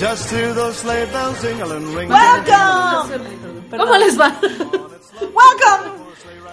Just 0.00 0.30
hear 0.30 0.54
those 0.54 0.78
sleigh 0.78 1.04
bells 1.12 1.42
jingling, 1.42 1.94
ring. 1.94 2.08
Welcome. 2.08 3.20
¿Cómo 3.70 3.98
les 3.98 4.18
va? 4.18 4.32
Welcome 5.20 5.99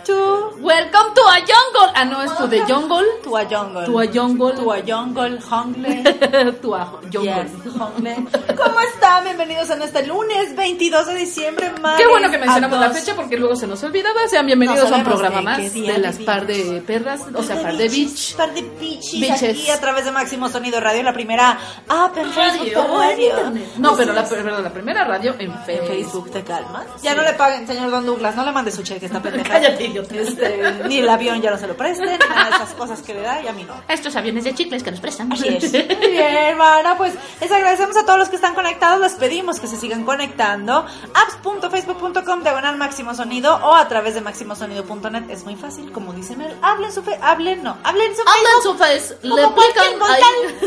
to 0.07 0.47
Welcome 0.61 1.13
to 1.13 1.21
a 1.21 1.39
jungle. 1.51 1.91
Ah, 1.93 2.05
no, 2.05 2.23
es 2.23 2.35
to 2.35 2.47
the 2.47 2.65
jungle. 2.65 3.05
to 3.23 3.35
a 3.35 3.45
jungle. 3.45 3.85
To 3.85 3.99
a 3.99 4.07
jungle. 4.07 4.53
To 4.53 4.71
a 4.71 4.81
jungle, 4.81 5.37
jungle. 5.39 6.03
to 6.61 6.75
a 6.75 6.83
jungle. 7.11 7.43
Yes, 7.43 7.51
jungle. 7.63 8.55
¿Cómo 8.55 8.79
están? 8.79 9.23
Bienvenidos 9.25 9.69
en 9.69 9.81
este 9.81 10.07
lunes 10.07 10.55
22 10.55 11.07
de 11.07 11.15
diciembre. 11.15 11.71
Qué 11.97 12.07
bueno 12.07 12.31
que 12.31 12.37
mencionamos 12.37 12.77
a 12.77 12.87
la 12.87 12.89
fecha 12.91 13.15
porque 13.15 13.37
luego 13.37 13.55
se 13.55 13.67
nos 13.67 13.83
olvidaba. 13.83 14.27
Sean 14.29 14.45
bienvenidos 14.45 14.91
a 14.91 14.95
un 14.95 15.03
programa 15.03 15.41
más 15.41 15.73
de 15.73 15.97
las 15.97 16.17
par 16.17 16.47
de 16.47 16.81
perras, 16.85 17.21
o 17.33 17.43
sea, 17.43 17.61
par 17.61 17.75
de 17.75 17.89
beach. 17.89 18.35
Par 18.35 18.53
de 18.53 18.61
Bitches. 18.61 19.43
aquí 19.43 19.69
a 19.69 19.79
través 19.79 20.05
de 20.05 20.11
Máximo 20.11 20.49
Sonido 20.49 20.79
Radio, 20.79 21.03
la 21.03 21.13
primera 21.13 21.57
app 21.87 22.17
en 22.17 22.31
Facebook 22.31 22.73
radio. 22.73 23.33
No, 23.77 23.95
pero 23.95 24.13
la, 24.13 24.25
la 24.61 24.73
primera 24.73 25.03
radio 25.03 25.35
en. 25.37 25.53
Facebook 25.65 26.31
te 26.31 26.43
calmas. 26.43 26.85
Ya 27.01 27.13
no 27.13 27.21
le 27.23 27.33
paguen, 27.33 27.67
señor 27.67 27.91
Don 27.91 28.05
Douglas, 28.05 28.35
no 28.35 28.45
le 28.45 28.51
mande 28.51 28.71
su 28.71 28.83
cheque, 28.83 29.05
está 29.05 29.21
pendeja. 29.21 29.49
Cállate, 29.49 29.96
Este, 30.01 30.83
ni 30.87 30.99
el 30.99 31.09
avión 31.09 31.41
ya 31.41 31.51
no 31.51 31.57
se 31.57 31.67
lo 31.67 31.75
presten, 31.75 32.09
ni 32.09 32.17
nada 32.17 32.49
de 32.49 32.55
esas 32.55 32.73
cosas 32.73 33.01
que 33.01 33.13
le 33.13 33.21
da 33.21 33.41
y 33.41 33.47
a 33.47 33.53
mí 33.53 33.63
no. 33.63 33.73
Estos 33.87 34.15
aviones 34.15 34.43
de 34.43 34.53
chicles 34.53 34.83
que 34.83 34.91
nos 34.91 34.99
prestan. 34.99 35.31
Así 35.31 35.47
es. 35.47 35.71
Muy 35.97 36.11
bien, 36.11 36.35
hermana. 36.35 36.97
Pues 36.97 37.13
les 37.41 37.51
agradecemos 37.51 37.95
a 37.97 38.05
todos 38.05 38.19
los 38.19 38.29
que 38.29 38.35
están 38.35 38.55
conectados. 38.55 38.99
Les 38.99 39.13
pedimos 39.13 39.59
que 39.59 39.67
se 39.67 39.77
sigan 39.77 40.03
conectando. 40.03 40.85
apps.facebook.com 41.13 42.43
diagonal 42.43 42.77
máximo 42.77 43.13
sonido 43.13 43.55
o 43.55 43.75
a 43.75 43.87
través 43.87 44.13
de 44.15 44.21
máximosonido.net. 44.21 45.29
Es 45.29 45.43
muy 45.43 45.55
fácil, 45.55 45.91
como 45.91 46.13
dice 46.13 46.35
Mel. 46.35 46.55
Hablen 46.61 46.91
su 46.91 47.01
fe, 47.03 47.17
hablen, 47.21 47.63
no. 47.63 47.77
Hablen 47.83 48.15
su 48.15 48.23
Facebook. 48.23 48.63
su 48.63 48.75
face, 48.77 49.15
Como 49.21 49.53
cualquier 49.53 49.97
mortal. 49.97 50.59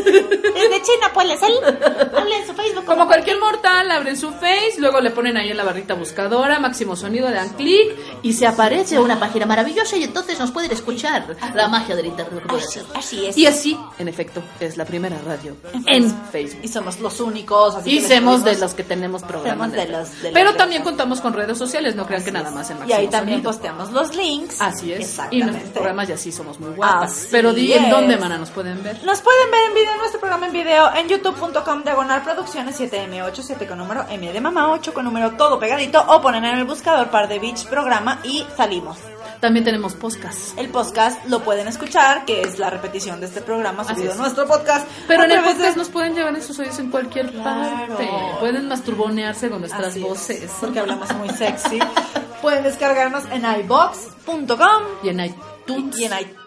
Desde 0.53 0.81
China, 0.81 1.11
pues 1.13 1.27
les 1.27 1.43
Hablen 1.43 2.47
su 2.47 2.53
Facebook. 2.53 2.85
Como 2.85 3.07
cualquier 3.07 3.39
mortal, 3.39 3.91
abren 3.91 4.17
su 4.17 4.31
face, 4.31 4.75
luego 4.77 4.99
le 4.99 5.11
ponen 5.11 5.37
ahí 5.37 5.51
en 5.51 5.57
la 5.57 5.63
barrita 5.63 5.93
buscadora, 5.93 6.59
máximo 6.59 6.95
sonido, 6.95 7.29
le 7.29 7.35
dan 7.35 7.49
clic 7.49 7.95
y 8.21 8.33
se 8.33 8.47
aparece 8.47 8.99
una 8.99 9.19
página 9.21 9.45
maravillosa 9.45 9.95
y 9.95 10.03
entonces 10.03 10.37
nos 10.39 10.51
pueden 10.51 10.71
escuchar. 10.71 11.37
La 11.53 11.69
magia 11.69 11.95
del 11.95 12.07
internet. 12.07 12.43
Así, 12.49 12.79
así 12.93 13.25
es. 13.27 13.37
Y 13.37 13.45
así, 13.45 13.77
en 13.99 14.09
efecto, 14.09 14.41
es 14.59 14.75
la 14.75 14.83
primera 14.83 15.17
radio 15.25 15.55
en 15.85 16.13
Facebook. 16.31 16.59
Y 16.63 16.67
somos 16.67 16.99
los 16.99 17.19
únicos. 17.21 17.75
Así 17.75 17.97
Y 17.97 18.01
somos 18.01 18.43
de 18.43 18.57
los 18.57 18.73
que 18.73 18.83
tenemos 18.83 19.21
programas. 19.23 19.69
Somos 19.71 19.85
de 19.85 19.91
los- 19.91 20.21
de 20.21 20.31
Pero 20.31 20.55
también 20.55 20.83
contamos 20.83 21.21
con 21.21 21.31
redes 21.33 21.57
sociales, 21.57 21.95
no 21.95 22.05
crean 22.05 22.23
que 22.25 22.31
nada 22.33 22.51
más 22.51 22.69
en 22.71 22.77
Y 22.89 22.91
ahí 22.91 23.07
también 23.07 23.37
Sonido. 23.37 23.51
posteamos 23.51 23.91
los 23.91 24.13
links. 24.15 24.59
Así 24.59 24.91
es. 24.91 24.99
Y 24.99 25.03
Exactamente. 25.03 25.45
nuestros 25.51 25.71
programas 25.73 26.09
y 26.09 26.11
así 26.13 26.31
somos 26.31 26.59
muy 26.59 26.71
guapas. 26.71 27.11
Así 27.11 27.27
Pero 27.31 27.53
di 27.53 27.71
en 27.73 27.89
dónde, 27.89 28.17
mana, 28.17 28.37
nos 28.37 28.49
pueden 28.49 28.83
ver. 28.83 29.01
Nos 29.05 29.21
pueden 29.21 29.51
ver 29.51 29.61
en 29.69 29.73
video, 29.75 29.95
nuestro 29.97 30.19
programa 30.19 30.47
en 30.47 30.53
video 30.53 30.93
en 30.95 31.07
youtube.com 31.07 31.83
diagonal 31.83 32.23
producciones 32.23 32.75
7M8, 32.79 33.41
7 33.43 33.67
con 33.67 33.77
número 33.77 34.05
M 34.09 34.31
de 34.33 34.41
mamá 34.41 34.71
8 34.71 34.93
con 34.93 35.05
número 35.05 35.31
todo 35.31 35.59
pegadito 35.59 36.03
o 36.07 36.21
ponen 36.21 36.43
en 36.45 36.57
el 36.57 36.63
buscador 36.65 37.09
par 37.09 37.27
de 37.27 37.37
beach 37.39 37.65
programa 37.67 38.19
y 38.23 38.43
salimos. 38.57 38.97
También 39.41 39.65
tenemos 39.65 39.95
podcast. 39.95 40.57
El 40.57 40.69
podcast 40.69 41.25
lo 41.25 41.43
pueden 41.43 41.67
escuchar, 41.67 42.25
que 42.25 42.41
es 42.41 42.59
la 42.59 42.69
repetición 42.69 43.19
de 43.19 43.25
este 43.25 43.41
programa 43.41 43.83
subido 43.83 44.13
a 44.13 44.15
nuestro 44.15 44.45
podcast. 44.47 44.87
Pero 45.07 45.23
en 45.23 45.31
el 45.31 45.41
de- 45.41 45.49
podcast 45.51 45.75
nos 45.77 45.89
pueden 45.89 46.13
llevar 46.15 46.35
en 46.35 46.43
sus 46.43 46.57
oídos 46.59 46.77
en 46.79 46.91
cualquier 46.91 47.31
Claro. 47.31 47.87
parte. 47.97 48.09
Pueden 48.39 48.67
masturbonearse 48.67 49.49
con 49.49 49.59
nuestras 49.61 49.87
Así 49.87 50.01
es, 50.03 50.07
voces. 50.07 50.51
porque 50.61 50.79
hablamos 50.79 51.11
muy 51.15 51.29
sexy. 51.29 51.79
pueden 52.41 52.63
descargarnos 52.63 53.23
en 53.31 53.43
ibox.com 53.61 54.83
Y 55.03 55.09
en 55.09 55.19
iTunes. 55.21 55.50
Y 55.67 56.05
en 56.05 56.11
iTunes. 56.13 56.41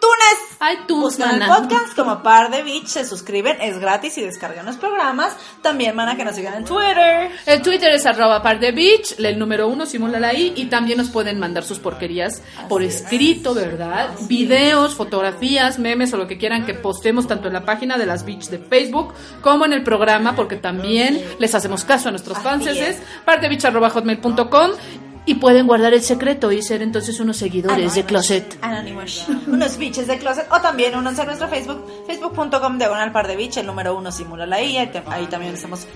iTunes, 0.73 1.01
Buscan 1.03 1.33
el 1.33 1.39
mana. 1.39 1.57
podcast 1.57 1.95
como 1.95 2.21
Par 2.23 2.49
de 2.51 2.63
Beach, 2.63 2.87
se 2.87 3.05
suscriben, 3.05 3.57
es 3.61 3.79
gratis 3.79 4.17
y 4.17 4.21
descargan 4.21 4.65
los 4.65 4.77
programas. 4.77 5.35
También 5.61 5.95
van 5.95 6.09
a 6.09 6.15
que 6.15 6.23
nos 6.23 6.35
sigan 6.35 6.55
en 6.55 6.65
Twitter. 6.65 7.31
El 7.45 7.61
Twitter 7.61 7.93
es 7.93 8.05
arroba 8.05 8.41
par 8.41 8.59
de 8.59 8.71
beach, 8.71 9.15
el 9.17 9.37
número 9.37 9.67
uno, 9.67 9.85
simula 9.85 10.19
la 10.19 10.33
I, 10.33 10.53
y 10.55 10.65
también 10.65 10.97
nos 10.97 11.09
pueden 11.09 11.39
mandar 11.39 11.63
sus 11.63 11.79
porquerías 11.79 12.41
por 12.69 12.83
escrito, 12.83 13.53
¿verdad? 13.53 14.11
Videos, 14.27 14.95
fotografías, 14.95 15.79
memes 15.79 16.13
o 16.13 16.17
lo 16.17 16.27
que 16.27 16.37
quieran 16.37 16.65
que 16.65 16.73
postemos 16.73 17.27
tanto 17.27 17.47
en 17.47 17.53
la 17.53 17.65
página 17.65 17.97
de 17.97 18.05
las 18.05 18.25
beach 18.25 18.49
de 18.49 18.59
Facebook 18.59 19.13
como 19.41 19.65
en 19.65 19.73
el 19.73 19.83
programa, 19.83 20.35
porque 20.35 20.55
también 20.55 21.21
les 21.39 21.53
hacemos 21.55 21.83
caso 21.83 22.09
a 22.09 22.11
nuestros 22.11 22.37
fans, 22.39 22.67
es. 22.67 22.77
es 22.77 23.01
pardebeach 23.25 23.65
arroba 23.65 23.89
hotmail.com 23.89 24.71
y 25.25 25.35
pueden 25.35 25.65
guardar 25.67 25.93
el 25.93 26.01
secreto 26.01 26.51
y 26.51 26.61
ser 26.61 26.81
entonces 26.81 27.19
unos 27.19 27.37
seguidores 27.37 27.95
de 27.95 28.03
Closet. 28.05 28.57
Anonymous. 28.61 29.25
Unos 29.47 29.77
biches 29.77 30.07
de 30.07 30.17
closet. 30.19 30.45
O 30.51 30.61
también 30.61 30.95
únanse 30.95 31.21
a 31.23 31.25
nuestro 31.25 31.47
Facebook, 31.47 31.83
facebook.com 32.07 32.77
diagonal 32.77 33.11
par 33.11 33.27
de 33.27 33.35
beach, 33.35 33.57
el 33.57 33.65
número 33.65 33.95
uno 33.95 34.11
simula 34.11 34.45
la 34.45 34.61
I. 34.61 34.77
Ahí, 35.07 35.25
también 35.27 35.55
estamos 35.55 35.87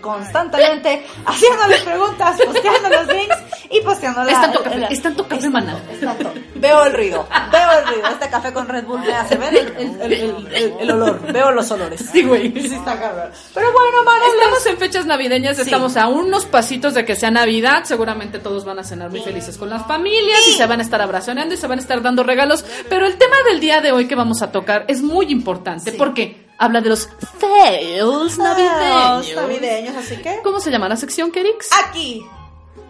constantemente 0.00 1.04
haciéndoles 1.26 1.80
preguntas, 1.82 2.40
posteando 2.44 2.88
los 2.88 3.06
links 3.08 3.36
y 3.70 3.80
posteando 3.80 4.24
la. 4.24 4.32
Es 4.32 4.40
tanto 4.40 4.62
café, 4.62 4.78
la- 4.78 4.86
es 4.88 5.02
tanto 5.02 5.28
café, 5.28 5.50
mana. 5.50 5.78
es 5.90 6.00
tanto. 6.00 6.32
Veo 6.56 6.84
el 6.84 6.92
ruido, 6.94 7.26
veo 7.50 7.78
el 7.80 7.86
ruido. 7.94 8.08
Este 8.08 8.28
café 8.28 8.52
con 8.52 8.68
Red 8.68 8.84
Bull 8.84 9.00
me 9.00 9.12
hace 9.14 9.36
ver 9.36 9.54
el, 9.54 10.00
el- 10.00 10.48
el- 10.80 10.90
olor. 10.90 11.20
Veo 11.32 11.50
los 11.52 11.70
olores. 11.70 12.00
Sí, 12.12 12.22
güey. 12.22 12.52
Sí, 12.52 12.74
está 12.74 12.98
cabrón. 12.98 13.30
Pero 13.54 13.72
bueno, 13.72 14.04
mana, 14.04 14.22
Estamos 14.34 14.66
en 14.66 14.76
fechas 14.78 15.06
navideñas, 15.06 15.56
Sí. 15.56 15.62
estamos 15.62 15.96
a 15.96 16.08
unos 16.08 16.44
pasitos 16.46 16.94
de 16.94 17.04
que 17.04 17.14
sea 17.16 17.30
Navidad. 17.30 17.84
Seguramente 17.84 18.38
todos 18.38 18.61
van 18.64 18.78
a 18.78 18.84
cenar 18.84 19.10
muy 19.10 19.20
felices 19.20 19.56
con 19.58 19.68
las 19.70 19.86
familias 19.86 20.40
y 20.48 20.52
se 20.52 20.66
van 20.66 20.80
a 20.80 20.82
estar 20.82 21.00
abrazoneando 21.00 21.54
y 21.54 21.58
se 21.58 21.66
van 21.66 21.78
a 21.78 21.82
estar 21.82 22.02
dando 22.02 22.22
regalos. 22.22 22.64
Pero 22.88 23.06
el 23.06 23.16
tema 23.16 23.36
del 23.48 23.60
día 23.60 23.80
de 23.80 23.92
hoy 23.92 24.06
que 24.06 24.14
vamos 24.14 24.42
a 24.42 24.50
tocar 24.52 24.84
es 24.88 25.02
muy 25.02 25.26
importante 25.30 25.92
porque 25.92 26.46
habla 26.58 26.80
de 26.80 26.88
los 26.90 27.08
fails 27.38 28.38
navideños. 28.38 29.26
Los 29.28 29.36
navideños, 29.36 29.96
así 29.96 30.16
que 30.16 30.40
¿Cómo 30.42 30.60
se 30.60 30.70
llama 30.70 30.88
la 30.88 30.96
sección, 30.96 31.30
Kerix? 31.30 31.68
aquí, 31.88 32.24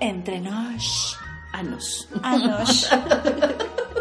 entre 0.01 0.41
nos. 0.41 1.19
Anos. 1.53 2.09
Anos. 2.23 2.89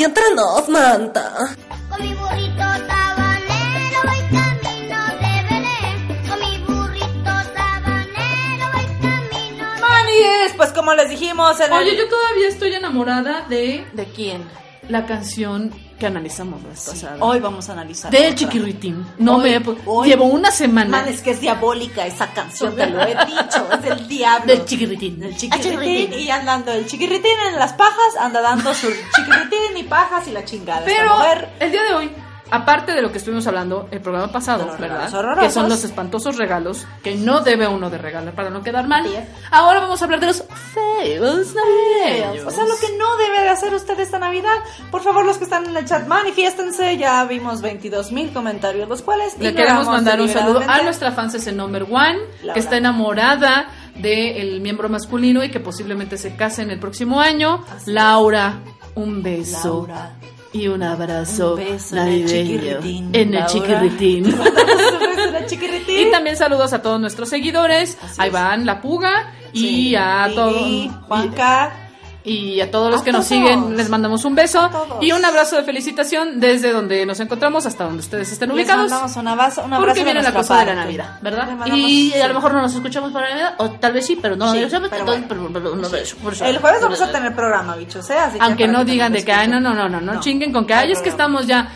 Aquí 0.00 0.06
entre 0.06 0.34
nos, 0.34 0.66
manta. 0.70 1.54
Con 1.90 2.00
mi 2.00 2.14
burrito 2.14 2.64
sabanero 2.88 3.98
voy 4.08 4.22
camino 4.32 4.98
de 5.20 5.32
Belén. 5.50 5.98
Con 6.26 6.38
mi 6.40 6.56
burrito 6.64 7.32
sabanero 7.54 8.66
voy 8.72 8.86
camino 9.02 9.74
de 9.74 9.80
Maníes, 9.82 10.54
pues 10.56 10.72
como 10.72 10.94
les 10.94 11.10
dijimos 11.10 11.60
en 11.60 11.70
el... 11.70 11.78
Oye, 11.80 11.96
yo 11.98 12.08
todavía 12.08 12.48
estoy 12.48 12.72
enamorada 12.72 13.42
de 13.50 13.86
¿De 13.92 14.04
quién? 14.06 14.48
La 14.90 15.06
canción 15.06 15.70
que 15.98 16.06
analizamos 16.06 16.62
la 16.62 16.70
pasada. 16.70 17.16
Hoy 17.20 17.40
vamos 17.40 17.68
a 17.68 17.72
analizar. 17.72 18.10
Del 18.10 18.34
chiquirritín. 18.34 19.06
No 19.18 19.36
Hoy- 19.36 19.50
me 19.60 19.62
hoy- 19.86 20.08
llevo 20.08 20.24
una 20.24 20.50
semana 20.50 20.90
Man, 20.90 21.08
es 21.08 21.20
que 21.22 21.30
es 21.32 21.40
diabólica 21.40 22.06
esa 22.06 22.28
canción, 22.32 22.74
te 22.74 22.86
lo 22.88 23.00
he 23.02 23.14
dicho, 23.26 23.68
es 23.72 23.82
del 23.82 24.08
diablo. 24.08 24.46
del 24.46 24.64
chiquirritín. 24.64 25.20
Del 25.20 25.36
chiquirritín 25.36 26.12
y 26.18 26.30
andando 26.30 26.72
el 26.72 26.86
chiquirritín 26.86 27.32
en 27.52 27.58
las 27.58 27.72
pajas, 27.74 28.16
anda 28.18 28.40
dando 28.40 28.72
su 28.74 28.88
chiquirritín 29.14 29.76
y 29.76 29.82
pajas 29.84 30.26
y 30.28 30.32
la 30.32 30.44
chingada. 30.44 30.82
Pero 30.84 31.12
el 31.60 31.70
día 31.70 31.82
de 31.84 31.94
hoy 31.94 32.10
aparte 32.50 32.92
de 32.92 33.02
lo 33.02 33.12
que 33.12 33.18
estuvimos 33.18 33.46
hablando 33.46 33.88
el 33.90 34.00
programa 34.00 34.30
pasado, 34.32 34.66
¿verdad? 34.78 35.38
Que 35.38 35.50
son 35.50 35.68
los 35.68 35.84
espantosos 35.84 36.36
regalos 36.36 36.86
que 37.02 37.14
no 37.14 37.40
debe 37.40 37.66
uno 37.66 37.90
de 37.90 37.98
regalar 37.98 38.34
para 38.34 38.50
no 38.50 38.62
quedar 38.62 38.86
mal. 38.88 39.06
Ahora 39.50 39.80
vamos 39.80 40.00
a 40.00 40.04
hablar 40.04 40.20
de 40.20 40.26
los 40.26 40.44
feos 40.74 41.54
navideños. 41.54 42.46
O 42.46 42.50
sea, 42.50 42.64
lo 42.64 42.76
que 42.76 42.96
no 42.98 43.16
debe 43.16 43.42
de 43.42 43.48
hacer 43.48 43.74
usted 43.74 43.98
esta 44.00 44.18
Navidad, 44.18 44.56
por 44.90 45.02
favor, 45.02 45.24
los 45.24 45.38
que 45.38 45.44
están 45.44 45.66
en 45.66 45.76
el 45.76 45.84
chat, 45.84 46.06
manifiéstense. 46.06 46.96
Ya 46.96 47.24
vimos 47.24 47.60
22 47.62 48.12
mil 48.12 48.32
comentarios, 48.32 48.88
los 48.88 49.02
cuales 49.02 49.38
Le 49.38 49.54
queremos 49.54 49.86
mandar 49.86 50.20
un 50.20 50.28
saludo 50.28 50.62
a 50.66 50.82
nuestra 50.82 51.12
fan 51.12 51.30
ese 51.34 51.52
number 51.52 51.84
one, 51.84 52.18
Laura. 52.40 52.54
que 52.54 52.60
está 52.60 52.76
enamorada 52.76 53.68
del 53.94 54.60
miembro 54.60 54.88
masculino 54.88 55.44
y 55.44 55.50
que 55.50 55.60
posiblemente 55.60 56.16
se 56.16 56.34
case 56.36 56.62
en 56.62 56.70
el 56.70 56.78
próximo 56.80 57.20
año. 57.20 57.64
Laura, 57.86 58.60
un 58.94 59.22
beso. 59.22 59.86
Laura. 59.86 60.19
Y 60.52 60.66
un 60.68 60.82
abrazo 60.82 61.52
Un 61.52 61.56
beso 61.58 61.96
en 61.96 62.02
el 62.02 62.06
navideño 62.24 62.54
chiquirritín, 62.80 63.10
en 63.14 63.34
el 63.34 63.46
chiquirritín. 63.46 64.24
Un 64.34 64.38
beso 64.38 65.28
en 65.28 65.34
el 65.36 65.46
chiquirritín. 65.46 66.08
Y 66.08 66.10
también 66.10 66.36
saludos 66.36 66.72
a 66.72 66.82
todos 66.82 67.00
nuestros 67.00 67.28
seguidores, 67.28 67.96
Así 68.02 68.20
a 68.20 68.24
es. 68.24 68.30
Iván 68.30 68.66
La 68.66 68.80
Puga 68.80 69.32
y 69.52 69.60
Sí. 69.60 69.94
a 69.96 70.28
todos 70.34 70.90
Juanca. 71.06 71.89
Y 72.22 72.60
a 72.60 72.70
todos 72.70 72.90
los 72.90 73.00
A 73.00 73.04
que 73.04 73.12
nos 73.12 73.24
siguen 73.24 73.76
les 73.76 73.88
mandamos 73.88 74.24
un 74.26 74.34
beso 74.34 74.68
y 75.00 75.12
un 75.12 75.24
abrazo 75.24 75.56
de 75.56 75.62
felicitación 75.62 76.38
desde 76.38 76.70
donde 76.72 77.06
nos 77.06 77.18
encontramos 77.20 77.64
hasta 77.64 77.84
donde 77.84 78.00
ustedes 78.00 78.30
estén 78.30 78.48
Les 78.50 78.56
ubicados. 78.58 78.90
mandamos 78.90 79.16
un 79.16 79.28
abrazo, 79.28 79.62
un 79.64 79.72
abrazo 79.72 79.86
Porque 79.86 80.04
viene 80.04 80.22
la 80.22 80.32
cosa 80.32 80.58
de 80.60 80.66
la. 80.66 80.74
Navidad, 80.74 81.18
¿verdad? 81.22 81.48
Y 81.66 82.12
a 82.14 82.28
lo 82.28 82.34
mejor 82.34 82.52
no 82.52 82.62
nos 82.62 82.74
escuchamos 82.74 83.10
para 83.12 83.28
Navidad, 83.30 83.54
o 83.58 83.70
tal 83.70 83.92
vez 83.92 84.06
sí, 84.06 84.18
pero 84.20 84.36
no, 84.36 84.52
Sí, 84.52 84.58
pero 84.70 84.84
entonces, 84.84 85.04
bueno. 85.04 85.24
pero- 85.28 85.48
pero 85.52 85.76
no 85.76 85.82
lo 85.82 85.88
sé, 85.88 86.14
por 86.22 86.32
eso. 86.32 86.44
El 86.44 86.58
jueves 86.58 86.82
vamos 86.82 87.00
a 87.00 87.10
tener 87.10 87.34
programa, 87.34 87.76
bichos, 87.76 88.08
¿eh? 88.10 88.18
Así 88.18 88.38
que 88.38 88.44
Aunque 88.44 88.68
no 88.68 88.84
que 88.84 88.92
digan 88.92 89.12
de 89.12 89.24
que, 89.24 89.32
ay, 89.32 89.48
no, 89.48 89.60
no, 89.60 89.74
no, 89.74 89.88
no, 89.88 90.00
no, 90.00 90.14
No, 90.14 90.20
chinguen 90.20 90.52
con 90.52 90.66
que, 90.66 90.74
ay, 90.74 90.92
es 90.92 91.00
que 91.00 91.08
estamos 91.08 91.46
ya. 91.46 91.68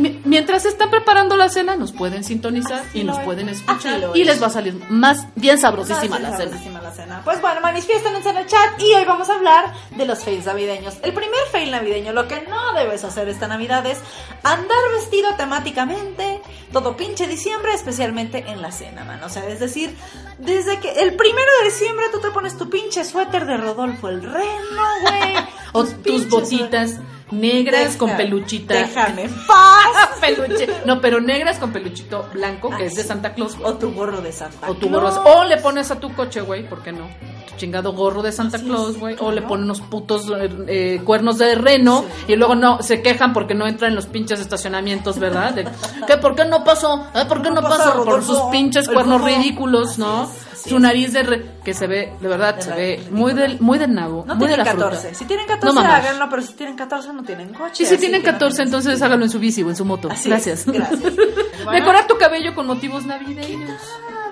Mi- 0.00 0.20
Mientras 0.24 0.64
están 0.64 0.90
preparando 0.90 1.36
la 1.36 1.48
cena, 1.48 1.76
nos 1.76 1.92
pueden 1.92 2.24
sintonizar 2.24 2.80
Así 2.88 3.00
y 3.00 3.04
nos 3.04 3.18
es. 3.18 3.24
pueden 3.24 3.48
escuchar. 3.48 4.00
Y 4.14 4.22
es. 4.22 4.26
les 4.26 4.42
va 4.42 4.46
a 4.46 4.50
salir 4.50 4.74
más 4.88 5.26
bien 5.36 5.58
sabrosísima 5.58 6.18
la 6.18 6.30
cena. 6.36 6.38
sabrosísima 6.44 6.80
la 6.80 6.90
cena. 6.92 7.20
Pues 7.24 7.40
bueno, 7.40 7.60
manifiéstense 7.60 8.28
en 8.30 8.36
el 8.38 8.46
chat 8.46 8.80
y 8.80 8.92
hoy 8.94 9.04
vamos 9.04 9.28
a 9.30 9.34
hablar 9.34 9.72
de 9.96 10.06
los 10.06 10.24
fails 10.24 10.46
navideños. 10.46 10.94
El 11.02 11.12
primer 11.12 11.40
fail 11.52 11.70
navideño, 11.70 12.12
lo 12.12 12.26
que 12.28 12.40
no 12.48 12.72
debes 12.74 13.04
hacer 13.04 13.28
esta 13.28 13.46
Navidad 13.46 13.84
es 13.86 13.98
andar 14.42 14.78
vestido 14.96 15.34
temáticamente 15.36 16.40
todo 16.72 16.96
pinche 16.96 17.26
diciembre, 17.26 17.72
especialmente 17.74 18.44
en 18.48 18.62
la 18.62 18.72
cena, 18.72 19.04
man. 19.04 19.22
O 19.24 19.28
sea, 19.28 19.46
es 19.48 19.60
decir, 19.60 19.94
desde 20.38 20.78
que 20.80 20.90
el 21.02 21.14
primero 21.14 21.48
de 21.62 21.70
diciembre 21.70 22.06
tú 22.12 22.20
te 22.20 22.30
pones 22.30 22.56
tu 22.56 22.70
pinche 22.70 23.04
suéter 23.04 23.44
de 23.44 23.56
Rodolfo 23.56 24.08
el 24.08 24.22
Reno, 24.22 24.82
güey. 25.02 25.34
O 25.72 25.84
Tus 25.84 26.28
botitas 26.28 26.96
negras 27.30 27.84
Deja- 27.86 27.98
con 27.98 28.16
peluchita. 28.16 28.74
Déjame 28.74 29.28
paz. 29.46 30.18
Peluche. 30.20 30.68
No, 30.84 31.00
pero 31.00 31.20
negras 31.20 31.58
con 31.58 31.72
peluchito 31.72 32.28
blanco, 32.32 32.70
que 32.76 32.86
es 32.86 32.94
de 32.94 33.04
Santa 33.04 33.34
Claus. 33.34 33.56
O 33.62 33.74
tu 33.74 33.92
gorro 33.92 34.20
de 34.20 34.32
Santa 34.32 34.70
O 34.70 34.74
tu 34.74 34.88
Claus. 34.88 35.16
gorro. 35.18 35.38
O 35.40 35.44
le 35.44 35.56
pones 35.58 35.90
a 35.90 36.00
tu 36.00 36.12
coche, 36.14 36.40
güey, 36.40 36.68
¿por 36.68 36.82
qué 36.82 36.92
no? 36.92 37.08
Tu 37.50 37.56
chingado 37.56 37.92
gorro 37.92 38.22
de 38.22 38.32
Santa 38.32 38.56
Así 38.56 38.66
Claus, 38.66 38.90
es, 38.90 38.98
güey. 39.00 39.16
O 39.20 39.30
le 39.32 39.42
ponen 39.42 39.64
unos 39.64 39.80
putos 39.80 40.26
eh, 40.30 40.48
eh, 40.68 41.00
cuernos 41.04 41.38
de 41.38 41.54
reno 41.54 42.04
y 42.28 42.36
luego 42.36 42.54
no 42.54 42.82
se 42.82 43.02
quejan 43.02 43.32
porque 43.32 43.54
no 43.54 43.66
entran 43.66 43.90
en 43.90 43.96
los 43.96 44.06
pinches 44.06 44.40
estacionamientos, 44.40 45.18
¿verdad? 45.18 45.52
De, 45.54 45.66
¿qué, 46.06 46.16
¿Por 46.16 46.34
qué 46.34 46.44
no 46.44 46.64
pasó? 46.64 47.06
¿Eh, 47.14 47.24
¿Por 47.28 47.42
qué 47.42 47.48
no, 47.50 47.60
No 47.60 47.68
pasó? 47.68 47.92
Por 47.94 48.06
Rodolfo. 48.06 48.34
sus 48.34 48.42
pinches 48.50 48.88
cuernos 48.88 49.22
ridículos, 49.22 49.98
¿no? 49.98 50.22
Así 50.22 50.32
es, 50.36 50.52
así 50.60 50.68
Su 50.70 50.76
es. 50.76 50.82
nariz 50.82 51.12
de 51.12 51.22
re- 51.22 51.46
que 51.64 51.74
se 51.74 51.86
ve, 51.86 52.12
de 52.20 52.28
verdad, 52.28 52.54
De 52.56 52.62
se 52.62 52.70
ve 52.72 53.02
muy 53.10 53.32
del, 53.32 53.60
muy 53.60 53.78
del 53.78 53.94
nabo, 53.94 54.24
No 54.26 54.34
muy 54.36 54.48
de 54.48 54.56
la 54.56 54.64
fruta. 54.64 54.90
14. 54.90 55.14
Si 55.14 55.24
tienen 55.24 55.46
14, 55.46 55.74
No, 55.74 55.80
háganlo, 55.80 56.26
pero 56.30 56.42
si 56.42 56.52
tienen 56.54 56.76
14 56.76 57.12
no 57.12 57.22
tienen 57.22 57.52
coche. 57.52 57.82
Y 57.82 57.86
si 57.86 57.96
tienen 57.98 58.20
que 58.22 58.28
no 58.28 58.32
14, 58.34 58.56
tienen- 58.56 58.68
entonces 58.74 59.02
hágalo 59.02 59.24
en 59.24 59.30
su 59.30 59.38
bici 59.38 59.62
o 59.62 59.70
en 59.70 59.76
su 59.76 59.84
moto. 59.84 60.08
Así 60.10 60.30
es, 60.30 60.44
gracias. 60.64 60.66
gracias. 60.66 61.14
Decorar 61.72 62.06
tu 62.06 62.16
cabello 62.18 62.54
con 62.54 62.66
motivos 62.66 63.04
navideños. 63.06 63.80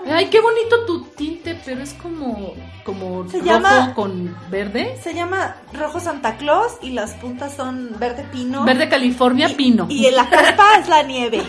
Ay, 0.06 0.26
qué 0.26 0.40
bonito 0.40 0.84
tu 0.86 1.02
tinte, 1.04 1.60
pero 1.64 1.82
es 1.82 1.92
como 1.94 2.54
como 2.84 3.28
Se 3.28 3.38
rojo 3.38 3.44
llama- 3.50 3.92
con 3.94 4.34
verde. 4.50 4.98
Se 5.02 5.12
llama 5.14 5.56
Rojo 5.74 6.00
Santa 6.00 6.36
Claus 6.38 6.72
y 6.80 6.90
las 6.90 7.12
puntas 7.14 7.54
son 7.54 7.90
verde 7.98 8.24
pino. 8.32 8.64
Verde 8.64 8.88
California 8.88 9.48
y, 9.50 9.54
pino. 9.54 9.86
Y 9.90 10.10
la 10.10 10.28
carpa 10.30 10.78
es 10.80 10.88
la 10.88 11.02
nieve. 11.02 11.42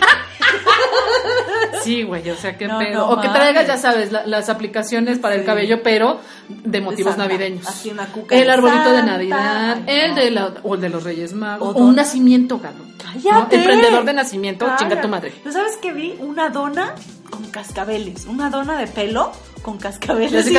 Sí, 1.82 2.02
güey, 2.02 2.28
o 2.28 2.36
sea, 2.36 2.58
qué 2.58 2.66
No, 2.66 2.78
pedo. 2.78 2.98
no 2.98 3.08
o 3.10 3.20
que 3.22 3.28
traigas, 3.28 3.66
ya 3.66 3.78
sabes, 3.78 4.12
la- 4.12 4.26
las 4.26 4.48
aplicaciones 4.50 5.18
para 5.18 5.34
el 5.34 5.44
cabello, 5.44 5.82
pero 5.82 6.20
de 6.48 6.80
motivos 6.80 7.14
Santa. 7.14 7.26
navideños. 7.28 7.66
Así 7.66 7.88
una 7.90 8.06
cuca 8.06 8.34
el 8.36 8.44
de 8.46 8.52
arbolito 8.52 8.92
de. 8.92 9.02
Navidad, 9.02 9.78
el 9.86 10.14
de 10.14 10.30
la, 10.30 10.52
o 10.62 10.74
el 10.74 10.80
de 10.82 10.88
los 10.90 11.04
Reyes 11.04 11.32
Magos, 11.32 11.74
O 11.74 11.78
o, 11.78 11.82
un 11.84 11.96
nacimiento, 11.96 12.58
galo. 12.58 12.84
¡Cállate! 13.02 13.56
Emprendedor 13.56 14.04
de 14.04 14.12
nacimiento, 14.12 14.66
chinga 14.66 14.76
Cállate. 14.90 15.02
tu 15.02 15.08
madre. 15.08 15.32
¿Tú 15.42 15.52
sabes 15.52 15.76
que 15.78 15.92
vi 15.92 16.16
una 16.18 16.50
dona 16.50 16.94
con 17.30 17.44
cascabeles? 17.50 18.26
Una 18.26 18.50
dona 18.50 18.78
de 18.78 18.86
pelo 18.86 19.32
con 19.62 19.78
cascabeles. 19.78 20.32
Y 20.32 20.36
así 20.36 20.56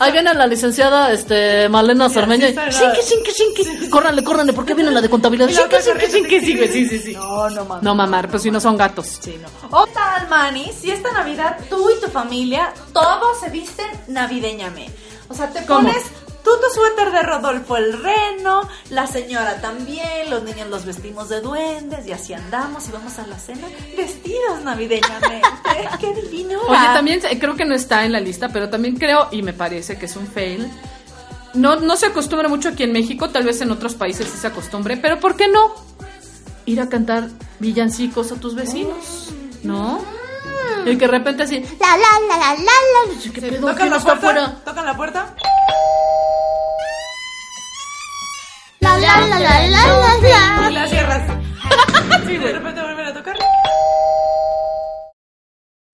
ahí 0.00 0.12
viene 0.12 0.34
la 0.34 0.46
licenciada 0.46 1.12
este, 1.12 1.68
Malena 1.68 2.08
Sarmeña. 2.08 2.48
Shinky, 2.48 3.00
shinky, 3.02 3.62
shinky. 3.62 3.90
Córranle, 3.90 4.24
córranle, 4.24 4.52
¿por 4.52 4.64
qué 4.64 4.74
viene 4.74 4.90
la 4.90 5.00
de 5.00 5.08
contabilidad? 5.08 5.48
Shinky, 5.48 5.76
corriendo, 5.76 6.06
shinky, 6.06 6.40
sí, 6.40 6.68
sí, 6.68 6.88
sí, 6.88 6.98
sí. 6.98 7.14
No, 7.14 7.48
no 7.50 7.64
mames. 7.64 7.82
No 7.84 7.94
mamar, 7.94 8.28
pues 8.28 8.42
si 8.42 8.50
no 8.50 8.60
son 8.60 8.76
gatos. 8.76 9.18
Sí, 9.20 9.38
no. 9.40 9.78
O 9.78 9.86
tal, 9.86 10.28
Manny, 10.28 10.70
si 10.72 10.90
esta 10.90 11.12
Navidad 11.12 11.58
tú 11.68 11.88
y 11.90 12.00
tu 12.00 12.10
familia 12.10 12.72
todos 12.92 13.40
se 13.40 13.50
visten 13.50 13.86
navideñamente. 14.08 14.92
O 15.28 15.34
sea, 15.34 15.50
te 15.50 15.64
¿Cómo? 15.66 15.88
pones 15.88 16.04
tú 16.48 16.66
tu 16.66 16.74
suéter 16.74 17.12
de 17.12 17.22
Rodolfo 17.22 17.76
el 17.76 17.92
Reno, 18.02 18.66
la 18.90 19.06
señora 19.06 19.60
también, 19.60 20.30
los 20.30 20.42
niños 20.42 20.68
los 20.68 20.84
vestimos 20.84 21.28
de 21.28 21.40
duendes 21.40 22.06
y 22.06 22.12
así 22.12 22.32
andamos 22.32 22.88
y 22.88 22.92
vamos 22.92 23.18
a 23.18 23.26
la 23.26 23.38
cena 23.38 23.66
vestidos 23.96 24.62
navideñamente. 24.64 25.42
¡Qué 26.00 26.14
divino! 26.14 26.58
Oye, 26.68 26.86
también 26.94 27.20
eh, 27.28 27.38
creo 27.38 27.54
que 27.56 27.64
no 27.64 27.74
está 27.74 28.04
en 28.04 28.12
la 28.12 28.20
lista, 28.20 28.48
pero 28.48 28.70
también 28.70 28.96
creo, 28.96 29.28
y 29.30 29.42
me 29.42 29.52
parece 29.52 29.98
que 29.98 30.06
es 30.06 30.16
un 30.16 30.26
fail. 30.26 30.70
No, 31.54 31.76
no 31.76 31.96
se 31.96 32.06
acostumbra 32.06 32.48
mucho 32.48 32.70
aquí 32.70 32.84
en 32.84 32.92
México, 32.92 33.28
tal 33.30 33.44
vez 33.44 33.60
en 33.60 33.70
otros 33.70 33.94
países 33.94 34.28
sí 34.28 34.38
se 34.38 34.46
acostumbre, 34.46 34.96
pero 34.96 35.20
¿por 35.20 35.36
qué 35.36 35.48
no? 35.48 35.74
Ir 36.64 36.80
a 36.80 36.88
cantar 36.88 37.28
villancicos 37.58 38.32
a 38.32 38.36
tus 38.36 38.54
vecinos, 38.54 39.32
¿no? 39.62 40.02
Y 40.86 40.96
que 40.96 41.06
de 41.06 41.08
repente 41.08 41.42
así, 41.42 41.60
La 41.60 41.96
la 41.96 42.20
la 42.28 42.38
la 42.38 42.54
la 42.54 42.62
la. 42.62 43.32
¿qué 43.32 43.40
pedo? 43.40 43.60
¿Tocan 43.60 43.76
¿Quién 43.76 43.90
la 43.90 44.20
puerta? 44.20 44.60
¿Tocan 44.64 44.86
la 44.86 44.96
puerta? 44.96 45.34
La 49.00 49.20
la 49.20 49.26
la 49.26 49.38
la 49.38 49.38
la 49.38 49.68
la 49.68 50.68
Y 50.68 50.70
la. 50.70 50.70
la 50.70 50.88
cierras. 50.88 51.22
y 52.28 52.36
de 52.36 52.52
repente 52.52 52.80
vuelven 52.82 53.06
a 53.06 53.14
tocar. 53.14 53.36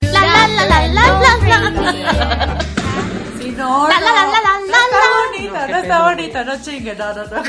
La 0.00 0.20
la 0.20 0.48
la 0.48 0.66
la 0.66 0.86
la 0.88 0.88
la 0.88 1.70
la. 1.70 2.58
Sí, 3.40 3.50
no, 3.56 3.88
La, 3.88 3.98
no. 4.00 4.06
la, 4.06 4.12
la, 4.12 4.26
la, 4.26 4.40
la, 4.40 4.60
no 4.60 4.66
la, 4.66 4.78
está 4.78 4.98
la. 4.98 5.08
bonita, 5.26 5.68
No, 5.68 5.76
está 5.78 6.02
bonita, 6.10 6.44
no 6.44 6.62
chingue, 6.62 6.94
no, 6.94 7.14
no, 7.14 7.24
no. 7.24 7.42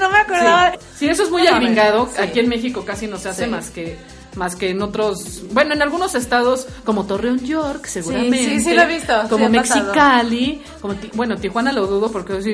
No 0.00 0.10
me 0.10 0.18
acordaba. 0.18 0.72
Sí, 0.96 1.08
eso 1.08 1.22
es 1.24 1.30
muy 1.30 1.46
agringado. 1.46 2.08
sí. 2.14 2.20
Aquí 2.22 2.40
en 2.40 2.48
México 2.48 2.84
casi 2.84 3.06
no 3.06 3.18
se 3.18 3.28
hace 3.28 3.44
Sí. 3.44 3.50
más 3.50 3.70
que 3.70 3.98
más 4.36 4.54
que 4.54 4.68
en 4.68 4.82
otros, 4.82 5.44
bueno, 5.52 5.72
en 5.72 5.80
algunos 5.80 6.14
estados 6.14 6.66
como 6.84 7.06
Torreón, 7.06 7.38
York, 7.38 7.86
seguramente. 7.86 8.36
sí, 8.44 8.60
sí 8.60 8.74
lo 8.74 8.82
he 8.82 8.86
visto, 8.86 9.22
sí 9.22 9.28
Como 9.30 9.50
pasado. 9.50 9.84
Mexicali, 9.84 10.62
como 10.82 10.94
bueno, 11.14 11.36
Tijuana 11.38 11.72
lo 11.72 11.86
dudo 11.86 12.12
porque 12.12 12.34
así, 12.34 12.52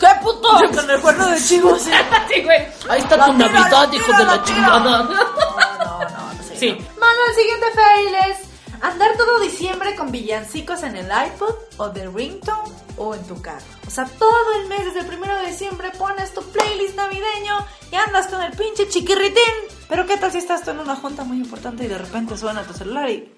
¡Qué 0.00 0.06
puto! 0.22 0.48
Con 0.74 0.90
el 0.90 1.00
cuerno 1.00 1.28
de 1.28 1.40
chivo, 1.42 1.78
sí. 1.78 1.90
sí, 2.32 2.42
güey, 2.42 2.66
ahí 2.88 3.00
está 3.00 3.26
tu 3.26 3.32
Navidad, 3.34 3.92
hijo 3.92 4.12
de 4.16 4.24
la 4.24 4.42
chingada. 4.42 4.78
No, 4.80 5.04
no, 5.04 5.04
no, 5.04 6.32
no 6.32 6.42
sé. 6.42 6.56
Sí. 6.56 6.70
Mano, 6.98 7.20
el 7.28 7.34
siguiente 7.34 7.66
fail 7.74 8.14
es 8.30 8.38
andar 8.80 9.14
todo 9.18 9.40
diciembre 9.40 9.94
con 9.94 10.10
villancicos 10.10 10.82
en 10.84 10.96
el 10.96 11.06
iPod 11.06 11.54
o 11.76 11.90
de 11.90 12.08
ringtone 12.08 12.72
o 12.96 13.14
en 13.14 13.22
tu 13.24 13.40
carro. 13.42 13.64
O 13.86 13.90
sea, 13.90 14.06
todo 14.06 14.54
el 14.60 14.68
mes, 14.68 14.86
desde 14.86 15.00
el 15.00 15.06
primero 15.06 15.36
de 15.36 15.48
diciembre, 15.48 15.90
pones 15.98 16.32
tu 16.32 16.42
playlist 16.44 16.96
navideño 16.96 17.66
y 17.92 17.96
andas 17.96 18.28
con 18.28 18.40
el 18.42 18.52
pinche 18.52 18.88
chiquirritín. 18.88 19.42
Pero 19.88 20.06
¿qué 20.06 20.16
tal 20.16 20.32
si 20.32 20.38
estás 20.38 20.62
tú 20.62 20.70
en 20.70 20.80
una 20.80 20.96
junta 20.96 21.24
muy 21.24 21.36
importante 21.38 21.84
y 21.84 21.88
de 21.88 21.98
repente 21.98 22.38
suena 22.38 22.62
tu 22.62 22.72
celular 22.72 23.10
y... 23.10 23.30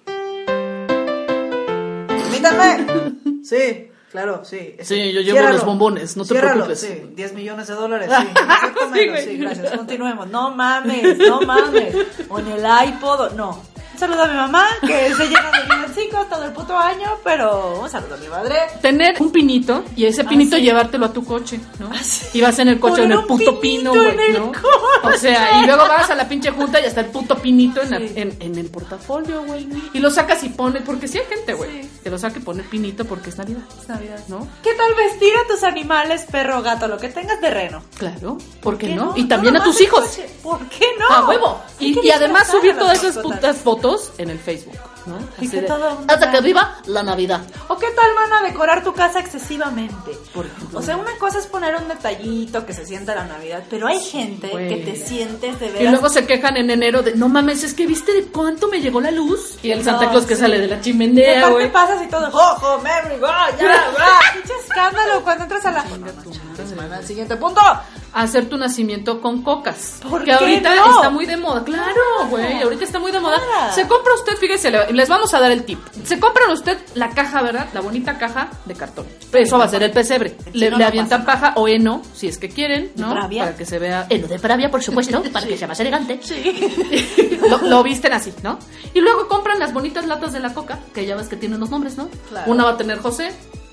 Permítanme. 2.06 3.12
Sí, 3.42 3.90
claro, 4.12 4.42
sí. 4.44 4.76
Sí, 4.82 5.12
yo 5.12 5.20
llevo 5.22 5.48
los 5.48 5.64
bombones, 5.64 6.16
no 6.16 6.22
te 6.24 6.28
Ciérralo, 6.34 6.66
preocupes. 6.66 6.80
Sí, 6.80 7.10
10 7.16 7.32
millones 7.34 7.66
de 7.66 7.74
dólares, 7.74 8.08
sí. 8.16 8.26
Exacto, 8.28 8.80
Sí, 8.84 9.00
menos, 9.00 9.20
sí, 9.20 9.36
gracias. 9.38 9.70
Continuemos. 9.76 10.28
No 10.28 10.50
mames, 10.54 11.18
no 11.18 11.40
mames. 11.40 11.96
O 12.28 12.38
en 12.38 12.46
el 12.48 12.64
iPod, 12.88 13.32
no. 13.32 13.60
Un 13.94 13.98
saludo 13.98 14.22
a 14.22 14.28
mi 14.28 14.34
mamá, 14.36 14.66
que 14.80 15.14
se 15.14 15.26
llena 15.26 15.50
de 15.50 15.66
villancicos 15.94 16.28
todo 16.28 16.44
el 16.44 16.52
puto 16.52 16.76
año, 16.76 17.18
pero 17.24 17.80
un 17.80 17.88
saludo 17.90 18.14
a 18.14 18.18
mi 18.18 18.28
madre. 18.28 18.56
Tener 18.80 19.20
un 19.20 19.30
pinito 19.30 19.84
y 19.96 20.04
ese 20.06 20.24
pinito 20.24 20.56
Ah, 20.56 20.58
sí. 20.58 20.64
llevártelo 20.64 21.06
a 21.06 21.12
tu 21.12 21.24
coche, 21.24 21.60
¿no? 21.78 21.90
Ah, 21.92 22.02
sí. 22.02 22.38
Y 22.38 22.40
vas 22.40 22.58
en 22.58 22.68
el 22.68 22.80
coche 22.80 23.02
en 23.04 23.12
el 23.12 23.24
puto 23.24 23.60
pinito 23.60 23.92
pino, 23.92 23.92
güey, 23.92 24.32
¿no? 24.32 24.52
O 25.04 25.12
sea, 25.18 25.62
y 25.62 25.66
luego 25.66 25.82
vas 25.88 26.10
a 26.10 26.14
la 26.14 26.28
pinche 26.28 26.50
junta 26.50 26.80
y 26.80 26.84
está 26.84 27.00
el 27.00 27.06
puto 27.06 27.36
pinito 27.36 27.80
en, 27.82 27.90
la- 27.90 27.98
Sí. 27.98 28.12
en, 28.16 28.36
en 28.40 28.58
el 28.58 28.68
portafolio, 28.70 29.42
güey. 29.44 29.68
Y 29.92 29.98
lo 29.98 30.10
sacas 30.10 30.42
y 30.44 30.48
pones, 30.48 30.82
porque 30.82 31.08
sí 31.08 31.18
hay 31.18 31.24
gente, 31.26 31.54
güey, 31.54 31.88
que 32.02 32.10
lo 32.10 32.18
saca 32.18 32.38
y 32.38 32.42
pone 32.42 32.62
pinito 32.62 33.04
porque 33.04 33.30
es 33.30 33.38
Navidad, 33.38 33.62
Es 33.80 33.88
Navidad. 33.88 34.20
¿no? 34.28 34.46
¿Qué 34.62 34.74
tal 34.74 34.94
vestir 34.94 35.32
a 35.44 35.46
tus 35.48 35.62
animales, 35.62 36.24
perro, 36.30 36.62
gato, 36.62 36.88
lo 36.88 36.98
que 36.98 37.08
tengas 37.08 37.40
de 37.40 37.50
reno? 37.50 37.82
Claro, 37.98 38.38
¿por 38.60 38.78
qué, 38.78 38.88
¿Qué 38.88 38.94
no? 38.94 39.12
Y 39.16 39.24
también 39.24 39.56
a 39.56 39.64
tus 39.64 39.80
hijos. 39.80 40.00
coche. 40.00 40.28
¿Por 40.42 40.58
qué 40.68 40.86
no? 40.98 41.06
A 41.14 41.28
huevo. 41.28 41.60
Y, 41.78 42.10
además 42.10 42.48
subir 42.48 42.76
todas 42.76 43.02
esas 43.02 43.18
putas 43.22 43.56
fotos 43.58 44.12
en 44.18 44.30
el 44.30 44.38
Facebook, 44.38 44.76
¿no? 45.06 45.18
Y 45.40 45.48
que 45.48 45.60
de, 45.62 45.68
Hasta 45.68 46.26
que 46.26 46.32
vea". 46.32 46.40
viva 46.40 46.76
la 46.86 47.02
Navidad. 47.02 47.40
¿O 47.68 47.76
qué 47.78 47.86
tal, 47.96 48.14
mana, 48.14 48.42
decorar 48.42 48.82
tu 48.84 48.92
casa 48.94 49.18
excesivamente? 49.20 50.12
Por 50.34 50.46
ejemplo. 50.46 50.78
O 50.78 50.82
sea, 50.82 50.96
una 50.96 51.16
cosa 51.18 51.38
es 51.38 51.46
poner 51.46 51.74
un 51.76 51.88
detallito 51.88 52.64
que 52.66 52.72
se 52.72 52.86
sienta 52.86 53.14
la 53.14 53.24
Navidad, 53.24 53.64
pero 53.70 53.86
hay 53.88 54.00
gente 54.00 54.50
que 54.50 54.76
te 54.84 54.96
sientes 54.96 55.58
de 55.60 55.66
Y 55.66 55.70
veras. 55.72 55.92
luego 55.92 56.08
se 56.08 56.26
quejan 56.26 56.56
en 56.56 56.70
enero 56.70 57.02
de, 57.02 57.14
no 57.16 57.28
mames, 57.28 57.62
es 57.64 57.74
que 57.74 57.86
viste 57.86 58.12
de 58.12 58.24
cuánto 58.26 58.68
me 58.68 58.80
llegó 58.80 59.00
la 59.00 59.10
luz. 59.10 59.58
Y 59.62 59.70
el 59.70 59.82
Santa 59.84 60.04
No, 60.04 60.10
Claus 60.10 60.26
que 60.26 60.34
sí. 60.34 60.40
sale 60.40 60.58
de 60.58 60.68
la 60.68 60.76
Y 60.76 60.80
chimenea, 60.80 61.48
güey. 61.48 61.70
pasas 61.72 62.02
y 62.02 62.08
todo, 62.08 62.30
¡Jojo, 62.30 62.78
Merry, 62.82 63.18
go, 63.18 63.26
ya, 63.26 63.66
va! 63.98 64.20
¡Pinche 64.34 64.52
escándalo 64.64 65.22
cuando 65.22 65.44
entras 65.44 65.64
a 65.66 65.70
la... 65.72 65.84
No, 65.84 65.98
no, 65.98 66.96
el 66.96 67.04
siguiente 67.06 67.36
punto. 67.36 67.60
Hacer 68.14 68.46
tu 68.48 68.58
nacimiento 68.58 69.20
con 69.22 69.42
cocas. 69.42 70.00
¿Por 70.08 70.20
que 70.20 70.26
qué 70.26 70.32
ahorita 70.32 70.74
no? 70.76 70.96
está 70.96 71.08
muy 71.10 71.24
de 71.24 71.36
moda. 71.38 71.64
Claro, 71.64 72.00
güey, 72.28 72.60
ahorita 72.62 72.84
está 72.84 72.98
muy 72.98 73.10
de 73.10 73.20
moda. 73.20 73.36
Claro. 73.38 73.72
Se 73.74 73.88
compra 73.88 74.12
usted, 74.14 74.36
fíjese, 74.36 74.70
le- 74.70 74.92
les 74.92 75.08
vamos 75.08 75.32
a 75.32 75.40
dar 75.40 75.50
el 75.50 75.64
tip. 75.64 75.78
Se 76.04 76.20
compran 76.20 76.50
usted 76.50 76.76
la 76.94 77.08
caja, 77.10 77.40
¿verdad? 77.40 77.68
La 77.72 77.80
bonita 77.80 78.18
caja 78.18 78.50
de 78.66 78.74
cartón. 78.74 79.06
Eso 79.32 79.56
va 79.56 79.64
a 79.64 79.68
ser 79.68 79.82
el 79.82 79.92
pesebre. 79.92 80.36
Si 80.52 80.58
Le, 80.58 80.70
no, 80.70 80.76
le 80.76 80.84
no 80.84 80.88
avientan 80.88 81.24
paja 81.24 81.54
o 81.56 81.68
heno, 81.68 82.02
si 82.14 82.28
es 82.28 82.36
que 82.36 82.50
quieren, 82.50 82.92
¿no? 82.96 83.12
pravia? 83.12 83.44
Para 83.44 83.56
que 83.56 83.64
se 83.64 83.78
vea 83.78 84.06
En 84.10 84.20
lo 84.22 84.28
de 84.28 84.38
Pravia, 84.38 84.70
por 84.70 84.82
supuesto, 84.82 85.22
para 85.32 85.46
que 85.46 85.56
sea 85.56 85.68
más 85.68 85.80
elegante. 85.80 86.20
lo, 87.48 87.58
lo 87.58 87.82
visten 87.82 88.12
así, 88.12 88.32
¿no? 88.42 88.58
Y 88.94 89.00
luego 89.00 89.26
compran 89.28 89.58
las 89.58 89.72
bonitas 89.72 90.06
latas 90.06 90.32
de 90.32 90.40
la 90.40 90.52
coca, 90.54 90.78
que 90.94 91.06
ya 91.06 91.16
ves 91.16 91.28
que 91.28 91.36
tienen 91.36 91.60
los 91.60 91.70
nombres, 91.70 91.96
¿no? 91.96 92.08
Claro. 92.28 92.50
Una 92.50 92.64
va 92.64 92.70
a 92.72 92.76
tener 92.76 92.98
José, 92.98 93.32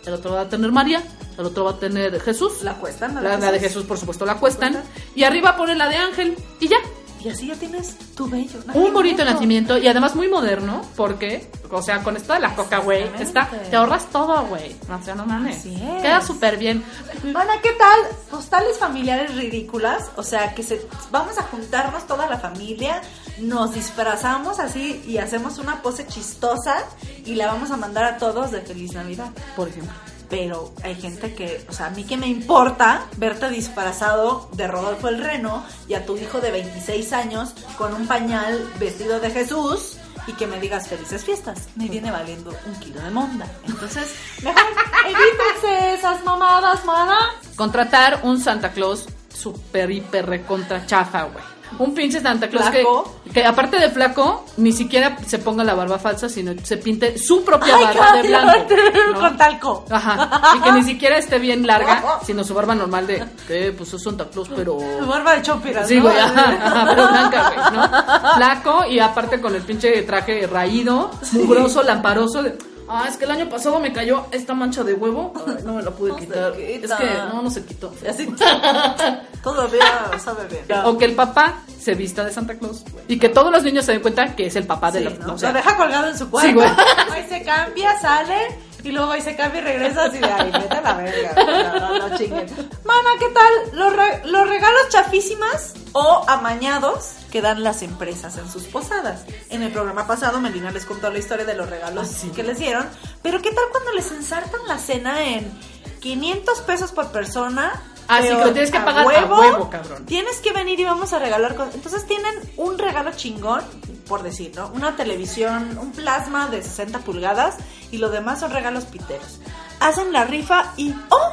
el 0.10 0.16
otro 0.16 0.34
va 0.34 0.42
a 0.42 0.50
tener 0.50 0.72
María, 0.72 1.02
el 1.38 1.46
otro 1.46 1.64
va 1.64 1.72
a 1.72 1.80
tener 1.80 2.20
Jesús. 2.20 2.64
La 2.64 2.74
cuestan, 2.76 3.16
La, 3.16 3.38
la 3.38 3.52
de 3.52 3.60
Jesús, 3.60 3.86
por 3.86 3.98
supuesto, 3.98 4.26
la 4.26 4.36
cuestan. 4.36 4.84
Y 5.16 5.24
arriba 5.24 5.56
ponen 5.56 5.78
la 5.78 5.88
de 5.88 5.96
Ángel 5.96 6.36
y 6.60 6.68
ya. 6.68 6.78
Y 7.24 7.28
así 7.28 7.48
ya 7.48 7.56
tienes 7.56 7.98
tu 8.16 8.30
bello 8.30 8.60
Un 8.74 8.94
bonito 8.94 9.26
nacimiento 9.26 9.78
y 9.78 9.90
además 9.90 10.16
muy 10.16 10.30
moderno, 10.30 10.82
porque, 10.96 11.52
o 11.70 11.82
sea, 11.82 12.02
con 12.02 12.16
esto 12.16 12.32
de 12.32 12.40
la 12.40 12.56
coca, 12.56 12.78
güey, 12.78 13.04
está, 13.20 13.50
te 13.70 13.76
ahorras 13.76 14.06
todo, 14.06 14.46
güey. 14.46 14.74
O 14.90 15.04
sea, 15.04 15.16
no 15.16 15.26
mames. 15.26 15.64
Queda 15.64 16.22
súper 16.22 16.56
bien. 16.56 16.82
Mana, 17.24 17.56
¿qué 17.62 17.72
tal? 17.74 18.00
Postales 18.32 18.78
familiares 18.78 19.36
ridículas. 19.36 20.12
O 20.16 20.24
sea, 20.24 20.56
que 20.56 20.64
se 20.64 20.82
vamos 21.12 21.38
a 21.38 21.44
juntarnos 21.44 22.08
toda 22.08 22.30
la 22.30 22.38
familia, 22.38 23.02
nos 23.40 23.74
disfrazamos 23.74 24.60
así 24.60 25.04
y 25.06 25.18
hacemos 25.18 25.58
una 25.58 25.82
pose 25.82 26.08
chistosa 26.08 26.86
y 27.30 27.36
la 27.36 27.46
vamos 27.46 27.70
a 27.70 27.78
mandar 27.78 28.06
a 28.06 28.18
todos 28.18 28.50
de 28.50 28.62
Feliz 28.62 28.94
Navidad. 28.94 29.30
Por 29.56 29.68
ejemplo. 29.70 29.94
Pero 30.30 30.74
hay 30.84 30.96
gente 30.96 31.34
que, 31.34 31.64
o 31.70 31.74
sea, 31.74 31.88
a 31.88 31.90
mí 31.92 32.04
que 32.04 32.18
me 32.18 32.28
importa 32.28 33.06
verte 33.18 33.50
disfrazado 33.50 34.50
de 34.54 34.68
Rodolfo 34.68 35.10
el 35.10 35.24
Reno 35.24 35.64
y 35.88 35.94
a 35.94 36.06
tu 36.06 36.18
hijo 36.18 36.40
de 36.42 36.52
26 36.52 37.14
años 37.14 37.54
con 37.78 37.94
un 37.94 38.08
pañal 38.08 38.68
vestido 38.80 39.20
de 39.20 39.30
Jesús 39.30 39.98
y 40.28 40.34
que 40.34 40.48
me 40.48 40.60
digas 40.60 40.88
felices 40.88 41.24
fiestas. 41.24 41.70
Me 41.76 41.88
viene 41.88 42.12
valiendo 42.12 42.52
un 42.66 42.76
kilo 42.80 43.00
de 43.02 43.12
monda. 43.12 43.46
Entonces, 43.68 44.08
mejor 44.44 44.64
evítense 45.06 45.94
esas 45.96 46.24
mamadas, 46.24 46.84
mana. 46.86 47.18
Contratar 47.56 48.22
un 48.24 48.40
Santa 48.40 48.72
Claus 48.72 49.08
super, 49.32 49.90
hiper, 49.92 50.26
recontra 50.26 50.86
chafa, 50.86 51.24
güey. 51.24 51.59
Un 51.78 51.94
pinche 51.94 52.20
Santa 52.20 52.50
Claus 52.50 52.70
que, 52.72 52.84
que 53.32 53.46
aparte 53.46 53.80
de 53.80 53.90
flaco, 53.90 54.46
ni 54.58 54.72
siquiera 54.72 55.18
se 55.26 55.38
ponga 55.40 55.64
la 55.64 55.76
barba 55.76 56.00
falsa, 56.00 56.28
sino 56.28 56.52
se 56.64 56.78
pinte 56.78 57.18
su 57.18 57.44
propia 57.46 57.76
Ay, 57.76 57.84
barba 57.84 58.14
de 58.14 58.28
blanco. 58.28 58.76
¿no? 59.14 59.20
con 59.20 59.38
talco. 59.38 59.86
Ajá. 59.90 60.42
Y 60.58 60.62
que 60.62 60.72
ni 60.72 60.84
siquiera 60.84 61.18
esté 61.18 61.38
bien 61.40 61.66
larga, 61.68 62.20
sino 62.26 62.44
su 62.44 62.54
barba 62.54 62.74
normal 62.76 63.06
de, 63.08 63.24
¿qué? 63.48 63.74
Pues 63.78 63.94
es 63.94 64.02
Santa 64.04 64.26
Claus, 64.30 64.50
pero... 64.56 64.78
Tu 64.78 65.06
barba 65.06 65.36
de 65.36 65.42
chompiras, 65.44 65.88
Sí, 65.88 65.98
¿no? 65.98 66.04
güey, 66.04 66.18
ajá, 66.18 66.50
ajá, 66.66 66.86
pero 66.90 67.08
blanca, 67.08 67.50
güey, 67.50 67.78
¿no? 67.80 68.34
Flaco 68.36 68.86
y 68.90 69.00
aparte 69.00 69.40
con 69.40 69.56
el 69.56 69.62
pinche 69.62 70.02
traje 70.04 70.48
raído, 70.48 71.12
mugroso, 71.34 71.84
lamparoso. 71.84 72.44
De, 72.44 72.58
ah, 72.90 73.06
es 73.08 73.18
que 73.18 73.26
el 73.26 73.32
año 73.32 73.50
pasado 73.50 73.80
me 73.80 73.94
cayó 73.94 74.26
esta 74.32 74.54
mancha 74.54 74.84
de 74.84 74.94
huevo. 74.94 75.34
Ay, 75.48 75.64
no 75.64 75.74
me 75.76 75.84
la 75.84 75.92
pude 75.92 76.10
No 76.12 76.16
quitar. 76.18 76.54
quita. 76.54 76.86
Es 76.86 76.94
que 76.94 77.14
no, 77.34 77.42
no 77.42 77.50
se 77.50 77.64
quitó. 77.64 77.94
Así, 78.10 78.28
todavía 79.44 80.12
sabe 80.24 80.48
bien. 80.48 80.64
O 80.86 80.98
que 80.98 81.06
el 81.06 81.14
papá 81.16 81.60
se 81.80 81.94
vista 81.96 82.24
de 82.24 82.32
Santa 82.32 82.56
Claus 82.58 82.84
y 83.08 83.18
que 83.20 83.30
todos 83.30 83.52
los 83.52 83.64
niños 83.64 83.86
se 83.86 83.94
den 83.94 84.02
cuenta 84.02 84.36
que 84.36 84.48
es 84.48 84.56
el 84.56 84.66
papá 84.68 84.92
de 84.92 85.02
la. 85.02 85.12
¿no? 85.12 85.34
o 85.36 85.38
sea, 85.38 85.50
lo 85.50 85.58
deja 85.58 85.78
colgado 85.78 86.08
en 86.08 86.18
su 86.18 86.30
cuarto. 86.30 86.50
Sí, 86.50 86.54
güey. 86.54 86.68
Ahí 87.12 87.26
se 87.30 87.44
cambia, 87.44 88.00
sale. 88.02 88.36
Y 88.84 88.92
luego 88.92 89.12
ahí 89.12 89.22
se 89.22 89.36
cambia 89.36 89.60
y 89.62 89.64
regresa 89.64 90.06
así 90.06 90.20
de 90.20 90.26
ahí, 90.32 90.52
vete 90.52 90.76
a 90.78 90.82
la 90.82 90.94
verga. 90.96 91.34
No, 91.80 91.98
no, 92.00 92.10
no 92.10 92.18
chinguen. 92.18 92.46
Mana, 92.86 93.10
¿qué 93.20 93.28
tal? 93.30 93.54
Los, 93.78 93.94
re- 93.96 94.22
los 94.26 94.48
regalos 94.48 94.90
chafísimas 94.90 95.74
o 95.94 96.24
amañados 96.28 97.12
que 97.32 97.42
dan 97.42 97.62
las 97.64 97.82
empresas 97.82 98.38
en 98.38 98.50
sus 98.50 98.64
posadas. 98.64 99.24
En 99.50 99.64
el 99.64 99.72
programa 99.72 100.08
pasado, 100.08 100.40
Melina 100.40 100.72
les 100.72 100.86
contó 100.86 101.10
la 101.12 101.20
historia 101.20 101.46
de 101.46 101.56
los 101.56 101.70
regalos 101.70 102.08
Ah, 102.10 102.18
sí. 102.22 102.30
que 102.30 102.44
les 102.44 102.58
dieron. 102.58 102.88
Pero 103.22 103.42
¿qué 103.42 103.52
tal 103.52 103.66
cuando 103.72 103.92
les 103.94 104.12
ensartan 104.12 104.62
la 104.68 104.78
cena 104.78 105.24
en 105.26 105.52
500 106.00 106.62
pesos 106.62 106.92
por 106.92 107.12
persona? 107.12 107.84
Sí, 108.18 108.28
pero 108.28 108.40
que 108.40 108.46
lo 108.46 108.54
tienes 108.54 108.72
que 108.72 108.80
pagar 108.80 109.06
a 109.06 109.26
huevo, 109.26 109.70
cabrón. 109.70 110.06
Tienes 110.06 110.38
que 110.38 110.52
venir 110.52 110.80
y 110.80 110.84
vamos 110.84 111.14
a 111.14 111.20
regalar 111.20 111.56
cosas. 111.56 111.76
Entonces 111.76 112.06
tienen 112.08 112.34
un 112.58 112.78
regalo 112.78 113.12
chingón, 113.16 113.62
por 114.08 114.24
decir, 114.24 114.52
¿no? 114.56 114.68
Una 114.70 114.96
televisión, 114.96 115.78
un 115.80 115.92
plasma 115.92 116.48
de 116.48 116.64
60 116.64 117.00
pulgadas 117.00 117.58
y 117.92 117.98
lo 117.98 118.10
demás 118.10 118.40
son 118.40 118.52
regalos 118.52 118.86
piteros. 118.86 119.40
Hacen 119.80 120.12
la 120.12 120.26
rifa 120.26 120.74
y 120.78 120.94
¡oh! 121.10 121.32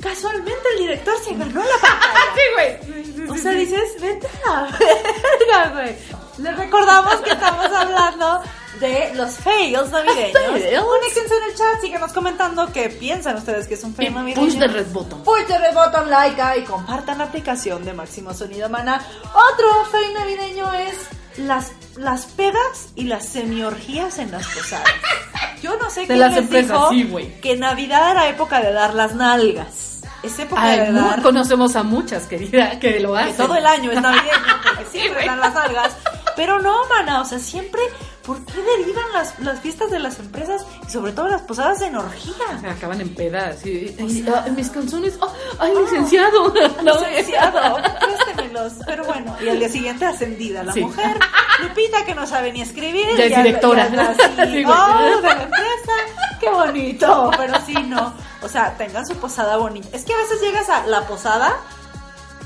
Casualmente 0.00 0.62
el 0.74 0.78
director 0.82 1.14
se 1.24 1.34
ganó 1.34 1.60
la 1.60 1.76
pantalla. 1.80 2.18
Sí, 2.34 2.42
güey. 2.54 3.28
O 3.30 3.34
sea, 3.36 3.50
dices, 3.52 4.00
vete 4.00 4.28
a 4.46 4.62
la 4.62 4.78
verga, 4.78 5.70
güey. 5.72 5.96
Les 6.38 6.56
recordamos 6.56 7.16
que 7.16 7.30
estamos 7.30 7.72
hablando 7.72 8.42
de 8.80 9.12
los 9.14 9.30
fails 9.34 9.90
navideños. 9.90 10.34
Conéctense 10.34 11.34
en 11.36 11.50
el 11.50 11.54
chat, 11.56 11.80
síganos 11.80 12.12
comentando 12.12 12.70
qué 12.72 12.88
piensan 12.88 13.36
ustedes 13.36 13.66
que 13.66 13.74
es 13.74 13.84
un 13.84 13.94
fail 13.94 14.10
Y 14.10 14.14
navideño. 14.14 14.46
push 14.46 14.54
de 14.58 14.68
red 14.68 14.86
button. 14.92 15.22
Push 15.24 15.46
de 15.46 15.58
red 15.58 15.74
button, 15.74 16.10
like 16.10 16.40
y 16.58 16.62
compartan 16.62 17.18
la 17.18 17.24
aplicación 17.24 17.84
de 17.84 17.92
Máximo 17.92 18.32
Sonido 18.34 18.68
Mana. 18.68 19.04
Otro 19.24 19.84
fail 19.90 20.14
navideño 20.14 20.72
es 20.74 20.96
las, 21.38 21.72
las 21.96 22.26
pedas 22.26 22.88
y 22.94 23.04
las 23.04 23.26
semiorgías 23.26 24.18
en 24.18 24.30
las 24.30 24.46
posadas. 24.48 24.88
Yo 25.62 25.76
no 25.76 25.90
sé 25.90 26.02
De 26.02 26.06
quién 26.08 26.20
las 26.20 26.30
les 26.32 26.40
empresas, 26.40 26.90
dijo 26.90 27.18
sí, 27.18 27.34
que 27.42 27.56
Navidad 27.56 28.12
era 28.12 28.28
época 28.28 28.60
de 28.60 28.72
dar 28.72 28.94
las 28.94 29.14
nalgas. 29.14 30.00
Es 30.22 30.36
época 30.38 30.60
Ay, 30.62 30.78
de 30.80 30.92
dar 30.92 31.22
conocemos 31.22 31.76
a 31.76 31.82
muchas 31.84 32.26
querida 32.26 32.78
que 32.80 32.98
lo 32.98 33.12
que 33.14 33.20
hacen. 33.20 33.36
todo 33.36 33.54
el 33.54 33.64
año 33.66 33.90
es 33.92 34.00
navideño, 34.00 34.30
porque 34.64 34.84
siempre 34.98 35.26
dan 35.26 35.38
las 35.40 35.54
algas. 35.54 35.96
Pero 36.34 36.60
no, 36.60 36.86
mana, 36.88 37.20
o 37.20 37.24
sea, 37.24 37.38
siempre, 37.38 37.80
¿por 38.28 38.44
qué 38.44 38.60
derivan 38.62 39.04
las, 39.14 39.38
las 39.40 39.58
fiestas 39.60 39.90
de 39.90 39.98
las 39.98 40.18
empresas 40.18 40.64
y 40.86 40.90
sobre 40.92 41.12
todo 41.12 41.28
las 41.28 41.40
posadas 41.42 41.80
en 41.80 41.96
orgía? 41.96 42.34
Acaban 42.70 43.00
en 43.00 43.14
pedas. 43.14 43.64
Y, 43.64 43.96
y- 43.98 44.24
ah, 44.32 44.44
mis 44.54 44.68
canciones. 44.70 45.18
ah, 45.22 45.32
¡Ay, 45.58 45.72
licenciado! 45.74 46.52
No, 46.84 46.94
Licenciado, 47.00 47.78
préstemelos. 48.00 48.74
Pero 48.86 49.04
bueno, 49.06 49.34
y 49.42 49.48
al 49.48 49.58
día 49.58 49.68
siguiente 49.70 50.04
ascendida 50.04 50.62
la 50.62 50.72
Sí. 50.74 50.80
mujer. 50.82 51.18
Lupita, 51.62 52.04
que 52.04 52.14
no 52.14 52.26
sabe 52.26 52.52
ni 52.52 52.60
escribir. 52.60 53.06
Ya 53.16 53.24
es 53.24 53.36
directora. 53.36 53.84
y 53.84 53.86
anda 53.86 54.10
así. 54.10 54.22
"Oh, 54.66 55.16
de 55.16 55.22
la 55.22 55.42
empresa. 55.42 55.92
Qué 56.38 56.50
bonito. 56.50 57.30
Pero 57.36 57.54
sí, 57.66 57.72
no. 57.74 58.12
O 58.42 58.48
sea, 58.48 58.76
tengan 58.76 59.06
su 59.06 59.16
posada 59.16 59.56
bonita. 59.56 59.88
Es 59.96 60.04
que 60.04 60.12
a 60.12 60.18
veces 60.18 60.40
llegas 60.42 60.68
a 60.68 60.86
la 60.86 61.06
posada 61.06 61.56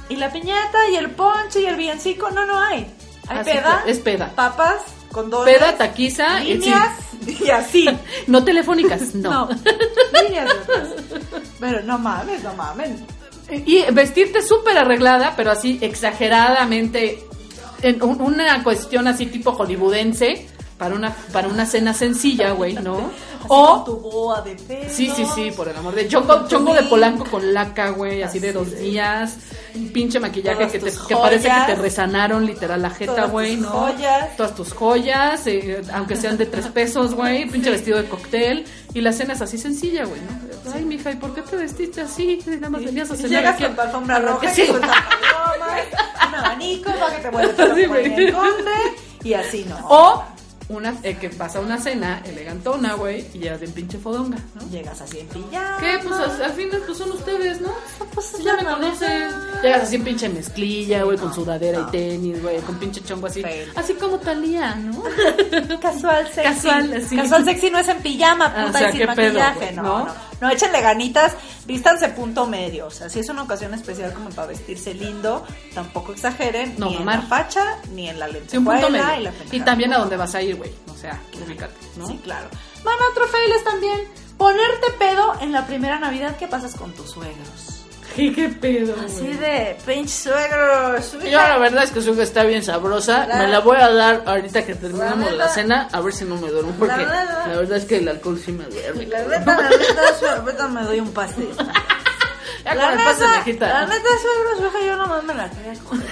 y 0.09 0.17
la 0.17 0.31
piñata 0.33 0.89
y 0.91 0.97
el 0.97 1.11
ponche 1.11 1.61
y 1.61 1.67
el 1.67 1.77
villancico. 1.77 2.31
No, 2.31 2.47
no 2.47 2.59
hay. 2.61 2.87
Hay 3.29 3.39
Así 3.39 3.51
peda. 3.51 3.83
es 3.87 3.99
peda. 3.99 4.33
Papas, 4.35 4.81
condones. 5.13 5.55
Peda, 5.55 5.77
taquiza 5.77 6.43
y- 6.43 6.55
Líneas 6.55 6.89
y 7.27 7.51
así. 7.51 7.89
No 8.27 8.43
telefónicas, 8.45 9.15
No. 9.15 9.31
no. 9.31 9.49
Líneas. 10.23 10.51
Pero 11.61 11.83
no 11.83 11.99
mames, 11.99 12.43
no 12.43 12.55
mames. 12.55 13.01
Y 13.67 13.83
vestirte 13.93 14.41
súper 14.43 14.79
arreglada, 14.79 15.35
pero 15.37 15.51
así 15.51 15.79
exageradamente. 15.83 17.25
En 17.83 18.03
un- 18.03 18.21
una 18.21 18.63
cuestión 18.65 19.07
así 19.09 19.27
tipo 19.27 19.53
hollywoodense. 19.53 20.49
Para 20.79 20.97
una, 20.97 21.15
para 21.33 21.47
una 21.47 21.65
cena 21.65 21.95
sencilla, 21.95 22.51
güey, 22.53 22.75
¿no? 22.75 23.13
Así 23.45 23.49
O 23.49 23.85
con 23.85 23.85
tu 23.85 23.97
boa 23.97 24.41
de 24.43 24.55
pelo. 24.55 24.91
Sí, 24.91 25.11
sí, 25.15 25.25
sí, 25.35 25.51
por 25.51 25.69
el 25.69 25.77
amor 25.77 25.95
de 25.95 26.09
chongo, 26.09 26.47
chongo 26.49 26.75
de 26.75 26.83
polanco 26.85 27.25
con 27.25 27.53
laca, 27.53 27.91
güey, 27.91 28.23
así 28.23 28.39
de 28.39 28.53
dos 28.53 28.79
días. 28.79 29.37
un 29.75 29.93
pinche 29.93 30.21
maquillaje 30.21 30.69
que, 30.69 30.79
te, 30.79 30.93
que 31.09 31.17
parece 31.17 31.49
que 31.49 31.75
te 31.75 31.75
resanaron 31.75 32.47
literal 32.47 32.81
la 32.83 32.91
jeta, 32.91 33.27
güey, 33.27 33.57
¿no? 33.57 33.71
joyas. 33.71 34.37
Todas 34.37 34.55
tus 34.55 34.73
joyas, 34.73 35.47
eh, 35.47 35.83
aunque 35.93 36.17
sean 36.17 36.37
de 36.37 36.47
tres 36.47 36.69
pesos, 36.69 37.15
güey, 37.15 37.49
pinche 37.49 37.71
vestido 37.71 37.99
de 37.99 38.09
cóctel. 38.09 38.65
Y 38.95 39.01
la 39.01 39.13
cena 39.13 39.33
es 39.33 39.41
así 39.41 39.57
sencilla, 39.57 40.05
güey, 40.05 40.21
¿no? 40.21 40.73
Ay, 40.75 40.85
mija, 40.85 41.11
¿y 41.11 41.17
por 41.17 41.35
qué 41.35 41.43
te 41.43 41.57
vestiste 41.57 42.03
así? 42.03 42.41
Nada 42.47 42.69
más 42.69 42.85
venías 42.85 43.11
a 43.11 43.17
cenar 43.17 43.31
llegas 43.31 43.55
aquí 43.55 43.65
con 43.65 43.75
tu 43.75 43.81
alfombra 43.81 44.19
roja 44.19 44.51
sí. 44.51 44.63
palomas, 44.67 44.91
un 46.29 46.35
abanico 46.35 46.91
para 46.93 47.17
que 47.17 47.23
te 47.23 47.31
vuelvas 47.31 47.59
a 47.59 47.65
poner 47.65 48.21
el 48.21 48.33
conde 48.33 48.71
y 49.25 49.35
así 49.35 49.65
no. 49.69 49.77
O 49.89 50.25
una, 50.77 50.95
eh, 51.03 51.17
que 51.17 51.29
pasa 51.31 51.61
una 51.61 51.79
cena 51.79 52.23
elegantona, 52.25 52.95
güey, 52.95 53.25
y 53.35 53.41
ya 53.41 53.59
de 53.59 53.69
pinche 53.69 53.99
fodonga, 53.99 54.39
¿no? 54.55 54.69
Llegas 54.71 55.01
así 55.01 55.21
en 55.21 55.29
pijama. 55.29 55.77
¿Qué? 55.81 55.99
Pues 56.03 56.15
al, 56.21 56.43
al 56.43 56.53
fin 56.53 56.69
pues 56.87 56.99
son 56.99 57.13
ustedes, 57.13 57.61
¿no? 57.61 57.71
Pues 58.15 58.27
Si 58.27 58.43
ya 58.43 58.57
me 58.57 58.65
conocen. 58.65 59.31
Llegas 59.63 59.83
así 59.85 59.97
en 59.97 60.05
pinche 60.05 60.29
mezclilla, 60.29 61.05
güey, 61.05 61.19
con 61.19 61.33
sudadera 61.35 61.81
no. 61.81 61.89
y 61.89 61.91
tenis, 61.93 62.43
güey, 62.43 62.61
con 62.61 62.77
pinche 62.77 63.01
chongo 63.03 63.27
así. 63.27 63.43
Fail. 63.43 63.71
Así 63.77 63.95
como 63.95 64.19
Talía, 64.19 64.75
¿no? 64.77 65.03
Casual 65.81 66.27
sexy. 66.29 66.43
Casual, 66.69 66.93
así. 66.95 67.17
Casual 67.17 67.45
sexy 67.45 67.71
no 67.71 67.79
es 67.79 67.89
en 67.89 67.99
pijama, 68.03 68.47
Ah, 68.47 68.67
puta, 68.67 68.79
o 68.79 68.81
sea, 68.81 68.93
sin 68.93 69.01
pedo, 69.15 69.39
maquillaje. 69.39 69.73
¿no? 69.73 70.07
No, 70.43 70.51
échenle 70.51 70.81
ganitas, 70.81 71.37
vístanse 71.67 72.09
punto 72.09 72.47
medio. 72.47 72.89
O 72.89 72.91
sea, 72.91 73.09
si 73.09 73.21
es 73.21 73.29
una 73.29 73.45
ocasión 73.45 73.73
especial 73.75 74.13
como 74.13 74.29
para 74.31 74.49
vestirse 74.49 74.93
lindo, 74.93 75.47
tampoco 75.73 76.13
exageren. 76.13 76.75
No, 76.79 76.91
ni 76.91 76.97
en 76.97 77.07
la 77.07 77.23
facha, 77.23 77.79
ni 77.93 78.09
en 78.09 78.19
la 78.19 78.27
Sí, 78.49 78.57
un 78.57 78.65
punto 78.65 78.91
lentejuela 78.91 79.19
medio. 79.19 79.33
y 79.49 79.49
la 79.51 79.57
Y 79.57 79.61
también 79.61 79.93
a 79.93 79.99
dónde 79.99 80.17
vas 80.17 80.35
a 80.35 80.43
ir, 80.43 80.57
güey. 80.57 80.73
O 80.93 80.97
sea, 80.97 81.21
ubícate, 81.47 81.75
¿no? 81.97 82.09
Sí, 82.09 82.21
claro. 82.25 82.49
Bueno, 82.83 82.99
otro 83.13 83.29
fail 83.29 83.53
es 83.53 83.63
también 83.63 84.01
ponerte 84.37 84.91
pedo 84.99 85.35
en 85.41 85.53
la 85.53 85.65
primera 85.65 86.01
Navidad 86.01 86.37
que 86.37 86.49
pasas 86.49 86.75
con 86.75 86.93
tus 86.93 87.13
suegros. 87.13 87.72
¿Qué, 88.15 88.33
qué 88.35 88.49
pedo, 88.49 88.95
Así 89.05 89.21
güey? 89.21 89.37
de, 89.39 89.77
pinche 89.87 90.13
suegro, 90.31 91.03
su 91.03 91.19
Yo 91.21 91.39
la 91.39 91.59
verdad 91.59 91.85
es 91.85 91.91
que 91.91 92.03
su 92.03 92.13
hija 92.13 92.23
está 92.23 92.45
bien 92.45 92.63
sabrosa. 92.63 93.27
La- 93.27 93.39
Me 93.39 93.49
la 93.49 93.61
voy 93.61 93.77
a 93.79 93.91
dar 93.91 94.23
ahorita 94.27 94.65
que 94.65 94.75
terminamos 94.75 95.31
La 95.33 95.47
la, 95.47 95.49
cena, 95.49 95.89
a 95.93 96.01
ver 96.01 96.13
si 96.13 96.25
no 96.25 96.37
me 96.37 96.49
duermo. 96.51 96.73
Porque 96.79 96.95
La 96.97 97.03
la, 97.07 97.25
neta- 97.25 97.59
verdad 97.61 97.79
es 97.79 97.85
que 97.87 97.97
el 97.99 98.09
alcohol 98.09 98.39
sí 98.45 98.53
me 98.53 98.65
duerme. 98.65 99.07
La 99.07 99.19
neta, 99.25 99.57
la 99.63 99.71
neta, 99.71 100.15
su- 100.21 100.27
ahorita 100.27 100.69
me 100.69 100.83
doy 100.83 101.01
un 101.01 101.13
pastel. 101.13 101.49
Ya 102.65 102.77
La 102.77 102.91
con 102.91 102.99
el 103.01 103.05
pase 103.07 103.25
neta, 103.27 103.39
me 103.39 103.45
quita. 103.45 103.69
la 103.69 103.87
neta, 103.87 104.09
suegro, 104.23 104.57
su 104.71 104.77
hija, 104.79 104.87
yo 104.87 104.97
nomás 104.97 105.25
me 105.25 105.35
la 105.35 105.51
quería 105.51 105.75
coger. 105.89 106.07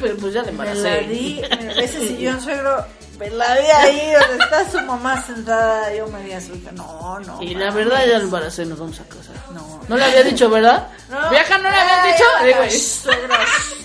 Pero 0.00 0.16
pues 0.18 0.32
ya 0.34 0.42
le 0.42 0.52
Me 0.52 0.64
la 0.64 0.72
embaracé. 0.72 1.00
di, 1.08 1.42
me- 1.50 1.84
ese 1.84 2.06
sillón, 2.06 2.40
suegro, 2.40 2.84
me 3.18 3.30
la 3.30 3.54
vi 3.54 3.66
ahí 3.66 4.12
donde 4.12 4.44
está 4.44 4.70
su 4.70 4.80
mamá 4.82 5.22
sentada. 5.22 5.94
Yo 5.94 6.06
me 6.08 6.22
di 6.22 6.32
a 6.32 6.40
su 6.40 6.54
hija, 6.54 6.70
no, 6.72 7.18
no. 7.20 7.42
Y 7.42 7.54
la 7.54 7.70
verdad 7.70 8.04
ya 8.06 8.16
embaracé, 8.18 8.64
nos 8.66 8.78
vamos 8.78 9.00
a 9.00 9.04
casar. 9.04 9.36
No. 9.52 9.80
No 9.88 9.96
le 9.96 10.04
había 10.04 10.22
dicho, 10.22 10.50
¿verdad? 10.50 10.88
No. 11.08 11.30
Vieja, 11.30 11.58
no 11.58 11.70
le 11.70 11.76
habían 11.76 12.00
Ay, 12.00 12.12
dicho. 12.12 12.24
Digo, 12.44 12.58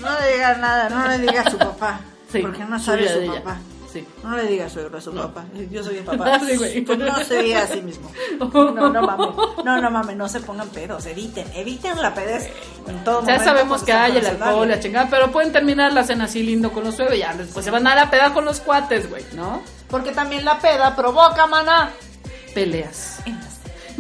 no 0.01 0.19
le 0.19 0.33
diga 0.33 0.55
nada, 0.55 0.89
no 0.89 1.07
le 1.07 1.17
diga 1.19 1.41
a 1.41 1.50
su 1.51 1.57
papá. 1.57 2.00
Sí, 2.31 2.39
porque 2.39 2.59
no 2.63 2.79
suya 2.79 2.85
sabe 2.85 3.01
de 3.03 3.13
su 3.13 3.19
ella. 3.31 3.43
papá. 3.43 3.57
Sí. 3.91 4.07
No 4.24 4.38
le 4.38 4.48
diga 4.48 4.69
suegro 4.69 4.98
a 4.98 5.01
su 5.01 5.13
papá. 5.13 5.45
Yo 5.71 5.83
soy 5.83 5.98
el 5.98 6.03
papá. 6.03 6.39
Sí, 6.39 6.55
güey. 6.55 6.81
Pues 6.81 6.98
no 6.98 7.24
se 7.24 7.41
diga 7.41 7.63
a 7.63 7.67
sí 7.67 7.81
mismo. 7.81 8.12
No, 8.39 8.89
no 8.89 9.01
mames. 9.01 9.29
No, 9.63 9.81
no 9.81 9.91
mames, 9.91 10.15
no 10.15 10.27
se 10.27 10.39
pongan 10.39 10.69
pedos. 10.69 11.05
Eviten, 11.05 11.45
eviten 11.53 12.01
la 12.01 12.13
pedez 12.13 12.50
en 12.88 13.03
todo 13.03 13.19
Ya 13.21 13.33
momento 13.33 13.43
sabemos 13.43 13.83
que 13.83 13.93
hay 13.93 14.17
el 14.17 14.25
alcohol, 14.25 14.67
la 14.67 14.79
chingada, 14.79 15.10
pero 15.10 15.31
pueden 15.31 15.51
terminar 15.51 15.93
la 15.93 16.03
cena 16.03 16.25
así 16.25 16.41
lindo 16.43 16.71
con 16.71 16.83
los 16.83 16.95
suegros 16.95 17.17
ya 17.17 17.33
después 17.33 17.63
se 17.65 17.71
van 17.71 17.86
a 17.88 17.95
la 17.95 18.10
peda 18.10 18.33
con 18.33 18.45
los 18.45 18.60
cuates, 18.60 19.10
güey, 19.10 19.24
¿no? 19.33 19.62
Porque 19.89 20.12
también 20.12 20.45
la 20.45 20.60
peda 20.60 20.95
provoca, 20.95 21.45
mana. 21.48 21.91
Peleas. 22.53 23.19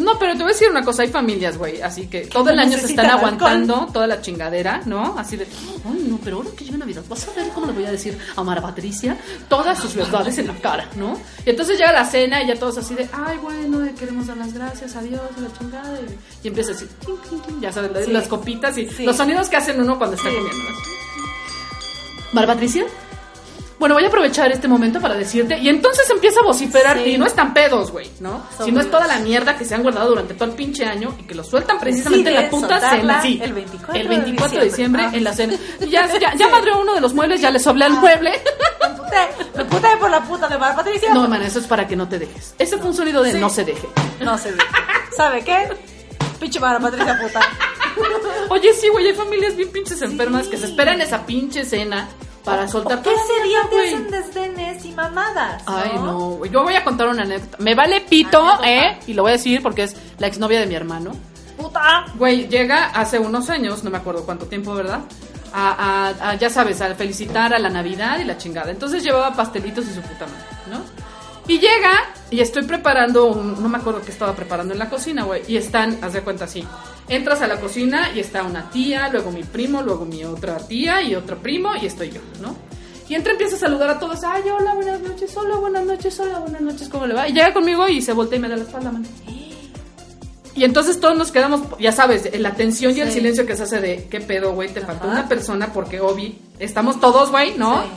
No, 0.01 0.17
pero 0.19 0.33
te 0.33 0.39
voy 0.39 0.51
a 0.51 0.53
decir 0.53 0.69
una 0.69 0.83
cosa, 0.83 1.03
hay 1.03 1.09
familias, 1.09 1.57
güey, 1.57 1.81
así 1.81 2.07
que 2.07 2.21
todo 2.21 2.49
el 2.49 2.59
año 2.59 2.77
se 2.77 2.87
están 2.87 3.05
alcohol. 3.05 3.25
aguantando 3.35 3.87
toda 3.93 4.07
la 4.07 4.19
chingadera, 4.21 4.81
¿no? 4.85 5.15
Así 5.17 5.37
de, 5.37 5.45
ay, 5.85 6.05
no, 6.09 6.19
pero 6.23 6.37
ahora 6.37 6.49
que 6.57 6.65
llega 6.65 6.77
Navidad, 6.77 7.03
vas 7.07 7.27
a 7.27 7.31
ver 7.33 7.49
cómo 7.49 7.67
le 7.67 7.73
voy 7.73 7.85
a 7.85 7.91
decir 7.91 8.17
a 8.35 8.43
Mara 8.43 8.61
Patricia 8.61 9.17
todas 9.47 9.77
sus 9.79 9.93
verdades 9.95 10.37
en 10.39 10.47
la 10.47 10.55
cara, 10.55 10.87
¿no? 10.95 11.17
Y 11.45 11.49
entonces 11.51 11.77
llega 11.77 11.91
la 11.91 12.05
cena 12.05 12.41
y 12.43 12.47
ya 12.47 12.55
todos 12.59 12.77
así 12.79 12.95
de, 12.95 13.07
ay, 13.13 13.37
bueno, 13.41 13.83
eh, 13.85 13.93
queremos 13.97 14.27
dar 14.27 14.37
las 14.37 14.53
gracias 14.53 14.95
a 14.95 15.01
Dios, 15.01 15.21
a 15.37 15.41
la 15.41 15.53
chingada, 15.57 15.99
y, 16.01 16.45
y 16.45 16.47
empieza 16.47 16.71
así, 16.71 16.87
tin, 17.05 17.15
tin, 17.29 17.39
tin, 17.41 17.61
ya 17.61 17.71
sabes, 17.71 18.05
Sí. 18.05 18.11
las 18.11 18.27
copitas 18.27 18.77
y 18.77 18.89
Sí. 18.89 19.05
los 19.05 19.15
sonidos 19.15 19.49
que 19.49 19.57
hacen 19.57 19.79
uno 19.79 19.97
cuando 19.97 20.15
está 20.15 20.29
comiendo. 20.29 20.69
Mara 22.33 22.47
Patricia, 22.47 22.85
bueno, 23.81 23.95
voy 23.95 24.03
a 24.03 24.09
aprovechar 24.09 24.51
este 24.51 24.67
momento 24.67 25.01
para 25.01 25.15
decirte. 25.15 25.57
Y 25.57 25.67
entonces 25.67 26.07
empieza 26.11 26.39
a 26.41 26.43
vociferar. 26.43 26.99
Sí. 27.03 27.13
Y 27.13 27.17
no 27.17 27.25
están 27.25 27.51
pedos, 27.51 27.91
güey, 27.91 28.07
¿no? 28.19 28.43
Son 28.55 28.67
Sino 28.67 28.79
es 28.79 28.85
ruidos. 28.85 28.91
toda 28.91 29.07
la 29.07 29.19
mierda 29.23 29.57
que 29.57 29.65
se 29.65 29.73
han 29.73 29.81
guardado 29.81 30.09
durante 30.09 30.35
todo 30.35 30.45
el 30.49 30.51
pinche 30.55 30.85
año 30.85 31.15
y 31.19 31.23
que 31.23 31.33
lo 31.33 31.43
sueltan 31.43 31.79
precisamente 31.79 32.29
en 32.29 32.35
la 32.35 32.49
puta 32.51 32.79
cena. 32.79 33.21
Sí, 33.23 33.39
el 33.41 33.53
24 33.53 33.95
el 33.95 34.07
de 34.07 34.15
24 34.15 34.59
de 34.59 34.65
diciembre, 34.65 35.01
diciembre. 35.01 35.01
Ah. 35.03 35.17
en 35.17 35.23
la 35.23 35.33
cena. 35.33 35.53
Y 35.79 35.89
ya, 35.89 36.07
ya, 36.19 36.35
ya 36.35 36.47
madreó 36.49 36.79
uno 36.79 36.93
de 36.93 37.01
los 37.01 37.15
muebles, 37.15 37.41
ya 37.41 37.49
le 37.49 37.57
sobla 37.57 37.87
el 37.87 37.93
mueble. 37.93 38.39
Me 39.55 39.61
emputé 39.63 39.87
por 39.99 40.11
la 40.11 40.21
puta 40.21 40.47
de 40.47 40.59
Mar 40.59 40.75
Patricia. 40.75 41.11
No, 41.15 41.27
man, 41.27 41.41
eso 41.41 41.57
es 41.57 41.65
para 41.65 41.87
que 41.87 41.95
no 41.95 42.07
te 42.07 42.19
dejes. 42.19 42.53
Ese 42.59 42.77
fue 42.77 42.87
un 42.87 42.93
sonido 42.93 43.23
de 43.23 43.31
Sí. 43.31 43.39
no 43.39 43.49
se 43.49 43.65
deje. 43.65 43.89
No 44.21 44.37
se 44.37 44.51
ve. 44.51 44.59
¿Sabe 45.17 45.43
qué? 45.43 45.69
Pinche 46.39 46.59
Mara 46.59 46.79
Patricia 46.79 47.19
puta. 47.19 47.41
Oye, 48.49 48.73
sí, 48.73 48.87
güey, 48.89 49.07
hay 49.07 49.13
familias 49.15 49.55
bien 49.55 49.69
pinches 49.71 50.01
enfermas 50.03 50.47
que 50.47 50.57
se 50.57 50.65
esperan 50.67 51.01
esa 51.01 51.25
pinche 51.25 51.65
cena 51.65 52.07
para 52.43 52.67
soltar 52.67 53.01
¿Qué 53.01 53.09
te 53.11 53.75
güey. 53.75 53.93
hacen 53.93 54.09
desdenes 54.11 54.85
y 54.85 54.91
mamadas? 54.91 55.63
Ay, 55.65 55.91
no, 55.95 56.31
güey. 56.31 56.51
Yo 56.51 56.63
voy 56.63 56.75
a 56.75 56.83
contar 56.83 57.07
una 57.09 57.23
anécdota. 57.23 57.57
Me 57.59 57.75
vale 57.75 58.01
pito, 58.01 58.39
Anécdota. 58.39 58.69
¿eh? 58.69 58.99
Y 59.07 59.13
lo 59.13 59.23
voy 59.23 59.29
a 59.31 59.33
decir 59.33 59.61
porque 59.61 59.83
es 59.83 59.95
la 60.17 60.27
exnovia 60.27 60.59
de 60.59 60.65
mi 60.67 60.75
hermano. 60.75 61.11
Puta. 61.57 62.05
Güey, 62.15 62.47
llega 62.47 62.87
hace 62.87 63.19
unos 63.19 63.49
años, 63.49 63.83
no 63.83 63.89
me 63.91 63.97
acuerdo 63.97 64.23
cuánto 64.25 64.45
tiempo, 64.47 64.73
¿verdad? 64.73 65.01
A, 65.53 66.07
a- 66.17 66.29
a, 66.31 66.35
ya 66.35 66.49
sabes, 66.49 66.81
a 66.81 66.95
felicitar 66.95 67.53
a 67.53 67.59
la 67.59 67.69
Navidad 67.69 68.19
y 68.19 68.23
la 68.23 68.37
chingada. 68.37 68.71
Entonces 68.71 69.03
llevaba 69.03 69.33
pastelitos 69.35 69.85
y 69.85 69.93
su 69.93 70.01
puta 70.01 70.25
madre, 70.25 70.45
¿no? 70.71 71.00
Y 71.47 71.59
llega 71.59 72.13
y 72.29 72.39
estoy 72.39 72.63
preparando 72.63 73.25
un, 73.25 73.61
no 73.61 73.67
me 73.67 73.77
acuerdo 73.77 74.01
qué 74.01 74.11
estaba 74.11 74.33
preparando 74.33 74.73
en 74.73 74.79
la 74.79 74.89
cocina, 74.89 75.23
güey. 75.23 75.41
Y 75.47 75.57
están, 75.57 75.97
haz 76.01 76.13
de 76.13 76.21
cuenta 76.21 76.45
así. 76.45 76.65
Entras 77.07 77.41
a 77.41 77.47
la 77.47 77.59
cocina 77.59 78.11
y 78.15 78.19
está 78.19 78.43
una 78.43 78.69
tía, 78.69 79.09
luego 79.09 79.31
mi 79.31 79.43
primo, 79.43 79.81
luego 79.81 80.05
mi 80.05 80.23
otra 80.23 80.57
tía 80.57 81.01
y 81.01 81.15
otro 81.15 81.37
primo 81.37 81.75
y 81.75 81.87
estoy 81.87 82.11
yo, 82.11 82.21
¿no? 82.41 82.55
Y 83.09 83.15
entra 83.15 83.33
y 83.33 83.35
empieza 83.35 83.57
a 83.57 83.59
saludar 83.59 83.89
a 83.89 83.99
todos. 83.99 84.23
Ay, 84.23 84.43
hola, 84.49 84.75
buenas 84.75 85.01
noches, 85.01 85.35
hola, 85.35 85.57
buenas 85.57 85.85
noches, 85.85 86.17
hola, 86.19 86.39
buenas 86.39 86.61
noches, 86.61 86.87
¿cómo 86.87 87.07
le 87.07 87.13
va? 87.13 87.27
Y 87.27 87.33
llega 87.33 87.53
conmigo 87.53 87.87
y 87.89 88.01
se 88.01 88.13
voltea 88.13 88.37
y 88.37 88.41
me 88.41 88.47
da 88.47 88.55
la 88.55 88.63
espalda, 88.63 88.91
man. 88.91 89.05
Y 90.53 90.63
entonces 90.63 90.99
todos 90.99 91.17
nos 91.17 91.31
quedamos, 91.31 91.61
ya 91.79 91.91
sabes, 91.91 92.29
en 92.31 92.43
la 92.43 92.53
tensión 92.53 92.95
y 92.95 93.01
el 93.01 93.11
silencio 93.11 93.45
que 93.45 93.55
se 93.55 93.63
hace 93.63 93.79
de 93.79 94.07
qué 94.09 94.21
pedo, 94.21 94.53
güey, 94.53 94.69
te 94.69 94.81
faltó 94.81 95.07
una 95.07 95.27
persona 95.27 95.73
porque 95.73 96.01
Obi, 96.01 96.39
estamos 96.59 96.99
todos, 96.99 97.31
güey, 97.31 97.57
¿no? 97.57 97.83
Sí. 97.83 97.89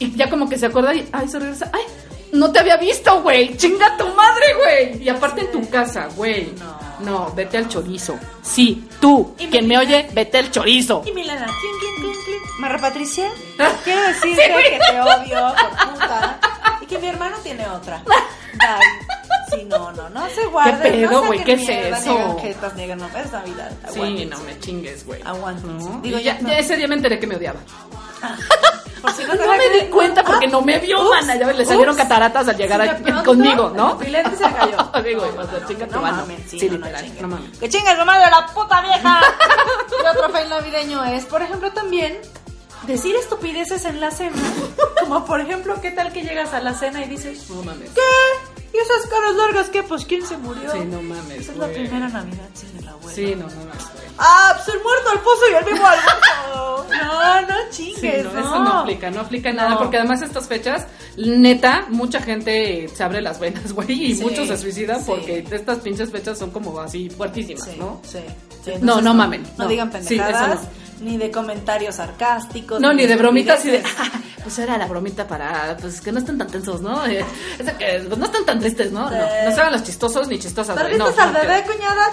Y 0.00 0.16
ya 0.16 0.30
como 0.30 0.48
que 0.48 0.58
se 0.58 0.66
acuerda 0.66 0.94
y, 0.94 1.08
ay, 1.12 1.28
se 1.28 1.38
regresa, 1.38 1.70
ay, 1.72 1.82
no 2.32 2.52
te 2.52 2.58
había 2.60 2.76
visto, 2.76 3.22
güey, 3.22 3.56
chinga 3.56 3.96
tu 3.96 4.06
madre, 4.08 4.46
güey. 4.54 5.02
Y 5.02 5.08
aparte 5.08 5.42
en 5.42 5.52
tu 5.52 5.68
casa, 5.68 6.08
güey. 6.16 6.52
No. 6.58 6.88
No, 7.00 7.32
vete 7.34 7.58
al 7.58 7.68
chorizo. 7.68 8.18
Sí, 8.42 8.88
tú, 9.00 9.34
Y 9.38 9.46
quien 9.46 9.68
me 9.68 9.78
oye, 9.78 10.08
vete 10.12 10.38
al 10.38 10.50
chorizo. 10.50 11.02
Y 11.06 11.12
Milena, 11.12 11.46
clink, 11.46 11.78
clink, 11.78 11.96
clink, 11.96 12.24
clink. 12.24 12.58
Marra 12.58 12.78
Patricia, 12.78 13.30
quiero 13.84 14.02
decirte 14.02 14.42
que 14.42 14.78
te 14.90 15.00
odio 15.00 15.54
por 15.54 15.92
puta 15.92 16.40
y 16.80 16.86
que 16.86 16.98
mi 16.98 17.06
hermano 17.06 17.36
tiene 17.42 17.68
otra. 17.68 18.02
Bye. 18.04 19.18
Sí, 19.50 19.64
no, 19.64 19.92
no, 19.92 20.10
no 20.10 20.28
se 20.28 20.44
guarden. 20.46 20.82
¿Qué 20.82 20.90
pedo, 20.90 21.10
no 21.10 21.26
güey? 21.26 21.38
saquen 21.38 21.64
¿Qué 21.66 21.72
es 21.88 21.98
eso? 22.00 22.12
Niegan 22.12 22.38
jetas, 22.38 22.74
niegan, 22.74 22.98
no, 22.98 23.06
es 23.06 23.32
Navidad. 23.32 23.72
Sí, 23.92 24.26
no 24.26 24.38
me 24.40 24.58
chingues, 24.58 25.06
güey. 25.06 25.22
Aguántense. 25.24 25.88
¿No? 25.88 26.00
Digo, 26.02 26.18
ya, 26.18 26.36
ya 26.36 26.42
no. 26.42 26.48
ya 26.48 26.58
ese 26.58 26.76
día 26.76 26.88
me 26.88 26.96
enteré 26.96 27.18
que 27.18 27.26
me 27.26 27.36
odiaba. 27.36 27.60
Por 29.00 29.12
si 29.12 29.24
No, 29.24 29.34
me 29.56 29.68
di 29.70 29.86
cuenta 29.90 30.24
porque 30.24 30.46
no 30.48 30.60
me 30.62 30.78
vio, 30.78 31.00
Ups, 31.00 31.10
mana. 31.10 31.36
Ya 31.36 31.46
ves, 31.46 31.56
le 31.58 31.64
salieron 31.64 31.94
ups. 31.94 32.02
cataratas 32.02 32.48
al 32.48 32.56
llegar 32.56 32.80
aquí 32.80 33.12
conmigo, 33.24 33.70
¿no? 33.74 33.90
el 33.92 33.96
pupilente 33.96 34.36
se 34.36 34.42
cayó. 34.44 34.76
Sí, 35.08 35.14
güey, 35.14 35.30
o 35.30 35.46
sea, 35.50 35.66
chinga 35.66 35.86
tu 35.86 35.94
No 35.96 36.02
mano. 36.02 36.26
sí, 36.46 36.58
no, 36.68 36.78
no 36.78 36.86
literal, 36.86 37.12
no 37.20 37.28
mames. 37.28 37.58
Que 37.58 37.68
chinga 37.68 37.92
el 37.92 37.98
mamá 37.98 38.18
de 38.18 38.30
la 38.30 38.46
puta 38.48 38.80
vieja. 38.80 39.20
y 40.02 40.06
otro 40.16 40.28
fail 40.30 40.48
navideño 40.48 41.04
es, 41.04 41.24
por 41.26 41.40
ejemplo, 41.42 41.72
también 41.72 42.18
decir 42.82 43.14
estupideces 43.16 43.84
en 43.84 44.00
la 44.00 44.10
cena. 44.10 44.36
Como 45.00 45.24
por 45.24 45.40
ejemplo, 45.40 45.80
¿qué 45.80 45.90
tal 45.92 46.12
que 46.12 46.22
llegas 46.22 46.52
a 46.54 46.60
la 46.60 46.74
cena 46.74 47.04
y 47.04 47.08
dices, 47.08 47.48
No 47.50 47.62
mames. 47.62 47.90
¿qué? 47.94 48.00
¿Y 48.72 48.76
esas 48.76 49.06
caras 49.10 49.34
largas 49.34 49.68
qué? 49.70 49.82
Pues 49.82 50.04
¿quién 50.04 50.24
se 50.26 50.36
murió? 50.36 50.70
Sí, 50.72 50.80
no 50.80 51.00
mames, 51.02 51.40
Esa 51.40 51.52
es 51.52 51.58
la 51.58 51.66
güey. 51.66 51.78
primera 51.86 52.08
Navidad 52.08 52.48
sin 52.54 52.76
el 52.78 52.88
abuelo. 52.88 53.14
Sí, 53.14 53.34
no 53.34 53.44
mames, 53.46 53.92
güey. 53.94 54.08
Ah, 54.18 54.52
pues 54.56 54.76
el 54.76 54.82
muerto 54.82 55.10
al 55.10 55.20
pozo 55.20 55.42
y 55.50 55.54
el 55.54 55.64
vivo 55.74 55.86
al 55.86 55.98
pozo. 55.98 56.86
No, 56.98 57.40
no 57.42 57.54
chingues, 57.70 58.00
Sí, 58.00 58.10
no, 58.24 58.32
no. 58.32 58.40
eso 58.40 58.58
no 58.60 58.72
aplica, 58.80 59.10
no 59.10 59.20
aplica 59.20 59.52
nada, 59.52 59.70
No. 59.70 59.78
porque 59.78 59.98
además 59.98 60.22
estas 60.22 60.46
fechas, 60.48 60.86
neta, 61.16 61.86
mucha 61.90 62.20
gente 62.20 62.88
se 62.92 63.02
abre 63.04 63.20
las 63.20 63.38
venas, 63.38 63.72
güey, 63.74 63.90
y 63.92 64.14
Sí, 64.14 64.22
muchos 64.22 64.48
se 64.48 64.56
suicidan 64.56 64.98
sí. 65.00 65.04
porque 65.06 65.44
estas 65.50 65.78
pinches 65.78 66.10
fechas 66.10 66.38
son 66.38 66.50
como 66.50 66.78
así 66.80 67.08
fuertísimas, 67.10 67.64
Sí, 67.64 67.76
¿no? 67.78 68.00
sí, 68.04 68.18
sí, 68.64 68.70
No, 68.70 68.74
entonces 68.74 69.04
no 69.04 69.14
mamen, 69.14 69.42
No, 69.58 69.68
digan 69.68 69.90
Sí, 69.92 69.98
eso 69.98 70.08
pendejadas, 70.08 70.62
no. 70.62 70.68
Ni 71.00 71.16
de 71.16 71.30
comentarios 71.30 71.96
sarcásticos. 71.96 72.80
No, 72.80 72.92
ni 72.92 73.06
de 73.06 73.16
bromitas 73.16 73.64
y 73.64 73.70
de. 73.70 73.82
"Ah, 73.98 74.10
pues 74.42 74.58
era 74.58 74.78
la 74.78 74.86
bromita 74.86 75.26
para, 75.26 75.76
pues 75.80 76.00
que 76.00 76.10
no 76.12 76.18
estén 76.20 76.38
tan 76.38 76.46
tensos, 76.48 76.80
¿no? 76.80 77.04
Eh, 77.06 77.24
que, 77.78 78.04
pues 78.06 78.18
no 78.18 78.26
están 78.26 78.44
tan 78.46 78.58
tristes, 78.60 78.90
¿no? 78.92 79.10
No, 79.10 79.16
no 79.16 79.54
se 79.54 79.60
hagan 79.60 79.72
los 79.72 79.82
chistosos 79.84 80.26
ni 80.28 80.38
chistosas, 80.38 80.78
güey. 80.80 80.96
No, 80.96 81.04
¿Perdiste 81.06 81.22
al 81.22 81.32
no, 81.32 81.40
bebé, 81.40 81.62
que- 81.64 81.72
cuñada? 81.72 82.04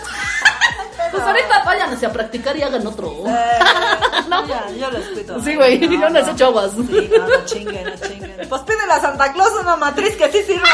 Pues 1.11 1.21
ahorita 1.23 1.63
váyanse 1.63 2.05
a 2.07 2.11
practicar 2.11 2.57
y 2.57 2.63
hagan 2.63 2.85
otro. 2.87 3.11
Eh, 3.27 3.59
No, 4.29 4.45
ya, 4.47 4.65
yo 4.71 4.89
les 4.91 5.05
cuido. 5.09 5.39
Sí, 5.41 5.55
güey, 5.55 5.79
no 5.87 6.09
les 6.09 6.27
echo 6.27 6.47
aguas. 6.47 6.71
Sí, 6.71 7.09
no, 7.15 7.27
no 7.27 7.45
chinguen, 7.45 7.83
no 7.85 8.07
chinguen. 8.07 8.35
Pues 8.49 8.61
pídele 8.63 8.91
a 8.91 8.99
Santa 8.99 9.31
Claus 9.31 9.51
una 9.61 9.75
matriz 9.75 10.15
que 10.15 10.31
sí 10.31 10.41
sirva. 10.43 10.67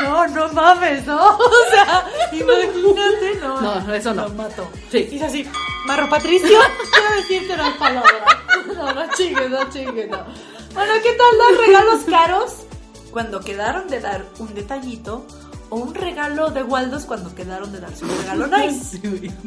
No, 0.00 0.26
no 0.28 0.48
mames, 0.52 1.06
¿no? 1.06 1.38
O 1.38 1.70
sea, 1.70 2.04
imagínate, 2.32 3.38
no. 3.40 3.60
No, 3.60 3.94
eso 3.94 4.14
no. 4.14 4.28
Lo 4.28 4.34
mato. 4.34 4.68
Sí. 4.90 5.08
Y 5.10 5.16
es 5.16 5.22
así, 5.22 5.46
Marro 5.86 6.08
Patricio, 6.08 6.48
quiero 6.48 7.16
decirte 7.16 7.54
unas 7.54 7.76
palabras. 7.76 8.36
No, 8.74 8.92
no 8.92 9.02
chingues, 9.16 9.50
no 9.50 9.70
chingues, 9.70 10.10
no. 10.10 10.24
Bueno, 10.74 10.92
¿qué 11.02 11.12
tal 11.12 11.38
los 11.38 11.66
regalos 11.66 12.00
caros? 12.08 12.52
Cuando 13.10 13.40
quedaron 13.40 13.88
de 13.88 14.00
dar 14.00 14.24
un 14.38 14.54
detallito 14.54 15.26
o 15.68 15.76
un 15.76 15.94
regalo 15.94 16.50
de 16.50 16.62
Waldos 16.62 17.04
cuando 17.06 17.34
quedaron 17.34 17.72
de 17.72 17.80
darse 17.80 18.04
un 18.04 18.16
regalo 18.18 18.46
nice. 18.56 19.00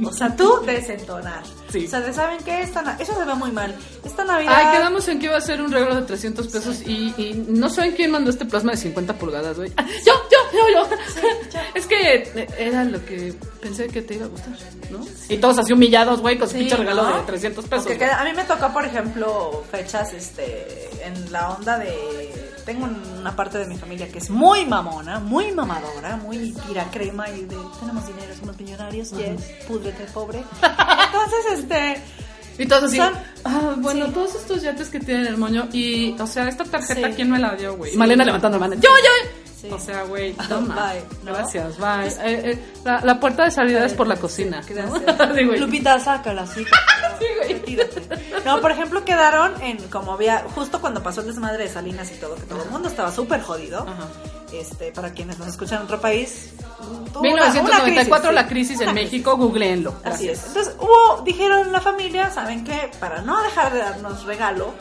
O 0.06 0.12
sea, 0.12 0.36
tú 0.36 0.62
desentonar. 0.66 1.44
Sí. 1.74 1.86
O 1.86 1.90
sea, 1.90 2.02
de 2.02 2.14
saben 2.14 2.38
qué 2.46 2.62
esta 2.62 2.96
eso 3.00 3.16
se 3.16 3.26
ve 3.26 3.34
muy 3.34 3.52
mal. 3.52 3.76
Esta 4.06 4.24
Navidad 4.24 4.54
Ay, 4.56 4.78
quedamos 4.78 5.08
en 5.08 5.18
que 5.20 5.26
iba 5.26 5.36
a 5.38 5.42
ser 5.42 5.60
un 5.62 5.72
regalo 5.72 5.96
de 5.96 6.04
300 6.04 6.48
pesos 6.48 6.82
y, 6.86 7.14
y 7.18 7.46
no 7.50 7.68
saben 7.70 7.94
quién 7.94 8.12
mandó 8.12 8.30
este 8.30 8.46
plasma 8.46 8.72
de 8.72 8.78
50 8.78 9.16
pulgadas, 9.16 9.58
güey. 9.58 9.72
Ah, 9.78 9.86
Yo, 10.06 10.14
yo, 10.32 10.38
yo, 10.54 10.88
yo. 10.88 10.96
Es 11.74 11.88
que 11.88 12.48
era 12.60 12.84
lo 12.84 13.04
que 13.04 13.34
pensé 13.60 13.88
que 13.88 14.02
te 14.04 14.14
iba 14.16 14.26
a 14.26 14.30
gustar, 14.30 14.54
¿no? 14.92 15.00
Y 15.30 15.38
todos 15.38 15.58
así 15.58 15.74
humillados, 15.74 16.22
güey, 16.22 16.38
con 16.38 16.48
su 16.48 16.56
pinche 16.56 16.76
regalo 16.78 17.10
¿no? 17.10 17.18
de 17.18 17.24
300 17.24 17.66
pesos. 17.66 17.86
Porque 17.86 17.98
güey. 17.98 18.10
queda- 18.10 18.22
a 18.22 18.24
mí 18.24 18.32
me 18.36 18.44
tocó, 18.44 18.72
por 18.72 18.86
ejemplo, 18.86 19.64
fechas 19.72 20.14
este 20.14 20.90
en 21.04 21.32
la 21.32 21.50
onda 21.50 21.80
de 21.80 22.52
tengo 22.66 22.88
una 23.20 23.36
parte 23.36 23.58
de 23.58 23.66
mi 23.66 23.76
familia 23.78 24.08
que 24.10 24.20
es 24.20 24.30
muy 24.30 24.66
mamona, 24.66 25.20
muy 25.20 25.52
mamadora, 25.52 26.16
muy 26.16 26.54
tira 26.68 26.86
crema 26.92 27.30
y 27.30 27.42
de 27.42 27.58
tenemos 27.80 28.08
dinero, 28.08 28.34
somos 28.40 28.58
millonarios, 28.58 29.12
yes, 29.12 29.42
púdrete 29.68 30.06
pobre. 30.14 30.44
Entonces, 30.62 31.63
este 31.64 32.02
Y 32.58 32.66
todos 32.68 32.84
así, 32.86 33.00
ah, 33.46 33.74
bueno, 33.78 34.06
sí. 34.08 34.12
todos 34.14 34.36
estos 34.36 34.62
yates 34.62 34.90
que 34.90 35.00
tienen 35.00 35.26
el 35.28 35.38
moño. 35.38 35.68
Y, 35.74 36.16
o 36.20 36.28
sea, 36.28 36.48
esta 36.48 36.64
tarjeta, 36.64 37.08
Sí. 37.10 37.14
¿quién 37.16 37.32
me 37.32 37.40
la 37.40 37.56
dio, 37.56 37.76
güey? 37.76 37.92
Sí. 37.92 37.96
Y 37.96 38.00
Malena 38.00 38.24
levantando 38.24 38.58
la 38.60 38.68
mano. 38.68 38.82
¡Yo, 38.82 38.90
yo! 38.90 39.74
O 39.74 39.80
sea, 39.80 40.04
güey, 40.04 40.34
toma. 40.50 40.76
Bye, 40.76 41.04
¿no? 41.24 41.34
Gracias, 41.34 41.78
bye. 41.78 42.08
Eh, 42.08 42.52
eh, 42.52 42.64
la, 42.84 43.00
la 43.02 43.18
puerta 43.20 43.46
de 43.46 43.52
salida 43.52 43.86
es 43.86 43.94
por 43.94 44.08
la 44.08 44.18
cocina. 44.18 44.62
Gracias. 44.68 45.60
Lupita, 45.60 46.00
sácala, 46.00 46.46
sí. 46.46 46.66
Sí, 47.20 47.26
güey. 47.64 47.78
No, 48.44 48.60
por 48.60 48.72
ejemplo, 48.72 49.06
quedaron 49.06 49.54
en, 49.62 49.78
como 49.88 50.14
había, 50.14 50.40
justo 50.56 50.82
cuando 50.82 51.02
pasó 51.02 51.22
el 51.22 51.28
desmadre 51.28 51.64
de 51.66 51.70
Salinas 51.70 52.12
y 52.12 52.16
todo, 52.16 52.36
que 52.36 52.42
todo 52.42 52.64
el 52.64 52.70
mundo 52.72 52.90
estaba 52.90 53.12
súper 53.12 53.42
jodido. 53.42 53.80
Ajá. 53.88 54.08
Este, 54.52 54.92
para 54.92 55.12
quienes 55.14 55.40
nos 55.40 55.48
escuchan 55.48 55.80
en 55.80 55.84
otro 55.86 56.02
país. 56.02 56.50
Tuvo 56.84 57.20
una- 57.22 57.34
una 57.34 57.50
1994, 57.54 58.30
crisis, 58.30 58.34
la 58.36 58.44
sí. 58.44 58.48
crisis 58.50 58.78
en 58.82 58.84
Una 58.90 58.94
México, 58.94 59.38
googleenlo. 59.38 59.92
Así 60.04 60.26
Gracias. 60.28 60.40
es. 60.40 60.48
Entonces 60.48 60.76
hubo, 60.80 61.22
dijeron 61.24 61.72
la 61.72 61.82
familia, 61.82 62.30
¿saben 62.32 62.64
qué? 62.64 62.92
Para 63.00 63.22
no 63.22 63.42
dejar 63.44 63.74
de 63.74 63.80
darnos 63.80 64.24
regalo, 64.26 64.74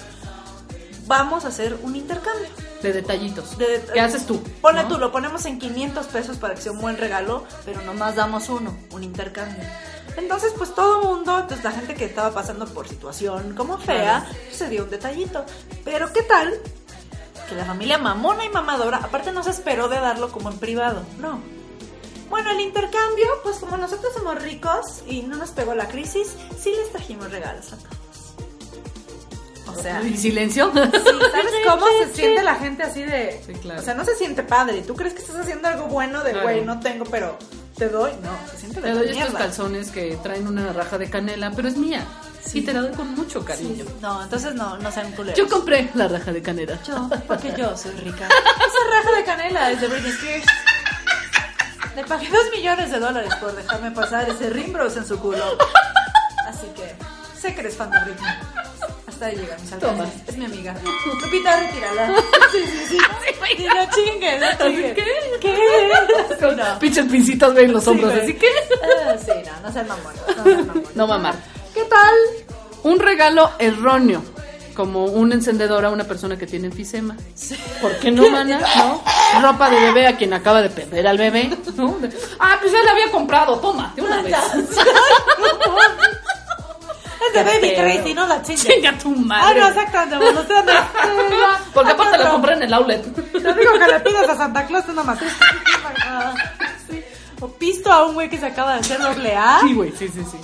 vamos 1.06 1.44
a 1.44 1.48
hacer 1.48 1.76
un 1.82 1.96
intercambio. 1.96 2.48
De 2.82 2.92
detallitos. 2.92 3.56
De- 3.58 3.84
¿Qué 3.92 4.00
haces 4.00 4.26
tú? 4.26 4.42
Ponle 4.60 4.82
¿no? 4.82 4.88
tú, 4.88 4.98
lo 4.98 5.12
ponemos 5.12 5.44
en 5.46 5.58
500 5.58 6.06
pesos 6.06 6.36
para 6.38 6.54
que 6.54 6.60
sea 6.62 6.72
un 6.72 6.80
buen 6.80 6.96
regalo, 6.98 7.44
pero 7.64 7.80
nomás 7.82 8.16
damos 8.16 8.48
uno, 8.48 8.74
un 8.90 9.04
intercambio. 9.04 9.62
Entonces, 10.16 10.52
pues 10.58 10.74
todo 10.74 11.02
mundo, 11.04 11.38
entonces 11.38 11.64
la 11.64 11.70
gente 11.70 11.94
que 11.94 12.04
estaba 12.04 12.32
pasando 12.32 12.66
por 12.66 12.88
situación 12.88 13.54
como 13.54 13.78
fea, 13.78 14.26
pues, 14.28 14.56
se 14.56 14.68
dio 14.68 14.82
un 14.84 14.90
detallito. 14.90 15.44
Pero 15.84 16.12
¿qué 16.12 16.22
tal? 16.22 16.52
Que 17.48 17.54
la 17.54 17.64
familia 17.64 17.98
mamona 17.98 18.44
y 18.44 18.48
mamadora, 18.48 18.98
aparte 18.98 19.30
no 19.32 19.42
se 19.44 19.50
esperó 19.50 19.88
de 19.88 20.00
darlo 20.00 20.30
como 20.32 20.50
en 20.50 20.58
privado, 20.58 21.02
no. 21.20 21.40
Bueno, 22.32 22.50
el 22.50 22.60
intercambio, 22.60 23.26
pues 23.42 23.58
como 23.58 23.76
nosotros 23.76 24.10
somos 24.14 24.42
ricos 24.42 25.02
y 25.06 25.20
no 25.20 25.36
nos 25.36 25.50
pegó 25.50 25.74
la 25.74 25.86
crisis, 25.86 26.28
sí 26.58 26.72
les 26.74 26.90
trajimos 26.90 27.30
regalos 27.30 27.74
a 27.74 27.76
todos. 27.76 27.92
O 29.78 29.82
sea, 29.82 30.02
¿Y 30.02 30.16
silencio? 30.16 30.72
Sí, 30.72 30.78
¿sabes 30.80 31.52
cómo 31.68 31.86
se 32.00 32.14
siente 32.14 32.42
la 32.42 32.54
gente 32.54 32.82
así 32.84 33.02
de... 33.02 33.38
Sí, 33.46 33.52
claro. 33.52 33.80
O 33.80 33.84
sea, 33.84 33.92
no 33.92 34.04
se 34.06 34.16
siente 34.16 34.42
padre. 34.42 34.80
¿Tú 34.80 34.94
crees 34.94 35.12
que 35.12 35.20
estás 35.20 35.36
haciendo 35.36 35.68
algo 35.68 35.88
bueno 35.88 36.24
de, 36.24 36.30
Claro. 36.30 36.46
güey, 36.48 36.64
no 36.64 36.80
tengo, 36.80 37.04
pero 37.04 37.36
te 37.76 37.90
doy? 37.90 38.12
No, 38.22 38.30
se 38.50 38.56
siente 38.58 38.80
de 38.80 38.88
Te 38.88 38.94
doy 38.94 39.08
estos 39.10 39.34
calzones 39.34 39.90
que 39.90 40.16
traen 40.22 40.46
una 40.46 40.72
raja 40.72 40.96
de 40.96 41.10
canela, 41.10 41.52
pero 41.54 41.68
es 41.68 41.76
mía. 41.76 42.06
Sí. 42.42 42.60
Y 42.60 42.62
te 42.62 42.72
la 42.72 42.80
doy 42.80 42.92
con 42.92 43.14
mucho 43.14 43.44
cariño. 43.44 43.84
No, 44.00 44.22
entonces 44.22 44.54
no, 44.54 44.78
no 44.78 44.90
sean 44.90 45.12
culeros. 45.12 45.38
Yo 45.38 45.48
compré 45.48 45.90
la 45.94 46.08
raja 46.08 46.32
de 46.32 46.40
canela. 46.40 46.78
Yo, 46.82 47.10
porque 47.28 47.52
yo 47.58 47.76
soy 47.76 47.92
rica. 47.92 48.26
Esa 48.26 48.90
raja 48.90 49.16
de 49.18 49.24
canela 49.24 49.70
es 49.70 49.80
de 49.82 49.86
Britney 49.88 50.10
Spears. 50.12 50.46
Le 51.96 52.04
pagué 52.04 52.28
dos 52.28 52.50
millones 52.56 52.90
de 52.90 52.98
dólares 52.98 53.34
por 53.40 53.54
dejarme 53.54 53.90
pasar 53.90 54.28
ese 54.28 54.48
Rimbros 54.50 54.96
en 54.96 55.06
su 55.06 55.18
culo. 55.18 55.44
Así 56.48 56.66
que 56.74 56.94
sé 57.38 57.54
que 57.54 57.60
eres 57.60 57.76
fan 57.76 57.90
de 57.90 57.98
Britney. 58.00 58.30
Hasta 59.06 59.26
ahí 59.26 59.36
llegan 59.36 59.60
mis 59.60 59.70
Toma. 59.70 59.92
alcances. 59.92 60.28
Es 60.28 60.36
mi 60.38 60.44
amiga. 60.46 60.74
Lupita, 61.22 61.60
retírala. 61.60 62.14
Sí, 62.50 62.58
sí, 62.66 62.86
sí. 62.88 62.98
Sí, 63.56 63.66
no 63.66 63.90
chingues, 63.94 64.40
no 64.40 64.66
chingues. 64.66 64.94
¿Qué? 64.94 65.04
¿Qué? 65.40 66.36
Con 66.40 66.56
No. 66.56 66.78
pinches 66.78 67.06
pincitas, 67.06 67.52
güey, 67.52 67.66
en 67.66 67.72
los 67.74 67.86
hombros. 67.86 68.12
así 68.14 68.34
que. 68.34 68.48
Ah, 68.82 69.14
sí, 69.18 69.32
no, 69.44 69.60
no 69.68 69.72
sean 69.72 69.88
mamones. 69.88 70.20
No 70.36 70.42
sean 70.44 70.66
mamones. 70.66 70.96
No 70.96 71.06
mamar. 71.06 71.34
¿Qué 71.74 71.84
tal? 71.84 72.14
Un 72.84 72.98
regalo 72.98 73.50
erróneo. 73.58 74.22
Como 74.74 75.04
un 75.04 75.32
encendedor 75.32 75.84
a 75.84 75.90
una 75.90 76.04
persona 76.04 76.36
que 76.38 76.46
tiene 76.46 76.66
enfisema. 76.68 77.16
¿Por 77.80 77.96
qué 77.98 78.10
no, 78.10 78.28
mana? 78.30 78.58
¿No? 78.76 79.02
Ropa 79.42 79.68
de 79.70 79.80
bebé 79.80 80.06
a 80.06 80.16
quien 80.16 80.32
acaba 80.32 80.62
de 80.62 80.70
perder 80.70 81.06
al 81.06 81.18
bebé. 81.18 81.50
¿no? 81.76 81.96
Ah, 82.40 82.56
pues 82.60 82.72
ya 82.72 82.82
la 82.82 82.92
había 82.92 83.10
comprado. 83.10 83.58
Toma, 83.60 83.92
de 83.96 84.02
una 84.02 84.22
vez. 84.22 84.34
Es 87.24 87.32
de 87.34 87.44
Baby. 87.44 87.74
Tracy, 87.76 88.14
no 88.14 88.26
la 88.26 88.42
chingues. 88.42 88.64
Chinga 88.66 88.98
tu 88.98 89.10
Ah, 89.12 89.20
madre. 89.24 89.60
no, 89.60 89.68
exactamente. 89.68 90.16
Bueno, 90.16 90.40
usted 90.40 90.64
no. 90.64 90.72
Porque 91.72 91.90
aparte 91.92 92.18
la 92.18 92.24
no. 92.24 92.30
compré 92.32 92.54
en 92.54 92.62
el 92.64 92.74
outlet. 92.74 93.02
Te 93.32 93.38
digo 93.54 93.72
que 93.78 93.86
le 93.92 94.00
pidas 94.00 94.28
a 94.28 94.36
Santa 94.36 94.66
Claus 94.66 94.84
una 94.88 95.02
matriz. 95.04 95.32
Ah, 96.04 96.34
sí. 96.90 97.02
O 97.40 97.48
pisto 97.48 97.90
a 97.92 98.06
un 98.06 98.14
güey 98.14 98.28
que 98.28 98.38
se 98.38 98.46
acaba 98.46 98.74
de 98.74 98.80
hacer 98.80 99.00
doble 99.00 99.34
A. 99.36 99.60
Sí, 99.62 99.72
güey, 99.72 99.92
sí, 99.96 100.08
sí, 100.08 100.22
sí. 100.30 100.36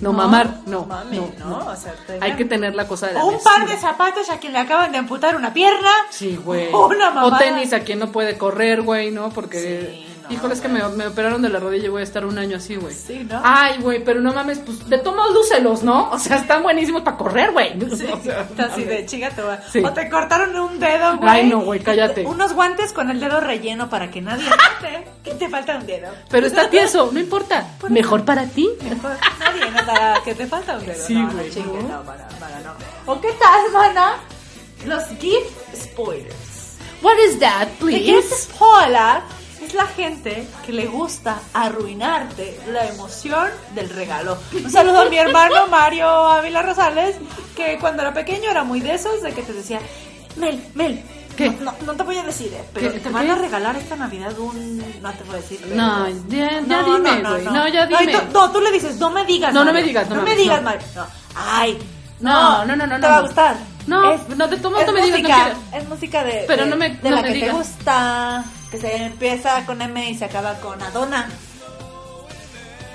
No, 0.00 0.12
mamar, 0.12 0.60
no. 0.66 0.84
mami, 0.84 1.16
no, 1.16 1.32
no, 1.38 1.48
no. 1.64 1.70
o 1.70 1.76
sea, 1.76 1.94
Hay 2.20 2.36
que 2.36 2.44
tener 2.44 2.74
la 2.74 2.86
cosa 2.86 3.06
de 3.06 3.14
la 3.14 3.24
O 3.24 3.28
un 3.28 3.42
par 3.42 3.66
de 3.66 3.76
zapatos 3.78 4.28
a 4.28 4.38
quien 4.38 4.52
le 4.52 4.58
acaban 4.58 4.92
de 4.92 4.98
amputar 4.98 5.36
una 5.36 5.54
pierna. 5.54 5.90
Sí, 6.10 6.36
güey. 6.36 6.68
O 6.72 6.86
una 6.88 7.10
mamada. 7.10 7.36
O 7.36 7.38
tenis 7.38 7.72
a 7.72 7.80
quien 7.80 7.98
no 8.00 8.12
puede 8.12 8.36
correr, 8.36 8.82
güey, 8.82 9.10
¿no? 9.10 9.30
Porque, 9.30 9.90
Sí, 9.90 10.05
no, 10.28 10.34
híjole, 10.34 10.54
es 10.54 10.60
que 10.60 10.68
me, 10.68 10.86
me 10.88 11.06
operaron 11.06 11.42
de 11.42 11.48
la 11.48 11.58
rodilla 11.58 11.86
y 11.86 11.88
voy 11.88 12.00
a 12.00 12.04
estar 12.04 12.24
un 12.24 12.38
año 12.38 12.56
así, 12.56 12.76
güey. 12.76 12.94
Sí, 12.94 13.26
¿no? 13.28 13.40
Ay, 13.44 13.78
güey, 13.80 14.02
pero 14.04 14.20
no 14.20 14.32
mames, 14.32 14.58
pues 14.58 14.88
de 14.88 14.98
todos 14.98 15.32
lúcelos, 15.34 15.82
¿no? 15.82 16.10
O 16.10 16.18
sea, 16.18 16.36
están 16.36 16.62
buenísimos 16.62 17.02
para 17.02 17.16
correr, 17.16 17.52
güey. 17.52 17.78
Sí, 17.96 18.06
O 18.12 18.20
sea, 18.22 18.42
está 18.42 18.64
así 18.66 18.84
de 18.84 19.06
chica 19.06 19.30
te 19.30 19.42
va. 19.42 19.60
Sí. 19.70 19.80
O 19.84 19.92
te 19.92 20.08
cortaron 20.08 20.54
un 20.56 20.78
dedo, 20.78 21.16
güey. 21.18 21.28
Ay, 21.30 21.48
no, 21.48 21.60
güey, 21.60 21.80
cállate. 21.80 22.24
Unos 22.26 22.52
guantes 22.52 22.92
con 22.92 23.10
el 23.10 23.20
dedo 23.20 23.40
relleno 23.40 23.88
para 23.88 24.10
que 24.10 24.20
nadie 24.20 24.48
note 24.82 25.06
que 25.22 25.34
te 25.34 25.48
falta 25.48 25.76
un 25.76 25.86
dedo. 25.86 26.08
Pero 26.30 26.46
está 26.46 26.68
tieso, 26.70 27.10
no 27.12 27.20
importa. 27.20 27.66
Mejor 27.88 28.24
para 28.24 28.46
ti. 28.46 28.68
Mejor 28.82 29.16
nadie 29.38 29.70
notará 29.70 30.20
que 30.24 30.34
te 30.34 30.46
falta 30.46 30.76
un 30.78 30.86
dedo. 30.86 31.04
Sí, 31.06 31.14
güey, 31.14 31.48
No, 31.48 31.54
chingue, 31.54 31.82
¿no? 31.82 31.88
no, 31.98 32.02
para, 32.04 32.28
para, 32.28 32.60
no. 32.60 32.72
¿O 33.06 33.20
qué 33.20 33.32
tal, 33.32 33.72
mana? 33.72 34.14
Los 34.84 35.04
gift 35.20 35.74
spoilers. 35.74 36.76
What 37.02 37.16
is 37.28 37.38
that, 37.40 37.68
gift 37.68 37.80
please? 37.80 38.34
spoiler 38.34 39.22
es 39.62 39.74
la 39.74 39.86
gente 39.86 40.46
que 40.64 40.72
le 40.72 40.86
gusta 40.86 41.38
arruinarte 41.52 42.58
la 42.72 42.86
emoción 42.86 43.48
del 43.74 43.88
regalo. 43.90 44.38
Un 44.52 44.70
saludo 44.70 45.02
a 45.02 45.04
mi 45.06 45.18
hermano 45.18 45.66
Mario 45.68 46.08
Ávila 46.08 46.62
Rosales, 46.62 47.16
que 47.54 47.78
cuando 47.78 48.02
era 48.02 48.12
pequeño 48.12 48.50
era 48.50 48.64
muy 48.64 48.80
de 48.80 48.94
esos, 48.94 49.22
de 49.22 49.32
que 49.32 49.42
te 49.42 49.52
decía, 49.52 49.80
Mel, 50.36 50.62
Mel, 50.74 51.02
¿Qué? 51.36 51.50
No, 51.50 51.56
no, 51.72 51.74
no 51.84 51.92
te 51.94 52.02
voy 52.02 52.16
a 52.16 52.22
decir, 52.22 52.50
eh, 52.54 52.64
pero 52.72 52.90
¿Qué? 52.90 52.98
te 52.98 53.10
van 53.10 53.26
¿Qué? 53.26 53.32
a 53.32 53.34
regalar 53.34 53.76
esta 53.76 53.94
Navidad 53.94 54.38
un... 54.38 54.78
No 55.02 55.12
te 55.12 55.22
voy 55.24 55.34
a 55.34 55.38
decir. 55.42 55.60
pero- 55.62 55.76
No, 55.76 56.08
ya, 56.08 56.62
ya 56.66 56.82
dime, 56.82 57.20
güey. 57.28 57.44
No, 57.44 57.68
ya 57.68 57.84
dime. 57.86 58.12
tú- 58.14 58.32
no, 58.32 58.50
tú 58.52 58.60
le 58.62 58.72
dices, 58.72 58.96
no 58.96 59.10
me 59.10 59.22
digas. 59.26 59.52
No, 59.52 59.62
no 59.62 59.70
me 59.70 59.82
digas, 59.82 60.08
no 60.08 60.16
No 60.16 60.22
me 60.22 60.34
digas, 60.34 60.62
no. 60.62 60.64
Mario. 60.70 60.86
No. 60.94 61.06
Ay. 61.34 61.78
No, 62.20 62.64
no, 62.64 62.74
no, 62.74 62.86
no, 62.86 62.94
Te 62.94 63.00
no, 63.02 63.08
va 63.08 63.16
a 63.16 63.20
no. 63.20 63.26
gustar. 63.26 63.56
No, 63.86 64.16
no, 64.34 64.48
de 64.48 64.56
todos 64.56 64.72
modos 64.72 64.80
es 64.80 64.86
no 64.86 64.92
me 64.94 65.02
digas, 65.02 65.20
no 65.20 65.28
música. 65.28 65.76
Es 65.76 65.88
música 65.90 66.24
de, 66.24 66.44
Pero 66.48 66.64
de- 66.64 66.70
no 66.70 66.76
me- 66.76 66.88
de 66.88 67.10
no 67.10 67.16
la 67.16 67.22
que 67.22 67.32
digas. 67.34 67.50
te 67.50 67.56
gusta, 67.56 68.44
que 68.70 68.78
se 68.78 68.96
empieza 68.96 69.64
con 69.66 69.80
M 69.82 70.10
y 70.10 70.14
se 70.16 70.24
acaba 70.24 70.54
con 70.54 70.80
Adona. 70.82 71.28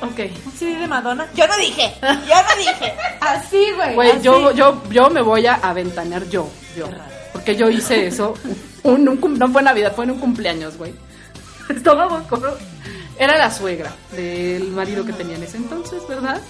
Ok. 0.02 0.20
Un 0.46 0.52
CD 0.54 0.80
de 0.80 0.88
Madonna. 0.88 1.28
Yo 1.36 1.48
no 1.48 1.56
dije, 1.58 1.94
yo 2.02 2.08
no 2.10 2.56
dije. 2.58 2.94
Así, 3.22 3.72
güey. 3.76 3.94
Güey, 3.96 4.22
yo, 4.22 4.52
yo, 4.52 4.82
yo 4.90 5.10
me 5.12 5.22
voy 5.22 5.46
a 5.46 5.56
aventanear 5.56 6.28
yo, 6.28 6.50
yo. 6.76 6.86
Qué 6.90 6.92
raro. 6.96 7.12
Porque 7.34 7.56
yo 7.56 7.70
hice 7.70 8.08
eso. 8.08 8.34
Un, 8.84 9.08
un 9.08 9.18
cum- 9.18 9.38
no 9.38 9.48
fue 9.50 9.62
Navidad, 9.62 9.94
fue 9.96 10.06
en 10.06 10.12
un 10.12 10.20
cumpleaños, 10.20 10.76
güey. 10.78 10.94
Estábamos 11.70 12.24
con... 12.24 12.42
Era 13.20 13.38
la 13.38 13.52
suegra 13.52 13.94
del 14.14 14.70
marido 14.72 15.06
que 15.06 15.14
tenía 15.14 15.36
en 15.36 15.44
ese 15.44 15.58
entonces, 15.58 16.02
¿verdad? 16.10 16.42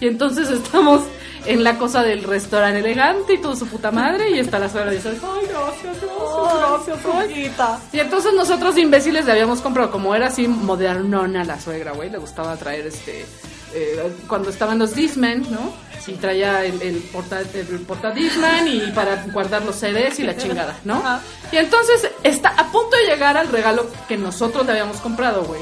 Y 0.00 0.06
entonces 0.06 0.48
estamos 0.50 1.02
en 1.46 1.64
la 1.64 1.78
cosa 1.78 2.02
del 2.02 2.22
restaurante 2.24 2.80
elegante 2.80 3.34
y 3.34 3.38
todo 3.38 3.54
su 3.56 3.66
puta 3.66 3.90
madre. 3.90 4.30
Y 4.30 4.38
está 4.38 4.58
la 4.58 4.68
suegra 4.68 4.92
y 4.92 4.96
dice, 4.96 5.10
ay, 5.10 5.46
gracias, 5.48 6.00
gracias, 6.00 6.58
gracias, 6.58 6.98
ay". 7.04 7.28
Poquita. 7.28 7.80
Y 7.92 8.00
entonces 8.00 8.32
nosotros 8.34 8.76
imbéciles 8.78 9.24
le 9.26 9.32
habíamos 9.32 9.60
comprado, 9.60 9.90
como 9.90 10.14
era 10.14 10.28
así 10.28 10.48
modernona 10.48 11.44
la 11.44 11.60
suegra, 11.60 11.92
güey, 11.92 12.10
le 12.10 12.18
gustaba 12.18 12.56
traer 12.56 12.86
este 12.86 13.26
eh, 13.72 14.12
cuando 14.26 14.50
estaban 14.50 14.78
los 14.78 14.94
Discman, 14.94 15.42
¿no? 15.50 15.72
Y 16.06 16.14
traía 16.14 16.64
el, 16.64 16.80
el, 16.82 16.96
porta, 16.96 17.40
el 17.40 17.80
porta 17.86 18.10
Discman 18.10 18.66
y 18.66 18.80
para 18.92 19.22
guardar 19.26 19.62
los 19.62 19.76
CDs 19.76 20.18
y 20.18 20.24
la 20.24 20.36
chingada, 20.36 20.76
¿no? 20.84 20.94
Ajá. 20.96 21.20
Y 21.52 21.56
entonces 21.56 22.10
está 22.24 22.48
a 22.48 22.72
punto 22.72 22.96
de 22.96 23.12
llegar 23.12 23.36
al 23.36 23.48
regalo 23.48 23.86
que 24.08 24.16
nosotros 24.16 24.64
le 24.66 24.72
habíamos 24.72 24.96
comprado, 24.96 25.44
güey. 25.44 25.60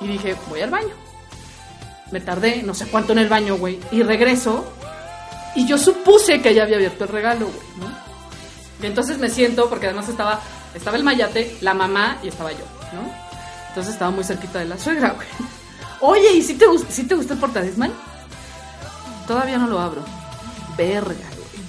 Y 0.00 0.06
dije, 0.06 0.36
voy 0.48 0.60
al 0.60 0.70
baño. 0.70 1.07
Me 2.10 2.20
tardé 2.20 2.62
no 2.62 2.74
sé 2.74 2.86
cuánto 2.86 3.12
en 3.12 3.18
el 3.18 3.28
baño, 3.28 3.56
güey. 3.56 3.78
Y 3.90 4.02
regreso. 4.02 4.72
Y 5.54 5.66
yo 5.66 5.78
supuse 5.78 6.40
que 6.40 6.54
ya 6.54 6.62
había 6.62 6.76
abierto 6.76 7.04
el 7.04 7.10
regalo, 7.10 7.46
güey, 7.46 7.66
¿no? 7.80 7.98
Y 8.82 8.86
entonces 8.86 9.18
me 9.18 9.28
siento, 9.28 9.68
porque 9.68 9.86
además 9.86 10.08
estaba, 10.08 10.40
estaba 10.74 10.96
el 10.96 11.04
mayate, 11.04 11.56
la 11.62 11.74
mamá 11.74 12.18
y 12.22 12.28
estaba 12.28 12.52
yo, 12.52 12.64
¿no? 12.92 13.10
Entonces 13.68 13.94
estaba 13.94 14.10
muy 14.10 14.24
cerquita 14.24 14.60
de 14.60 14.66
la 14.66 14.78
suegra, 14.78 15.10
güey. 15.10 15.26
Oye, 16.00 16.32
¿y 16.32 16.42
si 16.42 16.54
te, 16.54 16.66
sí 16.90 17.04
te 17.04 17.14
gusta 17.14 17.34
el 17.34 17.40
portadisman? 17.40 17.92
Todavía 19.26 19.58
no 19.58 19.66
lo 19.66 19.80
abro. 19.80 20.02
Verga, 20.76 21.12
güey. 21.12 21.64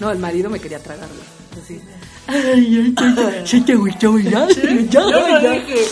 No, 0.00 0.10
el 0.10 0.18
marido 0.18 0.48
me 0.48 0.58
quería 0.58 0.82
tragar, 0.82 1.08
güey. 1.08 1.62
Así. 1.62 1.80
Ay, 2.26 2.94
ay, 2.94 2.94
ay, 2.96 3.44
gustó, 3.74 4.12
dije. 5.50 5.86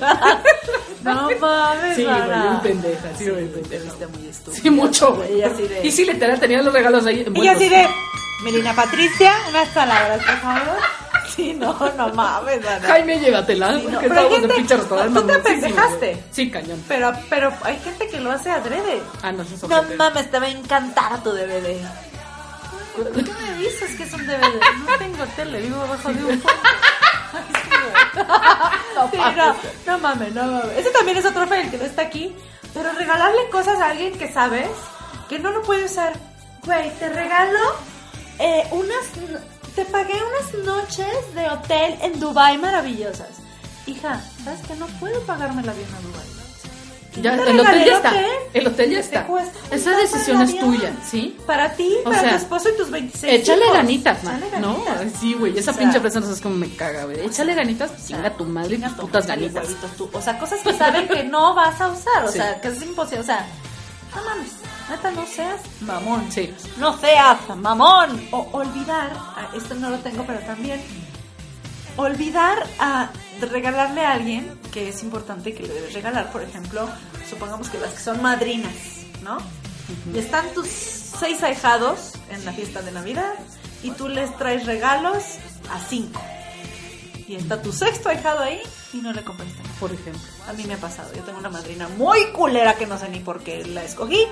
No 1.02 1.30
mames, 1.40 1.96
Sí, 1.96 2.04
güey, 2.04 2.16
un 2.48 2.60
pendeja, 2.60 3.08
sí, 3.16 3.28
güey, 3.28 3.46
pendeja. 3.48 3.84
Está 3.92 4.08
muy 4.08 4.26
estúpido. 4.28 4.62
Sí, 4.62 4.70
mucho, 4.70 5.14
güey. 5.14 5.38
Y 5.38 5.42
así 5.42 5.62
de- 5.62 5.86
Y 5.86 5.90
sí, 5.92 6.04
literal, 6.04 6.38
tenía 6.40 6.62
los 6.62 6.72
regalos 6.72 7.06
ahí 7.06 7.20
Y 7.20 7.26
envueltos. 7.26 7.56
así 7.56 7.68
de, 7.68 7.88
Melina 8.44 8.74
Patricia, 8.74 9.34
unas 9.50 9.68
palabras, 9.68 10.18
por 10.24 10.36
favor. 10.38 10.76
Sí, 11.36 11.54
no, 11.54 11.78
no 11.96 12.08
mames, 12.12 12.66
Ana. 12.66 12.88
Jaime, 12.88 13.20
llévatela, 13.20 13.78
Sí, 13.78 13.84
no, 13.86 13.90
porque 13.92 14.08
pero 14.08 14.20
hay 14.20 14.26
estábamos 14.26 14.34
en 14.34 14.40
gente- 14.40 14.54
pinche 14.56 14.76
restaurante. 14.76 15.20
¿tú 15.20 15.26
te 15.26 15.32
mamoncísimo, 15.32 15.62
pendejaste? 15.62 16.06
güey. 16.12 16.24
Sí, 16.32 16.50
cañón. 16.50 16.84
Pero, 16.88 17.12
pero 17.30 17.52
hay 17.62 17.78
gente 17.78 18.08
que 18.08 18.20
lo 18.20 18.32
hace 18.32 18.50
adrede. 18.50 19.00
Ah, 19.22 19.30
no, 19.32 19.42
eso 19.44 19.54
es 19.54 19.62
No 19.62 19.82
mames, 19.96 20.28
te 20.30 20.38
va 20.40 20.46
a 20.46 20.50
encantar 20.50 21.22
tu 21.22 21.30
DVD. 21.30 21.76
¿Por 22.96 23.12
qué 23.24 23.32
me 23.32 23.54
dices 23.58 23.94
que 23.96 24.02
es 24.02 24.12
un 24.12 24.26
DVD? 24.26 24.60
No 24.86 24.98
tengo 24.98 25.24
tele, 25.36 25.60
vivo 25.60 25.80
abajo 25.82 26.08
de 26.12 26.24
un 26.24 26.40
puente. 26.40 26.60
Sí, 29.10 29.18
no, 29.36 29.56
no 29.86 29.98
mames, 29.98 30.34
no 30.34 30.46
mames. 30.46 30.78
Ese 30.78 30.90
también 30.90 31.16
es 31.16 31.24
otro 31.24 31.46
fail 31.46 31.70
que 31.70 31.78
no 31.78 31.84
está 31.84 32.02
aquí. 32.02 32.34
Pero 32.74 32.92
regalarle 32.92 33.48
cosas 33.50 33.78
a 33.80 33.90
alguien 33.90 34.16
que 34.18 34.32
sabes 34.32 34.68
que 35.28 35.38
no 35.38 35.50
lo 35.50 35.62
puede 35.62 35.86
usar. 35.86 36.12
Güey, 36.64 36.90
te 36.98 37.08
regalo 37.08 37.58
eh, 38.38 38.66
unas. 38.72 39.06
Te 39.74 39.84
pagué 39.84 40.14
unas 40.14 40.64
noches 40.64 41.34
de 41.34 41.48
hotel 41.48 41.98
en 42.02 42.18
Dubai 42.20 42.58
maravillosas. 42.58 43.38
Hija, 43.86 44.20
¿sabes 44.44 44.60
que 44.66 44.74
no 44.76 44.86
puedo 44.86 45.20
pagarme 45.22 45.62
el 45.62 45.68
avión 45.68 45.88
a 45.94 46.00
Dubai? 46.00 46.39
Ya, 47.20 47.34
el 47.34 47.58
hotel 47.60 47.84
ya 47.84 47.96
está. 47.96 48.12
El 48.54 48.66
hotel 48.68 48.90
ya 48.90 48.98
está. 49.00 49.26
Esa 49.70 49.90
un 49.90 49.96
decisión 49.96 50.42
es 50.42 50.58
tuya, 50.58 50.92
¿sí? 51.08 51.36
Para 51.46 51.72
ti, 51.72 51.96
O 52.00 52.04
para 52.04 52.20
sea, 52.20 52.30
tu 52.30 52.36
esposo 52.36 52.68
y 52.68 52.76
tus 52.76 52.90
26 52.90 53.32
Échale 53.42 53.62
hijos. 53.64 53.76
ganitas, 53.76 54.22
man. 54.24 54.42
Échale 54.42 54.60
¿No? 54.60 54.84
ganitas. 54.84 55.20
Sí, 55.20 55.34
güey. 55.34 55.58
Esa 55.58 55.70
O 55.72 55.74
sea, 55.74 55.82
pinche 55.82 56.00
presa 56.00 56.20
no 56.20 56.26
sabes 56.26 56.40
cómo 56.40 56.54
me 56.56 56.68
caga, 56.76 57.04
güey. 57.06 57.20
Échale 57.26 57.54
ganitas, 57.54 57.90
chinga 58.06 58.30
tu 58.36 58.44
madre 58.44 58.76
y 58.76 58.78
tus 58.80 58.92
putas 58.92 59.26
ganitas. 59.26 59.66
tú. 59.98 60.08
O 60.12 60.20
sea, 60.22 60.38
cosas 60.38 60.60
que 60.60 60.72
saben 60.72 61.08
que 61.08 61.24
no 61.24 61.54
vas 61.54 61.80
a 61.80 61.88
usar. 61.88 62.24
O 62.24 62.28
Sí. 62.28 62.38
sea, 62.38 62.60
que 62.60 62.68
es 62.68 62.80
imposible. 62.82 63.20
O 63.20 63.24
sea, 63.24 63.44
no 64.14 64.22
mames. 64.24 64.50
Neta, 64.88 65.10
no 65.12 65.26
seas 65.26 65.60
mamón. 65.80 66.26
Sí. 66.32 66.52
No 66.78 66.96
seas 66.98 67.38
mamón. 67.56 68.28
O 68.32 68.48
olvidar. 68.52 69.10
ah, 69.16 69.48
Esto 69.56 69.74
no 69.74 69.90
lo 69.90 69.98
tengo, 69.98 70.24
pero 70.26 70.38
también. 70.40 70.80
Olvidar 71.96 72.66
a 72.78 73.10
regalarle 73.40 74.04
a 74.04 74.12
alguien 74.12 74.58
que 74.72 74.88
es 74.88 75.02
importante 75.02 75.54
que 75.54 75.62
le 75.62 75.74
debes 75.74 75.92
regalar. 75.92 76.30
Por 76.32 76.42
ejemplo, 76.42 76.88
supongamos 77.28 77.68
que 77.68 77.78
las 77.78 77.94
que 77.94 78.00
son 78.00 78.22
madrinas, 78.22 78.72
¿no? 79.22 79.38
Y 80.14 80.18
están 80.18 80.52
tus 80.54 80.68
seis 80.68 81.42
ahijados 81.42 82.12
en 82.30 82.44
la 82.44 82.52
fiesta 82.52 82.82
de 82.82 82.92
Navidad 82.92 83.34
y 83.82 83.90
tú 83.90 84.08
les 84.08 84.36
traes 84.36 84.66
regalos 84.66 85.38
a 85.70 85.80
cinco. 85.80 86.20
Y 87.26 87.36
está 87.36 87.62
tu 87.62 87.72
sexto 87.72 88.08
ahijado 88.08 88.40
ahí 88.40 88.60
y 88.92 88.98
no 88.98 89.12
le 89.12 89.22
compraste 89.22 89.62
nada. 89.62 89.74
Por 89.78 89.92
ejemplo. 89.92 90.20
A 90.48 90.52
mí 90.52 90.64
me 90.64 90.74
ha 90.74 90.78
pasado. 90.78 91.12
Yo 91.14 91.22
tengo 91.22 91.38
una 91.38 91.50
madrina 91.50 91.88
muy 91.96 92.26
culera 92.32 92.74
que 92.74 92.86
no 92.86 92.98
sé 92.98 93.08
ni 93.08 93.20
por 93.20 93.42
qué 93.42 93.64
la 93.66 93.84
escogí. 93.84 94.26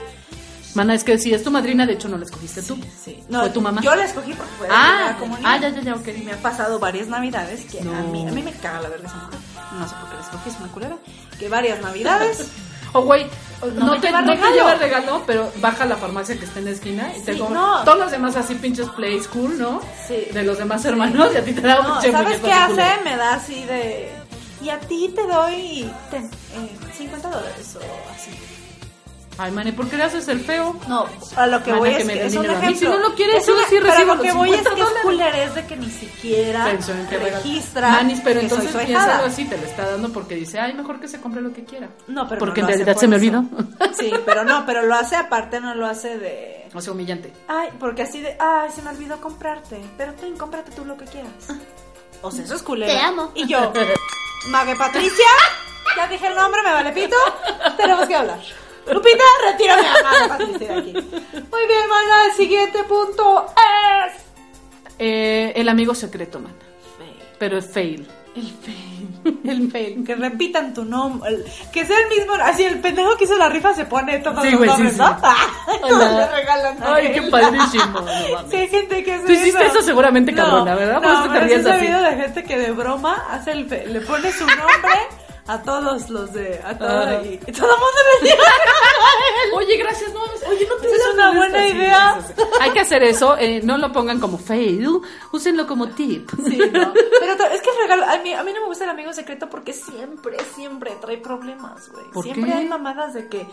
Mana, 0.74 0.94
es 0.94 1.02
que 1.02 1.18
si 1.18 1.32
es 1.34 1.42
tu 1.42 1.50
madrina, 1.50 1.86
de 1.86 1.94
hecho 1.94 2.08
no 2.08 2.18
la 2.18 2.24
escogiste 2.24 2.62
tú. 2.62 2.78
Sí. 3.04 3.22
¿Fue 3.30 3.50
tu 3.50 3.60
mamá? 3.60 3.80
Yo 3.80 3.94
la 3.96 4.04
escogí 4.04 4.32
porque 4.34 4.52
fue 4.58 4.68
de 4.68 4.74
Ah, 4.76 4.86
primera 5.16 5.16
comunión. 5.18 5.46
ah, 5.50 5.56
ya, 5.58 5.68
ya, 5.70 5.80
ya, 5.80 5.94
ok. 5.94 6.08
Y 6.16 6.22
me 6.22 6.32
ha 6.32 6.36
pasado 6.42 6.78
varias 6.78 7.08
navidades 7.08 7.64
que 7.64 7.80
a 7.80 7.84
No. 7.84 7.92
mí 8.08 8.28
a 8.28 8.30
mí 8.32 8.42
me 8.42 8.52
caga 8.52 8.82
la 8.82 8.88
verga 8.90 9.08
esa 9.08 9.16
mujer. 9.16 9.38
No 9.78 9.88
sé 9.88 9.94
por 10.00 10.10
qué 10.10 10.16
la 10.16 10.22
escogí, 10.22 10.50
es 10.50 10.56
una 10.58 10.68
culera. 10.68 10.96
Que 11.38 11.48
varias 11.48 11.80
navidades 11.80 12.46
O 12.94 13.02
güey, 13.02 13.26
No 13.74 13.84
no, 13.84 14.00
te, 14.00 14.06
lleva 14.06 14.22
no 14.22 14.28
te 14.28 14.36
regalo. 14.36 14.54
lleva 14.54 14.74
regalo, 14.76 15.22
pero 15.26 15.52
baja 15.60 15.84
a 15.84 15.86
la 15.86 15.96
farmacia 15.96 16.38
que 16.38 16.46
está 16.46 16.58
en 16.58 16.64
la 16.66 16.70
esquina 16.70 17.12
y 17.16 17.20
te 17.20 17.34
Sí, 17.34 17.40
no. 17.50 17.84
todos 17.84 17.98
los 17.98 18.10
demás 18.10 18.34
así 18.36 18.54
pinches 18.54 18.88
play 18.90 19.20
school, 19.20 19.58
¿no? 19.58 19.82
Sí. 20.06 20.28
De 20.32 20.42
los 20.42 20.56
demás 20.56 20.82
hermanos 20.86 21.28
y 21.34 21.36
a 21.36 21.44
ti 21.44 21.52
te 21.52 21.60
da 21.60 21.80
un 21.80 21.88
No, 21.88 22.00
¿sabes 22.00 22.38
qué 22.40 22.50
hace? 22.52 23.02
Me 23.04 23.16
da 23.16 23.34
así 23.34 23.62
de... 23.64 24.10
Y 24.62 24.70
a 24.70 24.80
ti 24.80 25.12
te 25.14 25.22
doy 25.26 25.90
ten, 26.10 26.24
eh, 26.24 26.76
50 26.96 27.28
dólares 27.28 27.76
o 27.76 27.80
así. 28.14 28.30
Ay, 29.40 29.52
man, 29.52 29.68
¿y 29.68 29.72
por 29.72 29.88
qué 29.88 29.96
le 29.96 30.02
haces 30.02 30.26
el 30.26 30.40
feo? 30.40 30.74
No, 30.88 31.06
a 31.36 31.46
lo 31.46 31.62
que 31.62 31.70
Mana, 31.70 31.78
voy 31.80 31.90
que 31.90 31.98
es 31.98 32.06
me 32.06 32.14
que 32.14 32.26
es 32.26 32.34
un 32.34 32.42
dinero 32.42 32.58
a 32.58 32.60
mí. 32.60 32.66
ejemplo. 32.72 32.90
Si 32.92 32.96
no 32.98 33.08
lo 33.08 33.14
quieres, 33.14 33.36
Es 33.36 33.46
yo 33.46 33.54
sí 33.68 33.78
recibo 33.78 33.90
Pero 33.92 34.14
lo 34.16 34.22
que 34.22 34.32
voy 34.32 34.50
es 34.50 34.56
50 34.58 34.74
que 34.74 34.82
es 34.82 35.02
culerez 35.02 35.54
de 35.54 35.66
que 35.66 35.76
ni 35.76 35.90
siquiera 35.90 36.64
Pensó 36.64 36.92
en 36.92 37.06
que 37.06 37.18
regalo. 37.18 37.36
registra 37.36 37.88
Manis, 37.90 38.20
pero 38.24 38.40
que 38.40 38.46
entonces 38.46 38.76
piénsalo 38.84 39.24
así, 39.24 39.44
te 39.44 39.56
lo 39.56 39.62
está 39.64 39.90
dando 39.92 40.08
porque 40.12 40.34
dice, 40.34 40.58
ay, 40.58 40.74
mejor 40.74 40.98
que 41.00 41.06
se 41.06 41.20
compre 41.20 41.40
lo 41.40 41.52
que 41.52 41.64
quiera. 41.64 41.88
No, 42.08 42.26
pero 42.28 42.40
Porque 42.40 42.62
no 42.62 42.68
en 42.68 42.70
lo 42.70 42.74
hace 42.74 42.84
realidad 42.84 42.92
por 42.94 43.00
se 43.00 43.08
me 43.08 43.16
olvidó. 43.16 43.44
Sí, 43.96 44.12
pero 44.26 44.44
no, 44.44 44.66
pero 44.66 44.82
lo 44.82 44.94
hace 44.96 45.14
aparte, 45.14 45.60
no 45.60 45.72
lo 45.74 45.86
hace 45.86 46.18
de... 46.18 46.68
O 46.74 46.80
sea, 46.80 46.92
humillante. 46.92 47.32
Ay, 47.46 47.68
porque 47.78 48.02
así 48.02 48.20
de, 48.20 48.36
ay, 48.40 48.70
se 48.74 48.82
me 48.82 48.90
olvidó 48.90 49.20
comprarte. 49.20 49.80
Pero 49.96 50.14
ten, 50.14 50.36
cómprate 50.36 50.72
tú 50.72 50.84
lo 50.84 50.96
que 50.96 51.04
quieras. 51.04 51.30
O 52.22 52.30
sea, 52.32 52.42
eso 52.44 52.56
es 52.56 52.62
culero. 52.62 52.92
Te 52.92 52.98
amo. 52.98 53.30
Y 53.36 53.46
yo, 53.46 53.72
Mague 54.50 54.74
Patricia, 54.74 55.24
ya 55.96 56.08
dije 56.08 56.26
el 56.26 56.34
nombre, 56.34 56.60
me 56.64 56.72
vale 56.72 56.90
pito, 56.92 57.16
tenemos 57.76 58.06
que 58.08 58.16
hablar. 58.16 58.40
Lupita, 58.92 59.24
retírame 59.50 59.86
a 59.86 60.34
aquí. 60.34 60.92
Muy 60.92 61.66
bien, 61.66 61.88
mana, 61.88 62.24
el 62.30 62.32
siguiente 62.36 62.82
punto 62.84 63.46
es... 64.06 64.12
Eh, 64.98 65.52
el 65.56 65.68
amigo 65.68 65.94
secreto, 65.94 66.40
man. 66.40 66.52
Pero 67.38 67.58
es 67.58 67.66
fail. 67.70 68.08
El 68.34 68.52
fail. 68.64 69.38
El 69.44 69.70
fail. 69.70 70.04
Que 70.04 70.14
repitan 70.16 70.74
tu 70.74 70.84
nombre. 70.84 71.28
el- 71.30 71.44
Que 71.72 71.84
sea 71.84 71.96
el 71.98 72.08
mismo. 72.08 72.34
Así 72.42 72.64
el 72.64 72.80
pendejo 72.80 73.16
que 73.16 73.24
hizo 73.24 73.36
la 73.36 73.48
rifa 73.48 73.74
se 73.74 73.84
pone 73.84 74.18
todos 74.18 74.42
Sí, 74.42 74.50
los 74.50 74.60
sí, 74.60 74.66
nombres, 74.66 74.92
sí. 74.94 74.98
¿no? 74.98 75.88
Le 76.18 76.26
regalan. 76.28 76.78
Ay, 76.82 77.06
él. 77.06 77.12
qué 77.14 77.22
padrísimo. 77.30 77.84
No. 78.00 78.50
Sí, 78.50 78.56
hay 78.56 78.68
gente 78.68 79.04
que 79.04 79.14
hace 79.14 79.26
Tú 79.26 79.32
hiciste 79.32 79.66
eso 79.66 79.82
seguramente, 79.82 80.34
cabrona, 80.34 80.74
¿verdad? 80.74 81.00
No, 81.00 81.12
eso 81.12 81.22
te 81.32 81.38
pero 81.38 81.46
sí 81.48 81.54
he 81.54 81.62
sabido 81.62 82.02
de 82.02 82.16
gente 82.16 82.44
que 82.44 82.58
de 82.58 82.70
broma 82.72 83.26
hace 83.30 83.52
el 83.52 83.68
le 83.68 84.00
pone 84.00 84.32
su 84.32 84.46
nombre 84.46 84.92
a 85.48 85.62
todos 85.62 86.08
los 86.10 86.32
de. 86.32 86.60
A 86.64 86.76
todos, 86.78 86.92
Ah. 86.92 87.20
y, 87.24 87.34
y 87.46 87.52
todo 87.52 87.66
el 87.70 87.80
mundo 87.80 87.98
dice. 88.22 88.36
Oye, 89.54 89.76
gracias, 89.78 90.12
no 90.12 90.20
mames. 90.20 90.42
Oye, 90.48 90.66
no 90.68 90.76
te 90.76 90.86
es 90.94 91.02
una 91.14 91.30
buena 91.32 91.66
idea. 91.66 92.20
sí, 92.26 92.32
sí. 92.36 92.42
Hay 92.60 92.70
que 92.72 92.80
hacer 92.80 93.02
eso. 93.02 93.36
eh, 93.38 93.60
no 93.64 93.78
lo 93.78 93.90
pongan 93.92 94.20
como 94.20 94.38
fail. 94.38 94.86
Úsenlo 95.32 95.66
como 95.66 95.88
tip. 95.88 96.30
Sí, 96.46 96.58
no. 96.72 96.92
Pero 96.92 97.32
es 97.52 97.60
que 97.62 97.70
el 97.70 97.76
regalo, 97.82 98.04
a 98.04 98.18
mí, 98.18 98.32
a 98.34 98.42
mí 98.44 98.52
no 98.52 98.60
me 98.60 98.66
gusta 98.66 98.84
el 98.84 98.90
amigo 98.90 99.12
secreto 99.12 99.48
porque 99.48 99.72
siempre, 99.72 100.36
siempre 100.54 100.92
trae 101.00 101.18
problemas, 101.18 101.88
güey. 101.90 102.04
¿Por 102.10 102.22
Siempre 102.24 102.50
qué? 102.52 102.58
hay 102.58 102.64
mamadas 102.66 103.14
de 103.14 103.28
que 103.28 103.46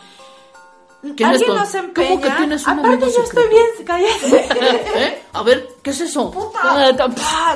¿Quién 1.02 1.16
es 1.20 1.26
alguien 1.42 1.50
tu- 1.52 1.56
no 1.56 1.66
se 1.66 1.78
empeña. 1.78 2.10
¿Cómo 2.10 2.22
que 2.22 2.30
tienes 2.32 2.66
un 2.68 2.80
Aparte 2.80 3.06
yo 3.16 3.24
estoy 3.24 3.48
bien, 3.50 3.66
cállate. 3.86 4.48
¿Eh? 5.06 5.24
A 5.34 5.44
ver, 5.44 5.68
¿qué 5.84 5.92
es 5.92 6.02
eso? 6.02 6.32
Puta. 6.32 6.60
Ah, 6.64 7.56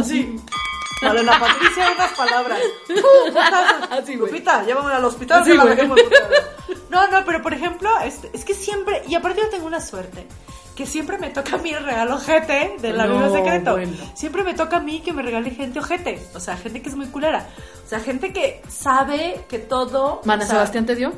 Así. 0.00 0.36
Malena 1.04 1.38
Patricia, 1.38 1.92
unas 1.94 2.12
palabras. 2.12 2.60
Así. 3.90 4.16
Lupita, 4.16 4.64
llévame 4.64 4.92
al 4.92 5.04
hospital 5.04 5.44
la. 5.46 5.64
No, 6.90 7.08
no, 7.08 7.24
pero 7.24 7.42
por 7.42 7.52
ejemplo, 7.52 7.90
este, 8.04 8.30
es 8.32 8.44
que 8.44 8.54
siempre, 8.54 9.02
y 9.08 9.16
aparte 9.16 9.40
yo 9.40 9.48
tengo 9.48 9.66
una 9.66 9.80
suerte, 9.80 10.28
que 10.76 10.86
siempre 10.86 11.18
me 11.18 11.30
toca 11.30 11.56
a 11.56 11.58
mí 11.58 11.70
el 11.70 11.84
regalo 11.84 12.14
ojete 12.16 12.76
del 12.80 12.96
No, 12.96 13.02
amigo 13.04 13.34
secreto. 13.34 13.72
bueno. 13.72 13.92
Siempre 14.14 14.44
me 14.44 14.54
toca 14.54 14.76
a 14.76 14.80
mí 14.80 15.00
que 15.00 15.12
me 15.12 15.22
regale 15.22 15.50
gente 15.50 15.80
ojete. 15.80 16.24
O 16.34 16.40
sea, 16.40 16.56
gente 16.56 16.82
que 16.82 16.88
es 16.88 16.94
muy 16.94 17.06
culera. 17.06 17.48
O 17.84 17.88
sea, 17.88 17.98
gente 18.00 18.32
que 18.32 18.62
sabe 18.68 19.44
que 19.48 19.58
todo. 19.58 20.20
Mana 20.24 20.44
o 20.44 20.46
sea, 20.46 20.56
Sebastián 20.56 20.86
te 20.86 20.94
dio? 20.94 21.12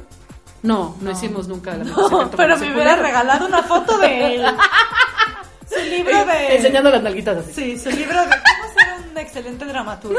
No, 0.62 0.96
no, 1.00 1.10
hicimos 1.10 1.46
nunca 1.46 1.72
amigo 1.72 2.08
No, 2.10 2.30
pero 2.30 2.56
me 2.58 2.72
hubiera 2.72 2.96
regalado 2.96 3.46
una 3.46 3.62
foto 3.62 3.98
de 3.98 4.36
él. 4.36 4.46
Su 5.68 5.80
libro 5.80 6.24
de. 6.24 6.56
Enseñando 6.56 6.90
las 6.90 7.02
nalguitas 7.02 7.38
así. 7.38 7.52
Sí, 7.52 7.78
su 7.78 7.90
libro 7.90 8.20
de 8.22 8.28
cómo 8.30 8.72
ser 8.74 9.10
un 9.10 9.18
excelente 9.18 9.64
dramaturgo. 9.64 10.18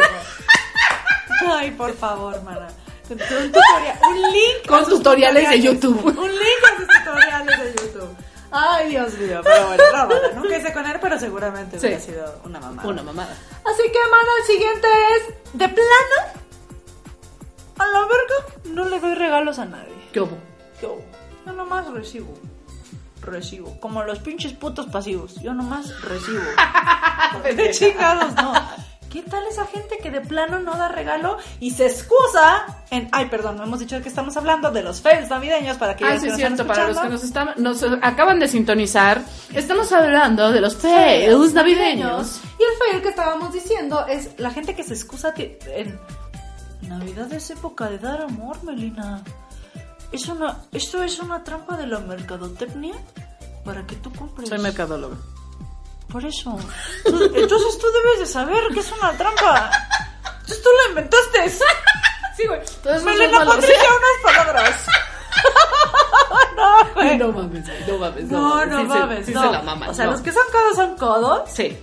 Ay, 1.49 1.71
por 1.71 1.95
favor, 1.95 2.41
mana. 2.43 2.67
Con 3.07 3.13
Un 3.21 3.51
tutorial, 3.51 3.99
un 4.09 4.21
link 4.21 4.67
Con 4.67 4.85
tutoriales 4.89 5.49
de 5.49 5.61
YouTube. 5.61 6.03
Un 6.05 6.27
link 6.29 6.63
a 6.65 6.77
sus 6.77 6.87
tutoriales 6.87 7.59
de 7.63 7.71
YouTube. 7.81 8.15
Ay, 8.51 8.89
Dios 8.89 9.13
mío, 9.13 9.41
pero 9.43 9.67
bueno, 9.67 9.83
no, 9.93 10.07
mana, 10.07 10.27
nunca 10.35 10.57
hice 10.57 10.73
con 10.73 10.85
él, 10.85 10.97
pero 11.01 11.19
seguramente 11.19 11.79
Sí. 11.79 11.87
hubiera 11.87 12.01
sido 12.01 12.41
una 12.45 12.59
mamada. 12.59 12.87
Una 12.87 13.03
mamada. 13.03 13.37
Así 13.65 13.83
que, 13.83 13.99
mana, 14.09 14.29
el 14.41 14.45
siguiente 14.45 14.87
es 15.15 15.53
de 15.53 15.69
plano. 15.69 16.43
A 17.79 17.85
la 17.87 17.99
verga, 17.99 18.55
no 18.73 18.85
le 18.89 18.99
doy 18.99 19.15
regalos 19.15 19.59
a 19.59 19.65
nadie. 19.65 19.93
¿Qué 20.11 20.19
hubo? 20.21 20.37
Yo, 20.81 20.97
yo 21.45 21.51
nomás 21.53 21.87
recibo. 21.93 22.33
Recibo. 23.27 23.79
Como 23.79 24.03
los 24.03 24.19
pinches 24.19 24.53
putos 24.53 24.87
pasivos. 24.87 25.35
Yo 25.41 25.53
nomás 25.53 26.01
recibo. 26.01 26.41
¿Qué 27.43 27.71
chingados, 27.71 28.33
no? 28.35 28.53
¿Qué 29.09 29.21
tal 29.21 29.45
esa 29.47 29.65
gente 29.65 29.97
que 30.01 30.11
de 30.11 30.21
plano 30.21 30.59
no 30.59 30.75
da 30.75 30.89
regalo 30.89 31.37
y 31.59 31.71
se 31.71 31.85
excusa 31.87 32.65
en... 32.91 33.07
Ay, 33.13 33.27
perdón, 33.27 33.55
no 33.57 33.63
hemos 33.63 33.79
dicho 33.79 34.01
qué 34.01 34.09
estamos 34.09 34.35
hablando, 34.35 34.69
de 34.71 34.83
los 34.83 35.01
fails 35.01 35.29
navideños 35.29 35.77
para 35.77 35.95
que 35.95 36.03
Ah, 36.03 36.09
ellos 36.15 36.21
sí, 36.21 36.27
que 36.27 36.33
es 36.33 36.39
están 36.39 36.55
cierto, 36.57 36.67
para 36.73 36.87
los 36.89 36.97
que 36.99 37.09
nos, 37.09 37.23
están, 37.23 37.53
nos 37.57 37.83
acaban 38.01 38.39
de 38.39 38.49
sintonizar, 38.49 39.21
estamos 39.53 39.91
hablando 39.93 40.51
de 40.51 40.59
los 40.59 40.75
fails 40.75 41.53
navideños. 41.53 42.41
Y 42.59 42.63
el 42.63 42.91
fail 42.91 43.01
que 43.01 43.09
estábamos 43.09 43.53
diciendo 43.53 44.05
es 44.07 44.37
la 44.39 44.51
gente 44.51 44.75
que 44.75 44.83
se 44.83 44.93
excusa 44.93 45.33
que 45.33 45.57
en 45.67 45.97
Navidad 46.89 47.31
es 47.31 47.49
época 47.49 47.89
de 47.89 47.99
dar 47.99 48.21
amor, 48.21 48.61
Melina. 48.63 49.23
Es 50.11 50.27
una, 50.27 50.63
esto 50.71 51.03
es 51.03 51.19
una 51.19 51.43
trampa 51.43 51.75
de 51.77 51.87
la 51.87 51.99
mercadotecnia 51.99 52.95
para 53.65 53.85
que 53.85 53.95
tú 53.97 54.11
compres. 54.13 54.49
Soy 54.49 54.59
mercadólogo. 54.59 55.15
Por 56.09 56.25
eso. 56.25 56.57
Entonces 57.05 57.77
tú 57.77 57.87
debes 58.03 58.19
de 58.19 58.25
saber 58.25 58.63
que 58.73 58.79
es 58.79 58.91
una 58.93 59.11
trampa. 59.17 59.69
Entonces 60.23 60.63
tú 60.63 60.69
la 60.83 60.89
inventaste. 60.89 61.65
Sí, 62.37 62.45
güey. 62.45 62.59
Entonces, 62.59 63.03
Melina 63.03 63.43
Patricia, 63.43 63.75
unas 63.75 64.35
palabras. 64.35 64.85
no, 66.55 66.93
güey. 66.93 67.17
No 67.17 67.31
mames, 67.31 67.67
no 67.87 67.97
mames. 67.97 68.23
No, 68.25 68.65
no 68.67 68.83
mames. 68.83 69.25
sí 69.25 69.33
no. 69.33 69.41
se 69.41 69.51
la. 69.51 69.89
O 69.89 69.93
sea, 69.95 70.05
no. 70.05 70.11
los 70.11 70.21
que 70.21 70.31
son 70.31 70.43
codos 70.51 70.75
son 70.75 70.97
codos. 70.97 71.49
Sí. 71.49 71.75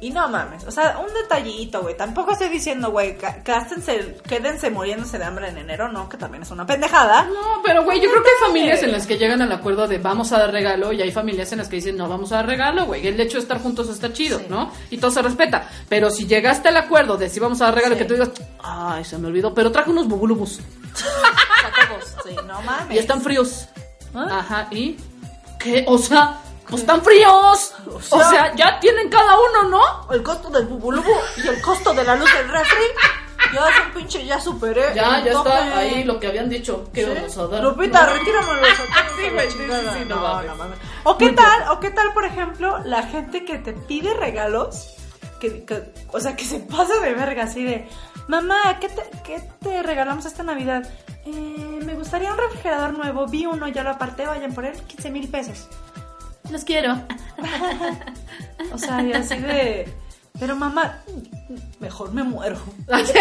Y, 0.00 0.08
y 0.08 0.10
no 0.10 0.28
mames, 0.28 0.64
o 0.64 0.70
sea, 0.70 0.98
un 0.98 1.12
detallito, 1.12 1.82
güey. 1.82 1.94
Tampoco 1.96 2.32
estoy 2.32 2.48
diciendo, 2.48 2.90
güey, 2.90 3.18
gástense, 3.44 4.16
quédense 4.26 4.70
muriéndose 4.70 5.18
de 5.18 5.24
hambre 5.24 5.48
en 5.48 5.58
enero, 5.58 5.90
no, 5.92 6.08
que 6.08 6.16
también 6.16 6.42
es 6.42 6.50
una 6.50 6.64
pendejada. 6.64 7.24
No, 7.24 7.60
pero 7.64 7.84
güey, 7.84 8.00
yo 8.00 8.10
creo 8.10 8.22
que 8.22 8.30
hay 8.30 8.46
familias 8.48 8.82
en 8.82 8.92
las 8.92 9.06
que 9.06 9.18
llegan 9.18 9.42
al 9.42 9.52
acuerdo 9.52 9.86
de 9.86 9.98
vamos 9.98 10.32
a 10.32 10.38
dar 10.38 10.52
regalo 10.52 10.92
y 10.92 11.02
hay 11.02 11.10
familias 11.12 11.52
en 11.52 11.58
las 11.58 11.68
que 11.68 11.76
dicen 11.76 11.96
no 11.98 12.08
vamos 12.08 12.32
a 12.32 12.36
dar 12.36 12.46
regalo, 12.46 12.86
güey. 12.86 13.06
El 13.06 13.20
hecho 13.20 13.34
de 13.36 13.42
estar 13.42 13.60
juntos 13.60 13.88
está 13.90 14.12
chido, 14.12 14.38
Sí. 14.38 14.46
¿no? 14.48 14.72
Y 14.90 14.96
todo 14.98 15.10
se 15.10 15.20
respeta. 15.20 15.68
Pero 15.88 16.10
si 16.10 16.26
llegaste 16.26 16.68
al 16.68 16.76
acuerdo 16.78 17.16
de 17.18 17.28
si 17.28 17.40
vamos 17.40 17.60
a 17.60 17.66
dar 17.66 17.74
regalo, 17.74 17.94
Sí. 17.94 17.98
que 17.98 18.04
tú 18.06 18.14
digas, 18.14 18.30
ay, 18.62 19.04
se 19.04 19.18
me 19.18 19.26
olvidó, 19.28 19.52
pero 19.52 19.70
traje 19.70 19.90
unos 19.90 20.08
bubulubus 20.08 20.60
Sí, 22.24 22.34
no 22.46 22.62
mames. 22.62 22.94
y 22.94 22.98
están 22.98 23.20
fríos. 23.20 23.68
¿Ah? 24.14 24.38
Ajá, 24.38 24.68
¿y 24.70 24.96
qué? 25.58 25.84
O 25.88 25.98
sea, 25.98 26.38
pues 26.68 26.82
están 26.82 27.02
fríos. 27.02 27.74
O 28.10 28.18
sea, 28.22 28.54
ya 28.54 28.78
tienen 28.80 29.08
cada 29.08 29.36
uno, 29.38 29.68
¿no? 29.68 30.12
El 30.12 30.22
costo 30.22 30.50
del 30.50 30.66
bubulubu 30.66 31.12
y 31.42 31.48
el 31.48 31.60
costo 31.60 31.92
de 31.94 32.04
la 32.04 32.16
luz 32.16 32.32
del 32.34 32.48
refri. 32.48 32.84
Ya 33.52 33.68
es 33.68 33.86
un 33.86 33.92
pinche, 33.92 34.24
ya 34.24 34.40
superé. 34.40 34.92
Ya, 34.94 35.22
ya 35.22 35.32
tope. 35.32 35.50
está 35.50 35.78
ahí 35.78 36.02
lo 36.04 36.18
que 36.18 36.26
habían 36.28 36.48
dicho 36.48 36.88
que 36.92 37.04
¿Sí? 37.04 37.10
vamos 37.14 37.36
a 37.38 37.46
dar. 37.48 37.62
Lupita, 37.62 38.06
retíramelo. 38.06 38.62
Sí, 39.16 39.30
sí, 39.30 39.58
sí, 39.58 39.58
sí, 39.98 40.04
no 40.08 40.16
mames. 40.16 40.78
O 41.04 41.16
qué 41.16 41.26
Muy 41.26 41.34
tal, 41.34 41.68
o 41.70 41.80
qué 41.80 41.90
tal, 41.90 42.12
por 42.12 42.24
ejemplo, 42.24 42.78
la 42.84 43.02
gente 43.04 43.44
que 43.44 43.58
te 43.58 43.72
pide 43.72 44.12
regalos, 44.14 44.94
que, 45.40 45.64
que- 45.64 45.92
o 46.12 46.20
sea, 46.20 46.36
que 46.36 46.44
se 46.44 46.58
pasa 46.60 46.94
de 47.00 47.14
verga 47.14 47.44
así 47.44 47.64
de, 47.64 47.88
mamá, 48.28 48.78
¿qué 48.80 48.88
te, 48.88 49.02
qué 49.24 49.50
te 49.60 49.82
regalamos 49.82 50.24
esta 50.26 50.42
Navidad? 50.42 50.82
"Eh, 51.24 51.80
me 51.84 51.94
gustaría 51.94 52.32
un 52.32 52.38
refrigerador 52.38 52.92
nuevo, 52.98 53.26
vi 53.26 53.46
uno, 53.46 53.66
ya 53.68 53.82
lo 53.82 53.90
aparté, 53.90 54.26
vayan 54.26 54.52
por 54.52 54.64
él, 54.66 54.74
15 54.86 55.10
mil 55.10 55.28
pesos. 55.30 55.68
Los 56.50 56.64
quiero. 56.64 57.00
O 58.72 58.78
sea, 58.78 59.02
y 59.02 59.12
así 59.12 59.36
de, 59.38 59.92
pero 60.38 60.56
mamá, 60.56 60.98
mejor 61.80 62.12
me 62.12 62.22
muero. 62.22 62.56
sí, 63.06 63.12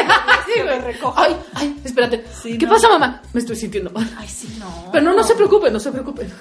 Que 0.54 0.64
me 0.64 0.78
güey. 0.80 0.94
recoja. 0.94 1.24
Ay, 1.24 1.38
ay, 1.56 1.82
espérate. 1.84 2.26
Sí, 2.42 2.58
¿Qué 2.58 2.66
no. 2.66 2.74
pasa, 2.74 2.90
mamá? 2.90 3.22
Me 3.34 3.40
estoy 3.40 3.56
sintiendo 3.56 3.90
mal. 3.92 4.10
Ay, 4.18 4.28
sí, 4.28 4.56
no. 4.60 4.90
Pero 4.92 5.06
no, 5.06 5.14
no 5.14 5.24
se 5.24 5.36
preocupen, 5.36 5.72
no 5.74 5.80
se 5.80 5.92
preocupen. 5.92 6.32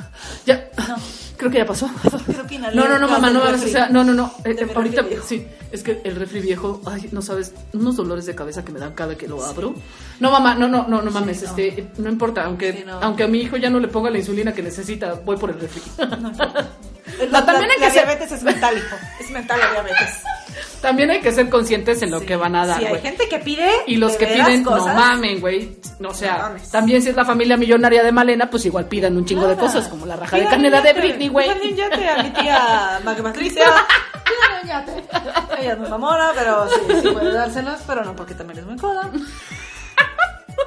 Ya, 0.46 0.68
No. 0.88 0.96
Creo 1.42 1.50
que 1.50 1.58
ya 1.58 1.66
pasó. 1.66 1.90
Creo 2.26 2.46
que 2.46 2.58
No, 2.58 2.70
no, 2.88 2.98
no, 2.98 3.08
mamá, 3.08 3.30
no 3.30 3.40
mames, 3.40 3.64
o 3.64 3.68
sea, 3.68 3.88
no, 3.88 4.04
no, 4.04 4.14
no. 4.14 4.32
eh, 4.44 4.54
eh, 4.60 4.68
ahorita, 4.74 5.04
sí, 5.26 5.44
es 5.72 5.82
que 5.82 6.00
el 6.04 6.14
refri 6.16 6.40
viejo, 6.40 6.80
ay, 6.86 7.08
no 7.10 7.20
sabes, 7.20 7.52
unos 7.72 7.96
dolores 7.96 8.26
de 8.26 8.34
cabeza 8.34 8.64
que 8.64 8.70
me 8.70 8.78
dan 8.78 8.92
cada 8.94 9.16
que 9.16 9.26
lo 9.26 9.44
abro. 9.44 9.74
No, 10.20 10.30
mamá, 10.30 10.54
no, 10.54 10.68
no, 10.68 10.86
no, 10.86 11.02
no 11.02 11.10
mames, 11.10 11.42
no. 11.42 11.48
este, 11.48 11.88
no 11.98 12.08
importa, 12.08 12.44
aunque, 12.44 12.72
Sí, 12.72 12.84
no. 12.86 13.00
aunque 13.02 13.24
a 13.24 13.28
mi 13.28 13.40
hijo 13.40 13.56
ya 13.56 13.70
no 13.70 13.80
le 13.80 13.88
ponga 13.88 14.10
la 14.10 14.18
insulina 14.18 14.52
que 14.54 14.62
necesita, 14.62 15.14
voy 15.14 15.36
por 15.36 15.50
el 15.50 15.58
refri. 15.60 15.82
La, 15.98 17.40
No, 17.40 17.44
también 17.44 17.70
hay 17.72 17.80
la 17.80 17.86
que 17.88 17.92
ser- 17.92 18.04
diabetes 18.06 18.32
es 18.32 18.42
mental, 18.44 18.76
hijo. 18.78 18.96
Es 19.20 19.30
mental 19.30 19.58
la 19.60 19.70
diabetes. 19.72 20.08
También 20.82 21.10
hay 21.10 21.20
que 21.20 21.32
ser 21.32 21.48
conscientes 21.48 22.02
en 22.02 22.10
lo 22.10 22.20
Sí. 22.20 22.26
que 22.26 22.36
van 22.36 22.54
a 22.56 22.66
dar, 22.66 22.78
Sí, 22.78 22.84
hay 22.84 22.90
güey. 22.90 23.02
gente 23.02 23.28
que 23.28 23.38
pide. 23.38 23.70
Y 23.86 23.96
los 23.96 24.12
de 24.12 24.18
que 24.18 24.26
piden, 24.26 24.64
cosas. 24.64 24.88
no 24.88 24.94
mamen, 25.00 25.40
güey. 25.40 25.78
O 26.04 26.12
sea, 26.12 26.50
No 26.54 26.70
también 26.70 27.00
si 27.02 27.08
es 27.10 27.16
la 27.16 27.24
familia 27.24 27.56
millonaria 27.56 28.02
de 28.02 28.10
Malena, 28.12 28.50
pues 28.50 28.66
igual 28.66 28.86
pidan 28.86 29.16
un 29.16 29.24
chingo 29.24 29.46
de 29.46 29.54
Nada. 29.54 29.60
cosas, 29.68 29.88
como 29.88 30.04
la 30.04 30.16
raja 30.16 30.36
de 30.36 30.44
canela 30.46 30.80
de 30.82 30.92
Britney, 30.92 31.28
güey. 31.28 31.48
un 31.48 31.76
yate 31.76 32.08
a 32.08 32.22
mi 32.24 32.30
tía 32.30 33.00
Magmatricia. 33.04 33.64
Un 34.62 34.68
yate. 34.68 35.04
Ella 35.60 35.72
es 35.72 35.78
muy 35.78 35.88
mamona, 35.88 36.32
pero 36.34 36.68
sí, 36.68 36.80
sí 37.00 37.08
puede 37.10 37.32
dárselos, 37.32 37.80
pero 37.86 38.04
no 38.04 38.14
porque 38.16 38.34
también 38.34 38.58
es 38.58 38.66
muy 38.66 38.76
coda. 38.76 39.10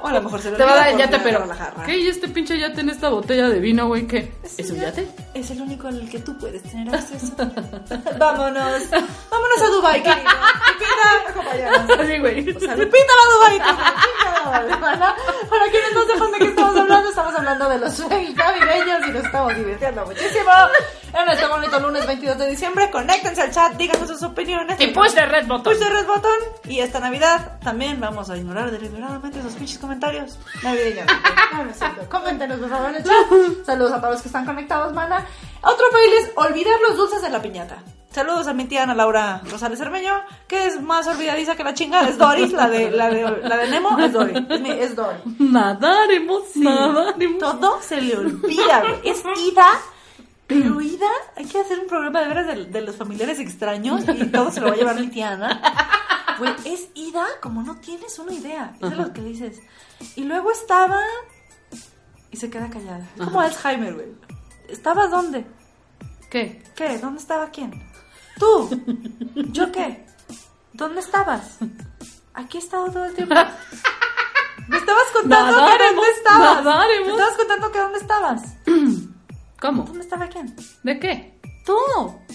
O 0.06 0.08
a 0.08 0.14
lo 0.14 0.22
mejor 0.22 0.40
se 0.40 0.52
lo 0.52 0.58
Te 0.58 0.64
va 0.64 0.74
a 0.74 0.76
dar 0.76 0.90
el 0.90 1.00
yate, 1.00 1.18
pero. 1.18 1.44
¿Qué? 1.84 1.98
¿Y 1.98 2.08
este 2.08 2.28
pinche 2.28 2.60
yate 2.60 2.82
en 2.82 2.92
esta 2.92 3.10
botella 3.10 3.50
de 3.50 3.60
vino, 3.60 3.88
güey? 3.88 4.06
¿Qué? 4.06 4.32
¿Es 4.56 4.70
un 4.70 4.80
yate? 4.80 5.08
Es 5.34 5.50
el 5.50 5.64
único 5.64 5.88
al 5.88 6.08
que 6.08 6.20
tú 6.20 6.38
puedes 6.38 6.62
tener 6.62 6.94
acceso. 6.94 7.34
Vámonos. 8.20 8.84
Vámonos 8.92 9.62
a 9.64 9.68
Dubai, 9.68 10.04
querido. 10.04 10.30
Lupita, 10.70 11.30
acompáñanos. 11.32 11.90
Así, 12.00 12.20
güey. 12.20 12.56
O 12.56 12.60
sea, 12.60 12.76
Lupita 12.76 13.14
va 13.18 13.24
a 13.26 13.34
Dubai. 13.34 14.78
Para 15.50 15.72
quienes 15.72 15.94
no 15.96 16.06
sepan 16.06 16.32
de 16.34 16.38
qué 16.38 16.46
estamos 16.46 16.78
hablando, 16.78 17.10
estamos 17.10 17.36
hablando 17.36 17.70
de 17.70 17.80
los 17.80 18.00
navideños 18.36 19.08
y 19.08 19.12
nos 19.12 19.26
estamos 19.26 19.56
divirtiendo 19.56 20.06
muchísimo. 20.06 20.52
En 21.18 21.30
este 21.30 21.48
bonito 21.48 21.80
lunes 21.80 22.06
22 22.06 22.38
de 22.38 22.48
diciembre, 22.50 22.92
conéctense 22.92 23.42
al 23.42 23.52
chat, 23.52 23.74
díganos 23.78 24.08
sus 24.10 24.22
opiniones. 24.24 24.80
Y 24.82 24.88
push 24.88 25.14
the 25.14 25.26
red 25.26 25.48
button. 25.48 25.64
Push 25.64 25.80
the 25.80 25.90
red 25.90 26.06
button. 26.06 26.32
Y 26.66 26.80
esta 26.80 27.00
Navidad 27.00 27.58
también 27.64 28.00
vamos 28.02 28.30
a 28.30 28.36
ignorar 28.38 28.70
deliberadamente 28.70 29.40
esos 29.40 29.54
pinches 29.54 29.78
comentarios 29.80 30.38
navideños. 30.62 31.06
No, 31.54 31.64
no. 31.64 32.10
Coméntenos, 32.10 32.60
por 32.60 32.70
favor, 32.70 32.90
en 32.90 32.96
el 32.98 33.04
chat. 33.04 33.66
Saludos 33.66 33.94
a 33.94 34.02
todos 34.02 34.14
los 34.16 34.22
que 34.22 34.28
están 34.28 34.46
conectados, 34.46 34.94
mana. 34.94 35.26
Otro 35.62 35.86
fail 35.92 36.14
es 36.22 36.32
olvidar 36.36 36.76
los 36.88 36.98
dulces 36.98 37.24
en 37.24 37.32
la 37.32 37.42
piñata. 37.42 37.78
Saludos 38.12 38.48
a 38.48 38.54
mi 38.54 38.66
tía 38.66 38.84
Ana 38.84 38.96
Laura 38.96 39.42
Rosales 39.50 39.78
Cermeño, 39.80 40.14
que 40.48 40.68
es 40.68 40.82
más 40.82 41.06
olvidadiza 41.08 41.56
que 41.56 41.64
la 41.66 41.74
chingada. 41.74 42.08
Es 42.10 42.18
Doris, 42.18 42.52
la 42.54 42.70
de, 42.70 42.90
la 42.92 43.10
de, 43.10 43.40
la 43.42 43.58
de 43.58 43.68
Nemo, 43.70 43.98
es 44.00 44.12
Doris. 44.14 44.38
Es, 44.50 44.62
mi- 44.62 44.70
es 44.72 44.96
Dory. 44.96 45.18
Nadaremos, 45.40 46.44
nadaremos. 46.56 47.40
Todo 47.40 47.82
se 47.82 48.00
le 48.02 48.16
olvida, 48.18 48.82
güey. 48.82 49.00
Es 49.12 49.22
Ida. 49.52 49.68
Pero 50.48 50.80
Ida, 50.80 51.08
hay 51.36 51.46
que 51.46 51.60
hacer 51.60 51.80
un 51.80 51.88
programa 51.88 52.22
de 52.22 52.28
veras 52.28 52.48
de, 52.48 52.66
de 52.66 52.82
los 52.82 52.96
familiares 52.96 53.40
extraños 53.40 54.02
y 54.08 54.26
todo 54.28 54.52
se 54.52 54.62
lo 54.62 54.68
va 54.68 54.74
a 54.74 54.78
llevar 54.78 55.00
mi 55.00 55.08
tía 55.08 55.32
Ana. 55.32 55.62
Güey, 56.38 56.54
es 56.66 56.88
Ida 56.94 57.26
como 57.42 57.64
no 57.64 57.78
tienes 57.78 58.20
una 58.20 58.34
idea. 58.34 58.74
Es 58.82 58.90
de 58.90 58.96
lo 58.96 59.12
que 59.14 59.22
dices. 59.22 59.60
Y 60.16 60.24
luego 60.26 60.52
estaba 60.52 61.00
y 62.32 62.38
se 62.38 62.50
queda 62.50 62.70
callada. 62.70 63.08
Es 63.16 63.24
como 63.24 63.40
Alzheimer, 63.40 63.94
güey. 63.96 64.08
¿Estabas 64.68 65.10
dónde? 65.10 65.46
¿Qué? 66.30 66.62
¿Qué? 66.76 66.98
¿Dónde 67.00 67.20
estaba 67.22 67.50
quién? 67.50 67.72
¿Tú? 68.38 68.70
¿Yo 69.36 69.72
qué? 69.72 70.06
¿Dónde 70.74 71.00
estabas? 71.00 71.58
Aquí 72.34 72.58
he 72.58 72.60
estado 72.62 72.92
todo 72.92 73.06
el 73.06 73.14
tiempo. 73.16 73.34
Me 74.68 74.78
estabas 74.78 75.04
contando 75.14 75.54
que 75.56 75.62
Nadaremos, 75.62 75.96
dónde 75.96 76.12
estabas. 76.18 76.64
nadaremos. 76.64 77.08
Me 77.08 77.12
estabas 77.14 77.38
contando 77.38 77.72
que 77.72 77.80
dónde 77.80 78.00
estabas. 78.00 78.42
¿Cómo? 79.60 79.84
¿Dónde 79.84 80.02
estaba 80.02 80.28
quién? 80.28 80.56
¿De 80.84 81.00
qué? 81.00 81.40
Tú. 81.66 81.76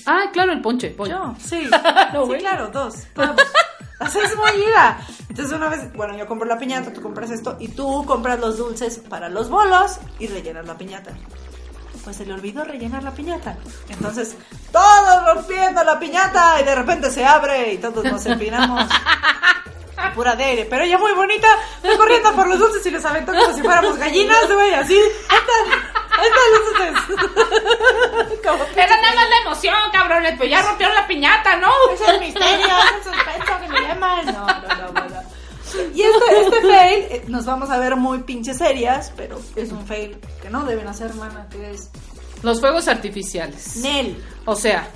Ah, 0.07 0.25
claro, 0.33 0.53
el 0.53 0.61
ponche. 0.61 0.91
ponche. 0.91 1.13
Yo, 1.13 1.35
sí. 1.39 1.69
No, 1.71 1.79
sí, 2.23 2.27
güey. 2.27 2.41
claro, 2.41 2.69
dos. 2.69 2.95
Vamos. 3.15 3.37
O 4.03 4.07
sea, 4.09 4.25
es 4.25 4.35
muy 4.35 4.63
ida. 4.67 4.99
Entonces 5.29 5.55
una 5.55 5.69
vez, 5.69 5.93
bueno, 5.93 6.17
yo 6.17 6.27
compro 6.27 6.49
la 6.49 6.57
piñata, 6.59 6.91
tú 6.91 7.03
compras 7.03 7.31
esto 7.31 7.59
y 7.61 7.69
tú 7.69 8.07
compras 8.07 8.41
los 8.41 8.57
dulces 8.57 8.97
para 8.97 9.29
los 9.29 9.51
bolos 9.51 9.99
y 10.19 10.27
rellenas 10.27 10.67
la 10.67 10.79
piñata. 10.79 11.11
Pues 12.03 12.17
se 12.17 12.25
le 12.25 12.33
olvidó 12.33 12.65
rellenar 12.65 13.03
la 13.03 13.11
piñata. 13.11 13.59
Entonces, 13.91 14.39
todos 14.73 15.35
rompiendo 15.35 15.85
la 15.85 15.99
piñata 15.99 16.59
y 16.63 16.65
de 16.65 16.75
repente 16.75 17.11
se 17.11 17.27
abre 17.27 17.75
y 17.75 17.77
todos 17.77 18.03
nos 18.03 18.25
empinamos. 18.25 18.89
Pura 20.15 20.37
de 20.37 20.45
aire, 20.45 20.67
pero 20.69 20.85
ella 20.85 20.99
muy 20.99 21.13
bonita, 21.13 21.49
fue 21.81 21.97
corriendo 21.97 22.33
por 22.35 22.47
los 22.49 22.59
dulces 22.59 22.85
y 22.87 22.91
los 22.91 23.05
aventó 23.05 23.33
como 23.33 23.55
si 23.55 23.63
fuéramos 23.63 23.97
gallinas, 23.99 24.53
güey, 24.53 24.75
así. 24.75 24.99
Ahí 26.19 26.27
están, 26.29 26.51
los 26.53 26.65
dulces. 26.67 28.41
Como 28.45 28.65
que- 28.75 28.81
Era 28.83 28.97
nada 29.01 29.15
más 29.15 29.29
la 29.31 29.39
emoción, 29.45 29.75
cabrones. 29.93 30.35
Pues 30.37 30.51
ya 30.51 30.63
rompieron 30.63 30.95
la 30.95 31.07
piñata, 31.07 31.57
¿no? 31.57 31.71
es 31.93 32.01
el 32.09 32.21
misterio, 32.21 32.67
es 32.67 33.07
el 33.07 33.13
suspenso 33.15 33.61
que 33.61 33.69
me 33.69 33.81
llaman. 33.81 34.27
No, 34.27 34.47
no, 34.47 34.83
no, 34.87 34.93
bueno. 34.93 35.23
Y 35.95 36.03
este, 36.03 36.41
este 36.43 36.61
fail, 36.63 37.05
eh, 37.11 37.25
nos 37.29 37.47
vamos 37.47 37.71
a 37.71 37.79
ver 37.79 37.95
muy 37.97 38.19
pinches 38.25 38.59
serias, 38.59 39.13
pero 39.17 39.41
es 39.55 39.71
un 39.71 39.87
fail 39.87 40.19
que 40.43 40.51
no 40.51 40.65
deben 40.65 40.89
hacer, 40.89 41.15
mana, 41.15 41.47
que 41.51 41.71
es 41.71 41.91
Los 42.43 42.59
fuegos 42.61 42.89
artificiales. 42.89 43.77
Nel. 43.77 44.21
O 44.47 44.57
sea, 44.57 44.89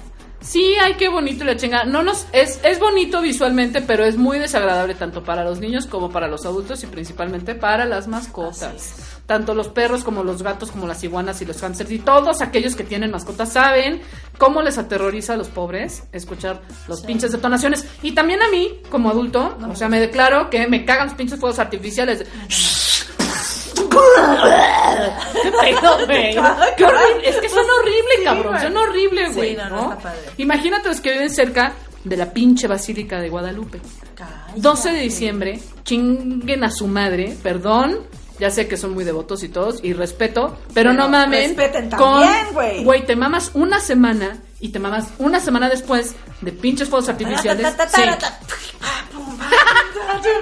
Sí, 0.45 0.75
ay, 0.81 0.95
qué 0.99 1.09
bonito 1.09 1.43
y 1.43 1.47
la 1.47 1.57
chinga. 1.57 1.85
No 1.85 2.03
nos, 2.03 2.27
es, 2.33 2.61
es 2.63 2.79
bonito 2.79 3.21
visualmente, 3.23 3.81
pero 3.81 4.05
es 4.05 4.17
muy 4.17 4.39
desagradable 4.39 4.95
tanto 4.95 5.25
para 5.25 5.43
los 5.43 5.59
niños 5.59 5.87
como 5.87 6.11
para 6.11 6.29
los 6.29 6.45
adultos 6.45 6.83
y 6.85 6.87
principalmente 6.87 7.55
para 7.55 7.87
las 7.87 8.09
mascotas. 8.09 8.95
Tanto 9.27 9.55
los 9.55 9.69
perros 9.69 10.05
como 10.05 10.23
los 10.23 10.43
gatos, 10.43 10.71
como 10.71 10.87
las 10.87 11.03
iguanas 11.03 11.41
y 11.41 11.47
los 11.47 11.57
hamsters 11.63 11.91
y 11.91 11.99
todos 11.99 12.43
aquellos 12.43 12.77
que 12.77 12.85
tienen 12.85 13.11
mascotas 13.11 13.53
saben 13.55 14.03
cómo 14.37 14.61
les 14.61 14.77
aterroriza 14.77 15.33
a 15.33 15.37
los 15.37 15.49
pobres 15.49 16.03
escuchar 16.13 16.61
los 16.89 17.01
pinches 17.01 17.33
detonaciones. 17.33 17.87
Y 18.03 18.13
también 18.13 18.43
a 18.43 18.49
mí, 18.51 18.83
como 18.91 19.09
adulto, 19.09 19.57
o 19.67 19.75
sea, 19.75 19.89
me 19.89 19.99
declaro 19.99 20.51
que 20.51 20.67
me 20.69 20.85
cagan 20.85 21.07
los 21.07 21.17
pinches 21.17 21.41
fuegos 21.41 21.59
artificiales. 21.59 22.19
de- 22.19 22.27
¿Qué 22.27 22.84
pedo, 25.61 26.07
güey? 26.07 26.37
Horrible. 26.39 27.29
Es 27.29 27.37
que 27.37 27.49
son 27.49 27.65
horribles, 27.81 28.19
Sí, 28.19 28.25
cabrón. 28.25 28.61
Son 28.61 28.77
horribles, 28.77 29.29
Sí, 29.31 29.35
güey. 29.35 29.57
no, 29.57 29.69
no 29.71 29.89
¿no? 29.91 29.99
Imagínate 30.39 30.89
los 30.89 31.01
que 31.01 31.13
viven 31.13 31.31
cerca 31.31 31.73
de 32.05 32.17
la 32.17 32.33
pinche 32.33 32.67
Basílica 32.67 33.21
de 33.21 33.29
Guadalupe. 33.29 33.81
12 34.57 34.93
de 34.93 35.01
diciembre, 35.01 35.59
chinguen 35.85 36.63
a 36.65 36.71
su 36.71 36.87
madre, 36.87 37.37
perdón. 37.43 37.99
Ya 38.39 38.51
sé 38.51 38.67
que 38.67 38.77
son 38.77 38.95
muy 38.95 39.05
devotos 39.05 39.45
y 39.45 39.49
todos, 39.49 39.79
y 39.85 39.93
respeto, 39.93 40.59
pero, 40.75 40.91
Pero 40.91 40.93
no 40.93 41.09
mamen. 41.09 41.51
respeten 41.57 41.89
también, 41.89 42.47
güey. 42.53 42.83
Güey, 42.85 43.07
te 43.07 43.15
mamas 43.15 43.53
una 43.55 43.79
semana 43.79 44.39
y 44.65 44.71
te 44.71 44.79
mamas 44.79 45.09
una 45.19 45.41
semana 45.41 45.69
después 45.69 46.15
de 46.41 46.51
pinches 46.51 46.89
fuegos 46.89 47.11
artificiales. 47.11 47.75
Sí. 47.95 48.03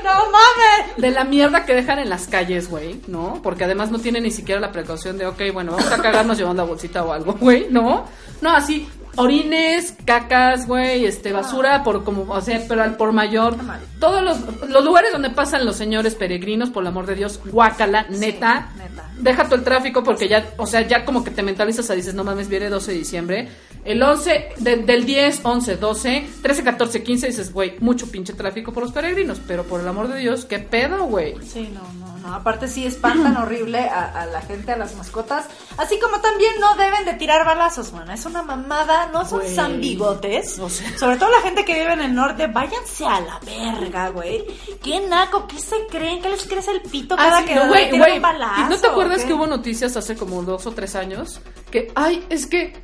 No 0.05 0.14
mames. 0.31 0.97
De 0.97 1.11
la 1.11 1.25
mierda 1.25 1.64
que 1.64 1.75
dejan 1.75 1.99
en 1.99 2.09
las 2.09 2.29
calles, 2.29 2.70
güey, 2.70 3.01
¿no? 3.09 3.41
Porque 3.43 3.64
además 3.64 3.91
no 3.91 3.99
tienen 3.99 4.23
ni 4.23 4.31
siquiera 4.31 4.61
la 4.61 4.70
precaución 4.70 5.18
de, 5.18 5.27
ok, 5.27 5.43
bueno, 5.53 5.73
vamos 5.73 5.91
a 5.91 6.01
cagarnos 6.01 6.39
llevando 6.39 6.62
la 6.62 6.68
bolsita 6.68 7.03
o 7.03 7.12
algo, 7.12 7.33
güey, 7.33 7.66
¿no? 7.68 8.07
No, 8.41 8.51
así, 8.51 8.89
orines, 9.16 9.94
cacas, 10.04 10.66
güey, 10.66 11.04
este, 11.04 11.32
basura 11.32 11.82
por 11.84 12.04
como, 12.04 12.22
o 12.32 12.40
sea, 12.40 12.60
pero 12.68 12.82
al 12.82 12.96
por 12.96 13.12
mayor. 13.12 13.56
Todos 14.00 14.22
los, 14.22 14.68
los 14.68 14.84
lugares 14.84 15.12
donde 15.12 15.30
pasan 15.30 15.64
los 15.64 15.76
señores 15.76 16.14
peregrinos, 16.14 16.70
por 16.70 16.82
el 16.82 16.88
amor 16.88 17.06
de 17.06 17.14
Dios, 17.14 17.40
guácala, 17.44 18.06
neta. 18.08 18.70
neta. 18.76 19.08
Deja 19.18 19.44
todo 19.44 19.54
el 19.56 19.62
tráfico 19.64 20.02
porque 20.02 20.26
ya, 20.28 20.44
o 20.56 20.66
sea, 20.66 20.80
ya 20.80 21.04
como 21.04 21.22
que 21.22 21.30
te 21.30 21.42
mentalizas 21.42 21.88
a 21.90 21.94
dices, 21.94 22.14
no 22.14 22.24
mames, 22.24 22.48
viene 22.48 22.68
12 22.68 22.90
de 22.92 22.98
diciembre. 22.98 23.48
El 23.84 24.02
11, 24.02 24.48
de- 24.58 24.76
del 24.78 25.04
10, 25.04 25.40
11, 25.44 25.76
12, 25.76 26.26
13, 26.42 26.64
14, 26.64 27.02
15, 27.02 27.26
dices, 27.28 27.52
güey, 27.52 27.76
mucho 27.80 28.10
pinche 28.10 28.32
tráfico 28.32 28.72
por 28.72 28.82
los 28.84 28.92
peregrinos, 28.92 29.40
pero 29.46 29.64
por 29.64 29.80
el 29.80 29.88
amor 29.88 30.08
de 30.08 30.18
Dios, 30.18 30.44
¿qué 30.44 30.58
pedo, 30.60 31.04
güey? 31.04 31.34
Sí, 31.46 31.68
no, 31.72 31.80
no, 32.04 32.18
no. 32.18 32.34
Aparte 32.34 32.66
sí 32.68 32.86
espantan 32.86 33.36
horrible 33.42 33.80
a, 33.80 34.22
a 34.22 34.26
la 34.26 34.40
gente, 34.40 34.72
a 34.72 34.76
las 34.76 34.94
mascotas. 34.96 35.46
Así 35.78 35.98
como 36.00 36.20
también 36.20 36.52
no 36.60 36.74
deben 36.76 37.04
de 37.04 37.14
tirar 37.14 37.44
balazos, 37.44 37.92
man. 37.92 38.08
Es 38.10 38.24
una 38.24 38.42
mamada, 38.42 39.01
no 39.07 39.24
son 39.26 39.40
Güey. 39.40 39.55
zambigotes. 39.55 40.59
O 40.59 40.68
sea. 40.68 40.96
Sobre 40.98 41.16
todo 41.16 41.30
la 41.30 41.40
gente 41.40 41.64
que 41.64 41.74
vive 41.74 41.92
en 41.92 42.00
el 42.03 42.14
norte, 42.14 42.46
váyanse 42.46 43.05
a 43.07 43.20
la 43.20 43.40
verga, 43.44 44.09
güey. 44.11 44.44
Qué 44.82 45.00
naco, 45.00 45.46
¿qué 45.46 45.59
se 45.59 45.86
creen? 45.90 46.20
¿Qué 46.22 46.28
les 46.28 46.44
crece 46.44 46.70
el 46.72 46.82
pito 46.82 47.16
cada 47.16 47.38
Ah, 47.38 47.40
sí, 47.40 47.46
que 47.46 47.55
no, 47.55 47.68
güey, 47.68 47.90
güey. 47.96 48.16
un 48.16 48.22
balazo? 48.22 48.61
¿Y 48.61 48.64
no 48.70 48.78
te 48.78 48.86
acuerdas 48.86 49.24
que 49.24 49.32
hubo 49.34 49.46
noticias 49.46 49.96
hace 49.96 50.16
como 50.16 50.42
dos 50.42 50.66
o 50.66 50.72
tres 50.72 50.94
años? 50.94 51.40
Que, 51.70 51.90
ay, 51.94 52.24
es 52.28 52.46
que 52.46 52.74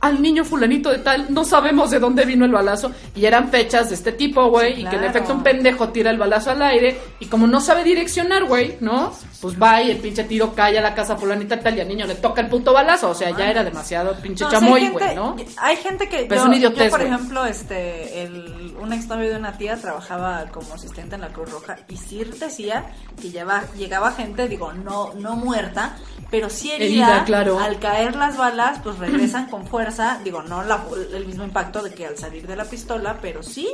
al 0.00 0.22
niño 0.22 0.44
fulanito 0.44 0.90
de 0.90 0.98
tal 0.98 1.26
no 1.28 1.44
sabemos 1.44 1.90
de 1.90 1.98
dónde 1.98 2.24
vino 2.24 2.44
el 2.44 2.52
balazo. 2.52 2.92
Y 3.14 3.26
eran 3.26 3.48
fechas 3.50 3.88
de 3.88 3.94
este 3.94 4.12
tipo, 4.12 4.48
güey. 4.48 4.76
Sí, 4.76 4.82
Y 4.82 4.84
que 4.86 4.96
en 4.96 5.04
efecto 5.04 5.32
un 5.34 5.42
pendejo 5.42 5.88
tira 5.88 6.10
el 6.10 6.18
balazo 6.18 6.50
al 6.50 6.62
aire. 6.62 6.98
Y 7.20 7.26
como 7.26 7.46
no 7.46 7.60
sabe 7.60 7.84
direccionar, 7.84 8.44
güey, 8.44 8.76
¿no? 8.80 9.12
Pues 9.40 9.60
va 9.60 9.82
y 9.82 9.90
el 9.90 9.98
pinche 9.98 10.24
tiro 10.24 10.54
cae 10.54 10.78
a 10.78 10.82
la 10.82 10.94
casa 10.94 11.16
fulanita 11.16 11.60
tal 11.60 11.76
y 11.76 11.80
al 11.80 11.88
niño 11.88 12.06
le 12.06 12.16
toca 12.16 12.40
el 12.40 12.48
puto 12.48 12.72
balazo. 12.72 13.10
O 13.10 13.14
sea, 13.14 13.36
ya 13.36 13.50
era 13.50 13.64
demasiado 13.64 14.14
pinche 14.20 14.44
No, 14.44 14.50
chamoy, 14.50 14.88
güey, 14.88 15.14
¿no? 15.14 15.36
Hay 15.58 15.76
gente 15.76 16.08
que. 16.08 16.26
Pero 16.28 16.34
yo, 16.34 16.40
es 16.40 16.46
un 16.46 16.54
idiotez, 16.54 16.84
yo, 16.84 16.90
por 16.90 17.02
ejemplo, 17.02 17.44
este, 17.44 18.22
el, 18.22 18.74
un 18.80 18.92
exnovio 18.92 19.30
de 19.30 19.36
una 19.36 19.56
tía 19.56 19.76
trabajaba 19.76 20.46
como 20.52 20.74
asistente 20.74 21.14
en 21.14 21.22
la 21.22 21.28
Cruz 21.28 21.50
Roja 21.50 21.76
y 21.88 21.96
sí 21.96 22.22
decía 22.38 22.86
que 23.20 23.30
lleva, 23.30 23.64
llegaba 23.76 24.12
gente, 24.12 24.48
digo, 24.48 24.72
no, 24.72 25.14
no 25.14 25.36
muerta, 25.36 25.96
pero 26.30 26.50
sí 26.50 26.70
herida. 26.70 27.08
Herida, 27.08 27.24
claro. 27.24 27.58
Al 27.58 27.78
caer 27.78 28.16
las 28.16 28.36
balas, 28.36 28.80
pues 28.82 28.98
regresan 28.98 29.48
con 29.48 29.66
fuerza. 29.66 29.87
Digo, 30.24 30.42
no 30.42 30.62
la- 30.62 30.84
el 31.12 31.26
mismo 31.26 31.44
impacto 31.44 31.82
de 31.82 31.92
que 31.92 32.06
al 32.06 32.16
salir 32.18 32.46
de 32.46 32.56
la 32.56 32.64
pistola, 32.64 33.18
pero 33.20 33.42
sí 33.42 33.68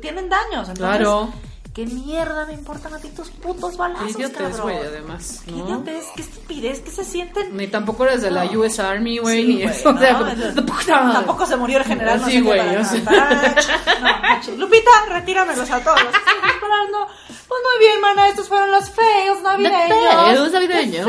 tienen 0.00 0.28
daños. 0.28 0.68
Entonces, 0.68 0.78
Claro. 0.78 1.32
¿Qué 1.74 1.86
mierda 1.86 2.44
me 2.46 2.54
importan 2.54 2.94
a 2.94 2.98
ti 2.98 3.08
tus 3.10 3.28
putos 3.30 3.76
balazos, 3.76 4.16
cabrón? 4.32 4.60
güey, 4.62 4.78
además, 4.78 5.42
¿Qué 5.44 5.52
¿no? 5.52 5.64
idiotez? 5.64 6.06
¿Qué 6.16 6.22
estupidez? 6.22 6.80
¿Qué 6.80 6.90
se 6.90 7.04
sienten? 7.04 7.56
Ni 7.56 7.68
tampoco 7.68 8.04
eres 8.04 8.20
de 8.22 8.32
la 8.32 8.46
No. 8.46 8.58
US 8.58 8.80
Army, 8.80 9.18
güey, 9.18 9.46
Sí, 9.46 9.62
eso. 9.62 9.90
o 9.90 9.92
no, 9.92 10.00
sea, 10.00 10.18
madre. 10.18 10.52
Tampoco 11.12 11.46
se 11.46 11.54
murió 11.56 11.78
el 11.78 11.84
general, 11.84 12.20
no 12.20 12.26
Sí, 12.26 12.32
qué 12.32 12.40
güey, 12.42 12.76
o 12.76 12.84
sea. 12.84 13.00
No. 14.50 14.56
Lupita, 14.56 14.90
retíramelos 15.08 15.70
a 15.70 15.78
todos. 15.84 16.00
Estoy. 16.02 16.50
Pues 17.48 17.60
muy 17.62 17.86
bien, 17.86 18.00
mana, 18.00 18.28
estos 18.28 18.48
fueron 18.48 18.70
los 18.72 18.90
fails 18.90 19.40
navideños. 19.42 19.88
fails 20.26 20.52
navideños. 20.52 21.06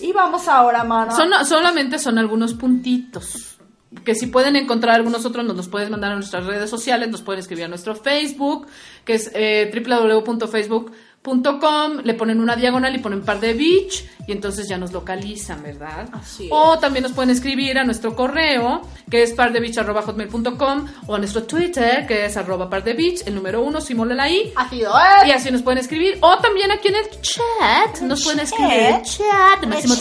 Y 0.00 0.12
vamos 0.12 0.48
ahora, 0.48 0.84
mana. 0.84 1.12
Son, 1.12 1.30
solamente 1.46 1.98
son 1.98 2.18
algunos 2.18 2.54
puntitos. 2.54 3.58
Que 4.04 4.14
si 4.14 4.26
pueden 4.26 4.56
encontrar 4.56 4.96
algunos 4.96 5.24
otros, 5.24 5.44
nos 5.44 5.56
los 5.56 5.68
pueden 5.68 5.90
mandar 5.90 6.12
a 6.12 6.14
nuestras 6.16 6.44
redes 6.44 6.68
sociales, 6.68 7.08
nos 7.08 7.22
pueden 7.22 7.40
escribir 7.40 7.64
a 7.64 7.68
nuestro 7.68 7.94
Facebook, 7.94 8.66
que 9.04 9.14
es 9.14 9.30
eh, 9.34 9.70
www.facebook.com, 9.72 10.92
le 12.04 12.14
ponen 12.14 12.40
una 12.40 12.56
diagonal 12.56 12.94
y 12.94 12.98
ponen 12.98 13.22
par 13.22 13.40
de 13.40 13.54
beach, 13.54 14.04
y 14.28 14.32
entonces 14.32 14.68
ya 14.68 14.76
nos 14.78 14.92
localizan, 14.92 15.62
¿verdad? 15.62 16.08
Así 16.12 16.48
o 16.50 16.78
también 16.78 17.02
nos 17.04 17.12
pueden 17.12 17.30
escribir 17.30 17.78
a 17.78 17.84
nuestro 17.84 18.14
correo, 18.16 18.82
que 19.10 19.22
es 19.22 19.32
pardebeach.hotmail.com, 19.32 20.86
o 21.06 21.14
a 21.14 21.18
nuestro 21.18 21.44
Twitter, 21.44 22.06
que 22.06 22.24
es 22.26 22.36
arroba 22.36 22.68
pardebeach, 22.68 23.26
el 23.26 23.34
número 23.34 23.62
uno, 23.62 23.80
simólela 23.80 24.24
ahí. 24.24 24.52
Así 24.56 24.82
es. 24.82 24.88
Y 25.26 25.30
así 25.30 25.50
nos 25.50 25.62
pueden 25.62 25.78
escribir. 25.78 26.18
O 26.20 26.38
también 26.38 26.70
aquí 26.70 26.88
en 26.88 26.96
el 26.96 27.10
chat. 27.20 28.00
Nos 28.02 28.22
pueden 28.24 28.40
escribir 28.40 29.02
chat 29.02 29.60
de 29.60 29.66
Máximo. 29.66 29.94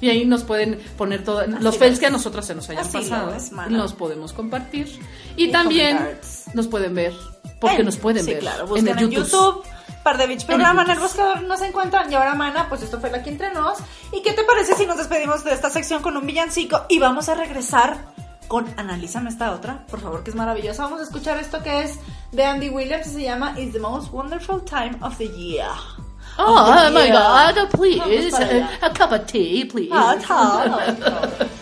Y 0.00 0.10
ahí 0.10 0.24
nos 0.24 0.42
pueden 0.42 0.80
poner 0.96 1.22
todo, 1.22 1.46
los 1.46 1.78
fails 1.78 2.00
que 2.00 2.06
a 2.06 2.10
nosotros 2.10 2.44
se 2.44 2.54
nos 2.56 2.68
hayan 2.70 2.82
Así 2.84 2.92
pasado. 2.98 3.34
es, 3.34 3.52
los 3.70 3.92
podemos 3.92 4.32
compartir. 4.32 4.88
Y, 5.36 5.44
Y 5.44 5.52
también 5.52 6.18
nos 6.54 6.66
pueden 6.66 6.94
ver. 6.94 7.12
Porque 7.60 7.76
En- 7.78 7.86
nos 7.86 7.96
pueden 7.96 8.24
sí, 8.24 8.32
ver 8.32 8.40
claro, 8.40 8.76
en 8.76 8.88
el 8.88 8.98
en 8.98 9.10
YouTube. 9.10 9.62
Par 10.02 10.18
de 10.18 10.26
Beach 10.26 10.44
programa 10.44 10.82
en 10.82 10.90
el 10.90 10.98
buscador 10.98 11.42
nos 11.42 11.62
encuentran. 11.62 12.10
Y 12.10 12.14
ahora, 12.14 12.34
mana, 12.34 12.68
pues 12.68 12.82
esto 12.82 13.00
fue 13.00 13.10
la 13.10 13.18
aquí 13.18 13.30
entre 13.30 13.52
nos. 13.52 13.78
¿Y 14.12 14.22
qué 14.22 14.32
te 14.32 14.44
parece 14.44 14.74
si 14.74 14.86
nos 14.86 14.96
despedimos 14.98 15.44
de 15.44 15.52
esta 15.52 15.70
sección 15.70 16.02
con 16.02 16.16
un 16.16 16.26
villancico? 16.26 16.86
Y 16.88 16.98
vamos 16.98 17.28
a 17.28 17.34
regresar 17.34 17.98
con 18.48 18.66
Analízame 18.76 19.30
esta 19.30 19.52
otra, 19.52 19.86
por 19.86 20.00
favor, 20.00 20.22
que 20.24 20.30
es 20.30 20.36
maravillosa. 20.36 20.82
Vamos 20.82 21.00
a 21.00 21.04
escuchar 21.04 21.38
esto 21.38 21.62
que 21.62 21.84
es 21.84 21.98
de 22.32 22.44
Andy 22.44 22.68
Williams 22.68 23.06
y 23.06 23.10
se 23.10 23.22
llama 23.22 23.54
It's 23.56 23.72
the 23.72 23.78
most 23.78 24.12
wonderful 24.12 24.60
time 24.60 24.96
of 25.00 25.16
the 25.18 25.28
year. 25.28 25.70
Oh, 26.38 26.44
oh 26.46 26.90
my 26.90 27.10
god, 27.10 27.70
please. 27.70 28.34
A 28.82 28.90
cup 28.90 29.12
of 29.12 29.26
tea, 29.26 29.64
please. 29.64 29.90
Ah, 29.92 30.16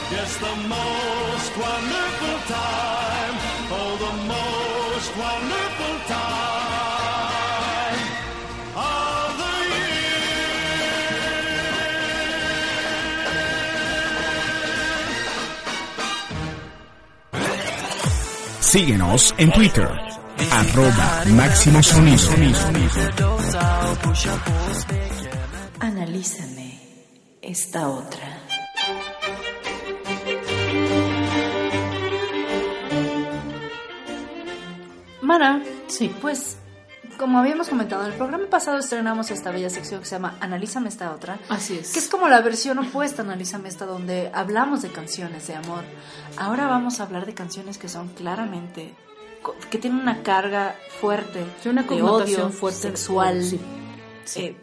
Yes, 0.11 0.37
the 0.37 0.55
most 0.67 1.51
wonderful 1.57 2.37
time. 2.51 3.35
Oh, 3.73 3.91
the 4.05 4.13
most 4.27 5.11
wonderful 5.25 5.95
time 6.11 6.51
of 8.75 9.29
the 9.39 9.53
Síguenos 18.59 19.33
en 19.37 19.51
Twitter, 19.53 19.89
arroba 20.51 21.23
Máximo 21.27 21.81
Sonido. 21.81 22.33
Analízame 25.79 26.79
esta 27.41 27.87
otra. 27.87 28.30
Mana, 35.31 35.63
Sí. 35.87 36.13
pues 36.21 36.57
como 37.17 37.39
habíamos 37.39 37.69
comentado, 37.69 38.03
en 38.03 38.11
el 38.11 38.17
programa 38.17 38.47
pasado 38.49 38.79
estrenamos 38.79 39.31
esta 39.31 39.49
bella 39.51 39.69
sección 39.69 40.01
que 40.01 40.05
se 40.05 40.15
llama 40.15 40.35
Analízame 40.41 40.89
esta 40.89 41.13
otra. 41.13 41.39
Así 41.47 41.77
es. 41.77 41.93
Que 41.93 41.99
es 41.99 42.09
como 42.09 42.27
la 42.27 42.41
versión 42.41 42.79
opuesta 42.79 43.21
Analízame 43.21 43.69
esta, 43.69 43.85
donde 43.85 44.29
hablamos 44.33 44.81
de 44.81 44.89
canciones 44.89 45.47
de 45.47 45.55
amor. 45.55 45.85
Ahora 46.35 46.67
vamos 46.67 46.99
a 46.99 47.03
hablar 47.03 47.25
de 47.25 47.33
canciones 47.33 47.77
que 47.77 47.87
son 47.87 48.09
claramente, 48.09 48.93
que 49.69 49.77
tienen 49.77 50.01
una 50.01 50.21
carga 50.21 50.75
fuerte 50.99 51.45
Sí, 51.63 51.69
una 51.69 51.83
de 51.83 52.01
odio 52.01 52.49
fuerte, 52.49 52.79
sexual, 52.81 53.41
sí. 53.41 53.61
eh, 54.35 54.57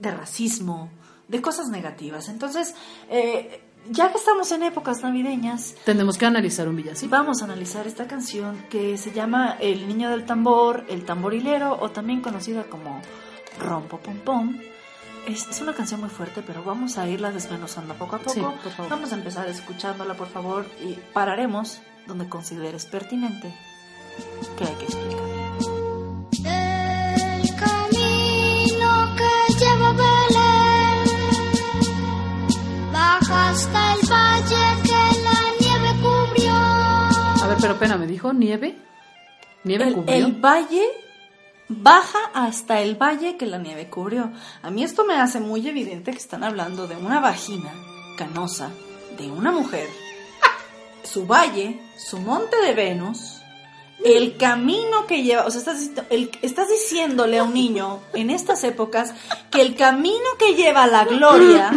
de 0.00 0.10
racismo, 0.10 0.90
de 1.28 1.42
cosas 1.42 1.68
negativas. 1.68 2.30
Entonces, 2.30 2.74
eh, 3.10 3.62
ya 3.90 4.10
que 4.10 4.18
estamos 4.18 4.50
en 4.52 4.62
épocas 4.62 5.02
navideñas, 5.02 5.74
Tenemos 5.84 6.16
que 6.18 6.26
analizar 6.26 6.68
un 6.68 6.76
villancico. 6.76 7.10
vamos 7.10 7.40
a 7.42 7.44
analizar 7.44 7.86
esta 7.86 8.06
canción 8.06 8.56
que 8.70 8.96
se 8.98 9.12
llama 9.12 9.56
El 9.60 9.86
Niño 9.88 10.10
del 10.10 10.24
Tambor, 10.26 10.84
El 10.88 11.04
Tamborilero, 11.04 11.78
o 11.80 11.90
también 11.90 12.20
conocida 12.20 12.64
como 12.64 13.00
Rompo 13.58 13.98
Pom 13.98 14.18
Pom. 14.18 14.58
Es, 15.26 15.46
es 15.48 15.60
una 15.60 15.74
canción 15.74 16.00
muy 16.00 16.08
fuerte, 16.10 16.42
pero 16.46 16.62
vamos 16.64 16.96
a 16.96 17.06
irla 17.08 17.30
desmenuzando 17.32 17.94
poco 17.94 18.16
a 18.16 18.18
poco. 18.20 18.32
Sí, 18.32 18.40
por 18.40 18.72
favor. 18.72 18.90
Vamos 18.90 19.12
a 19.12 19.16
empezar 19.16 19.46
escuchándola, 19.48 20.14
por 20.14 20.28
favor, 20.28 20.64
y 20.82 20.94
pararemos 21.12 21.80
donde 22.06 22.28
consideres 22.28 22.86
pertinente 22.86 23.54
que 24.56 24.64
hay 24.64 24.74
que 24.76 24.84
explicar. 24.84 25.27
Pena, 37.78 37.96
¿me 37.96 38.06
dijo 38.06 38.32
nieve? 38.32 38.76
¿Nieve 39.64 39.88
el, 39.88 39.94
cubrió? 39.94 40.14
el 40.16 40.32
valle 40.32 40.84
baja 41.68 42.18
hasta 42.34 42.80
el 42.80 42.94
valle 42.96 43.36
que 43.36 43.46
la 43.46 43.58
nieve 43.58 43.88
cubrió. 43.88 44.30
A 44.62 44.70
mí 44.70 44.82
esto 44.82 45.04
me 45.04 45.14
hace 45.14 45.40
muy 45.40 45.66
evidente 45.68 46.10
que 46.12 46.18
están 46.18 46.44
hablando 46.44 46.86
de 46.86 46.96
una 46.96 47.20
vagina 47.20 47.72
canosa 48.16 48.70
de 49.18 49.30
una 49.30 49.50
mujer, 49.52 49.88
su 51.02 51.26
valle, 51.26 51.80
su 51.96 52.18
monte 52.18 52.56
de 52.62 52.72
Venus, 52.74 53.40
el 54.04 54.36
camino 54.36 55.06
que 55.06 55.22
lleva, 55.24 55.44
o 55.44 55.50
sea, 55.50 55.58
estás, 55.60 55.90
el- 56.10 56.30
estás 56.42 56.68
diciéndole 56.68 57.38
a 57.38 57.42
un 57.44 57.52
niño 57.54 58.00
en 58.14 58.30
estas 58.30 58.62
épocas 58.64 59.12
que 59.50 59.60
el 59.60 59.74
camino 59.74 60.24
que 60.38 60.54
lleva 60.54 60.84
a 60.84 60.86
la 60.86 61.04
gloria 61.04 61.70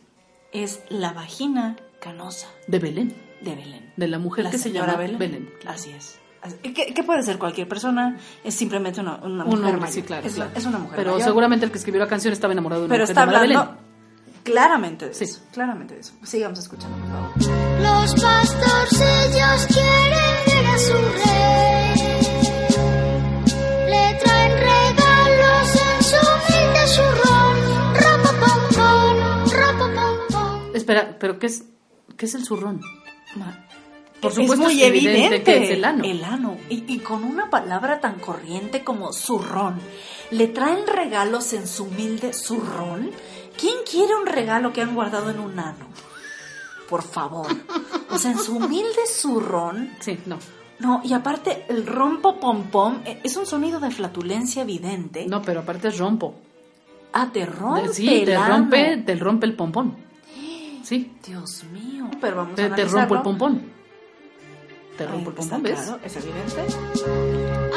es 0.52 0.80
la 0.88 1.12
vagina 1.12 1.76
canosa 2.00 2.48
De 2.66 2.78
Belén. 2.78 3.14
de 3.42 3.54
Belén. 3.54 3.85
De 3.96 4.08
la 4.08 4.18
mujer 4.18 4.44
La 4.44 4.50
que 4.50 4.58
se 4.58 4.64
señora 4.64 4.86
llama 4.92 4.98
Belén. 4.98 5.18
Belén. 5.18 5.50
claro. 5.60 5.76
Así 5.78 5.90
es. 5.90 6.18
Que, 6.62 6.72
que 6.94 7.02
puede 7.02 7.22
ser 7.24 7.38
cualquier 7.38 7.66
persona, 7.66 8.16
es 8.44 8.54
simplemente 8.54 9.00
una, 9.00 9.16
una 9.16 9.44
Un 9.44 9.50
mujer 9.50 9.64
hombre, 9.64 9.72
mayor. 9.80 9.92
sí, 9.94 10.02
claro. 10.02 10.26
Es, 10.26 10.34
claro. 10.34 10.50
es 10.54 10.64
una 10.66 10.78
mujer 10.78 10.96
Pero 10.96 11.10
mayor. 11.12 11.24
seguramente 11.26 11.64
el 11.66 11.72
que 11.72 11.78
escribió 11.78 12.00
la 12.00 12.06
canción 12.06 12.32
estaba 12.32 12.52
enamorado 12.52 12.82
de 12.82 12.86
una 12.86 12.92
Pero 12.94 13.02
mujer 13.04 13.10
está 13.10 13.22
hablando 13.22 13.48
Belén. 13.48 14.42
claramente 14.44 15.08
de 15.08 15.14
Sí. 15.14 15.24
eso. 15.24 15.40
Claramente 15.52 15.94
de 15.94 16.00
eso. 16.00 16.12
Sigamos 16.22 16.58
escuchando, 16.60 16.96
por 16.98 17.08
favor. 17.08 17.32
Los 17.82 18.14
pastorcillos 18.22 19.66
quieren 19.66 20.36
ver 20.46 20.66
a 20.66 20.78
su 20.78 20.92
rey. 20.92 21.94
Le 23.88 24.18
traen 24.22 24.52
regalos 24.58 25.74
en 25.74 26.04
su 26.04 26.16
humilde 26.16 26.86
zurrón. 26.86 27.56
Espera, 30.74 31.16
pero 31.18 31.38
¿qué 31.40 31.46
es, 31.46 31.64
qué 32.16 32.26
es 32.26 32.34
el 32.36 32.44
zurrón? 32.44 32.80
Por 34.20 34.30
es 34.30 34.36
supuesto 34.36 34.64
muy 34.64 34.82
es 34.82 34.88
evidente 34.88 35.24
evidente 35.24 35.42
que 35.44 35.64
es 35.64 35.70
el 35.70 35.84
ano. 35.84 36.04
El 36.04 36.24
ano. 36.24 36.56
Y, 36.70 36.84
y 36.92 36.98
con 37.00 37.24
una 37.24 37.50
palabra 37.50 38.00
tan 38.00 38.18
corriente 38.18 38.82
como 38.82 39.12
zurrón. 39.12 39.78
¿Le 40.30 40.48
traen 40.48 40.86
regalos 40.86 41.52
en 41.52 41.66
su 41.66 41.84
humilde 41.84 42.32
zurrón? 42.32 43.10
¿Quién 43.58 43.76
quiere 43.90 44.14
un 44.14 44.26
regalo 44.26 44.72
que 44.72 44.82
han 44.82 44.94
guardado 44.94 45.30
en 45.30 45.40
un 45.40 45.58
ano? 45.58 45.86
Por 46.88 47.02
favor. 47.02 47.46
O 48.10 48.18
sea, 48.18 48.30
en 48.32 48.38
su 48.38 48.56
humilde 48.56 49.06
zurrón. 49.06 49.90
Sí, 50.00 50.18
no. 50.26 50.38
No, 50.78 51.00
y 51.04 51.12
aparte 51.14 51.64
el 51.68 51.86
rompo 51.86 52.38
pom 52.38 52.64
pom 52.64 53.00
eh, 53.06 53.20
es 53.24 53.36
un 53.36 53.46
sonido 53.46 53.80
de 53.80 53.90
flatulencia 53.90 54.62
evidente. 54.62 55.26
No, 55.26 55.40
pero 55.42 55.60
aparte 55.60 55.88
es 55.88 55.98
rompo. 55.98 56.34
Ah, 57.12 57.30
te 57.32 57.46
rompe 57.46 57.94
sí, 57.94 58.08
el 58.08 58.24
te 58.26 58.36
ano. 58.36 58.56
rompe, 58.58 58.96
te 58.98 59.14
rompe 59.14 59.46
el 59.46 59.54
pompón. 59.54 59.96
Sí, 60.82 61.12
Dios 61.26 61.64
mío. 61.72 62.10
Pero 62.20 62.36
vamos 62.36 62.52
a 62.52 62.56
te, 62.56 62.62
te 62.70 62.84
rompo 62.84 62.86
el 62.86 62.98
analizarlo. 62.98 63.22
pompón. 63.22 63.75
Te 64.96 65.04
Ahí 65.04 65.10
rompo 65.10 65.30
el 65.30 65.38
está 65.38 65.56
pompón, 65.56 65.62
¿ves? 65.72 65.80
claro, 65.82 66.00
es 66.04 66.16
evidente. 66.16 66.66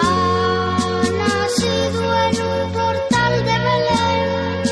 Ha 0.02 1.04
nacido 1.18 2.14
en 2.24 2.36
un 2.42 2.72
portal 2.72 3.34
de 3.34 3.56
Belén. 3.68 4.64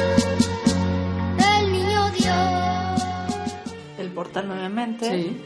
El 1.62 1.72
niño 1.72 2.02
Dios. 2.12 3.02
El 4.00 4.10
portal 4.12 4.48
nuevamente. 4.48 5.10
Sí. 5.12 5.42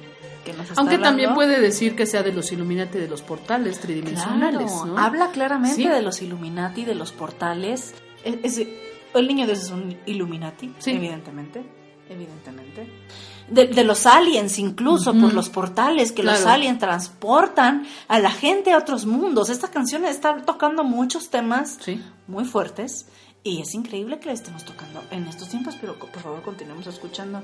que 0.45 0.53
nos 0.53 0.67
está 0.69 0.81
Aunque 0.81 0.97
también 0.97 1.35
puede 1.35 1.59
decir 1.59 1.95
que 1.95 2.07
sea 2.07 2.23
de 2.23 2.33
los 2.33 2.51
Illuminati 2.51 2.97
de 2.97 3.07
los 3.07 3.21
portales 3.21 3.79
tridimensionales, 3.79 4.71
Claro, 4.71 4.85
¿no? 4.87 4.97
Habla 4.97 5.29
claramente 5.29 5.75
Sí. 5.75 5.87
de 5.87 6.01
los 6.01 6.19
Illuminati, 6.23 6.83
de 6.83 6.95
los 6.95 7.11
portales. 7.11 7.93
Es- 8.23 8.57
es- 8.59 8.67
el 9.13 9.27
niño 9.27 9.45
Dios 9.45 9.59
es 9.61 9.69
un 9.69 9.95
Illuminati, 10.07 10.73
Sí. 10.79 10.93
evidentemente. 10.93 11.61
Evidentemente. 12.12 12.88
De, 13.49 13.68
de 13.68 13.84
los 13.84 14.05
aliens, 14.05 14.59
incluso 14.59 15.14
por 15.14 15.34
los 15.34 15.49
portales, 15.49 16.12
que 16.12 16.24
los 16.24 16.45
aliens 16.45 16.80
transportan 16.80 17.86
a 18.07 18.20
la 18.20 18.30
gente 18.32 18.72
a 18.74 18.78
otros 18.78 19.05
mundos. 19.05 19.49
Esta 19.49 19.70
canción 19.70 20.05
está 20.05 20.41
tocando 20.41 20.84
muchos 20.84 21.30
temas 21.30 21.78
Sí. 21.82 22.01
muy 22.28 22.45
fuertes 22.45 23.07
y 23.43 23.62
es 23.62 23.74
increíble 23.74 24.20
que 24.20 24.28
la 24.28 24.34
estemos 24.34 24.64
tocando 24.66 25.01
en 25.12 25.26
estos 25.28 25.49
tiempos, 25.49 25.76
pero 25.82 25.95
por 25.97 26.09
favor 26.22 26.41
continuemos 26.43 26.88
escuchando. 26.88 27.41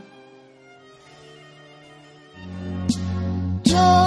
Yo 3.64 4.07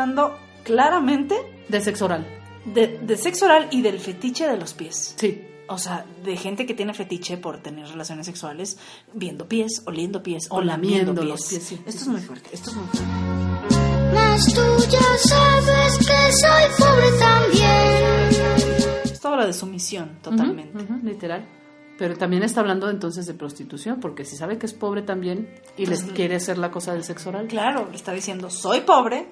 hablando 0.00 0.36
claramente 0.64 1.34
De 1.68 1.80
sexo 1.80 2.06
oral. 2.06 2.26
de, 2.64 2.98
de 3.02 3.16
sexo 3.16 3.44
oral 3.46 3.68
y 3.70 3.82
del 3.82 3.98
fetiche 3.98 4.48
de 4.48 4.56
los 4.56 4.72
pies. 4.74 5.14
Sí. 5.16 5.42
o 5.68 5.78
sea, 5.78 6.04
de 6.24 6.36
gente 6.36 6.66
que 6.66 6.74
tiene 6.74 6.94
fetiche 6.94 7.36
por 7.36 7.58
tener 7.62 7.86
relaciones 7.88 8.26
sexuales 8.26 8.78
viendo 9.14 9.46
pies, 9.48 9.82
oliendo 9.86 10.22
pies 10.22 10.46
o, 10.50 10.56
O 10.56 10.62
lamiendo 10.62 11.12
lamiendo 11.12 11.22
pies. 11.22 11.30
los 11.30 11.48
pies, 11.48 11.62
sí, 11.62 11.74
esto 11.86 11.90
sí, 11.92 11.98
es 11.98 12.08
muy 12.08 12.20
fuerte, 12.20 12.50
esto 12.52 12.70
es 12.70 12.76
muy 12.76 12.86
fuerte. 12.86 13.06
Mas 14.14 14.44
tú 14.54 14.60
ya 14.90 15.18
sabes 15.18 15.98
que 15.98 16.32
soy 16.32 16.64
pobre 16.78 17.10
también. 17.18 18.80
Esto 19.04 19.28
habla 19.28 19.46
de 19.46 19.52
sumisión, 19.52 20.18
totalmente. 20.22 20.78
Literal. 21.04 21.46
Pero 21.98 22.16
también 22.16 22.42
está 22.42 22.60
hablando 22.60 22.88
entonces 22.90 23.26
de 23.26 23.34
prostitución, 23.34 24.00
porque 24.00 24.24
si 24.24 24.34
sabe 24.36 24.56
que 24.58 24.66
es 24.66 24.72
pobre 24.72 25.02
también 25.02 25.48
y 25.76 25.84
les 25.86 26.02
quiere 26.04 26.36
hacer 26.36 26.56
la 26.58 26.70
cosa 26.70 26.94
del 26.94 27.04
sexo 27.04 27.28
oral. 27.28 27.46
Claro, 27.46 27.88
le 27.90 27.96
está 27.96 28.12
diciendo, 28.12 28.48
soy 28.50 28.80
pobre, 28.80 29.28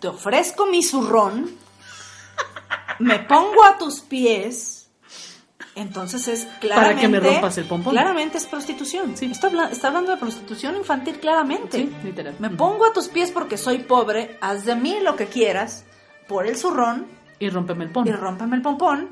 te 0.00 0.08
ofrezco 0.08 0.66
mi 0.66 0.82
zurrón, 0.82 1.50
me 2.98 3.18
pongo 3.20 3.64
a 3.64 3.78
tus 3.78 4.00
pies, 4.00 4.88
entonces 5.74 6.26
es 6.28 6.44
claramente... 6.60 6.88
Para 6.94 7.00
que 7.00 7.08
me 7.08 7.20
rompas 7.20 7.56
el 7.58 7.64
pompón. 7.66 7.92
Claramente 7.92 8.38
es 8.38 8.46
prostitución. 8.46 9.16
Sí. 9.16 9.26
Está, 9.30 9.46
habla- 9.46 9.70
está 9.70 9.88
hablando 9.88 10.10
de 10.10 10.16
prostitución 10.18 10.76
infantil 10.76 11.18
claramente. 11.20 11.78
Sí, 11.78 11.92
literal. 12.04 12.34
Me 12.38 12.50
pongo 12.50 12.86
a 12.86 12.92
tus 12.92 13.08
pies 13.08 13.30
porque 13.30 13.56
soy 13.56 13.78
pobre, 13.78 14.36
haz 14.40 14.64
de 14.64 14.74
mí 14.76 14.98
lo 15.02 15.16
que 15.16 15.26
quieras, 15.26 15.84
por 16.28 16.46
el 16.46 16.56
zurrón, 16.56 17.06
Y 17.38 17.48
rómpeme 17.48 17.84
el 17.84 17.90
pon. 17.92 18.06
y 18.06 18.12
rómpame 18.12 18.56
el 18.56 18.62
pompón. 18.62 19.10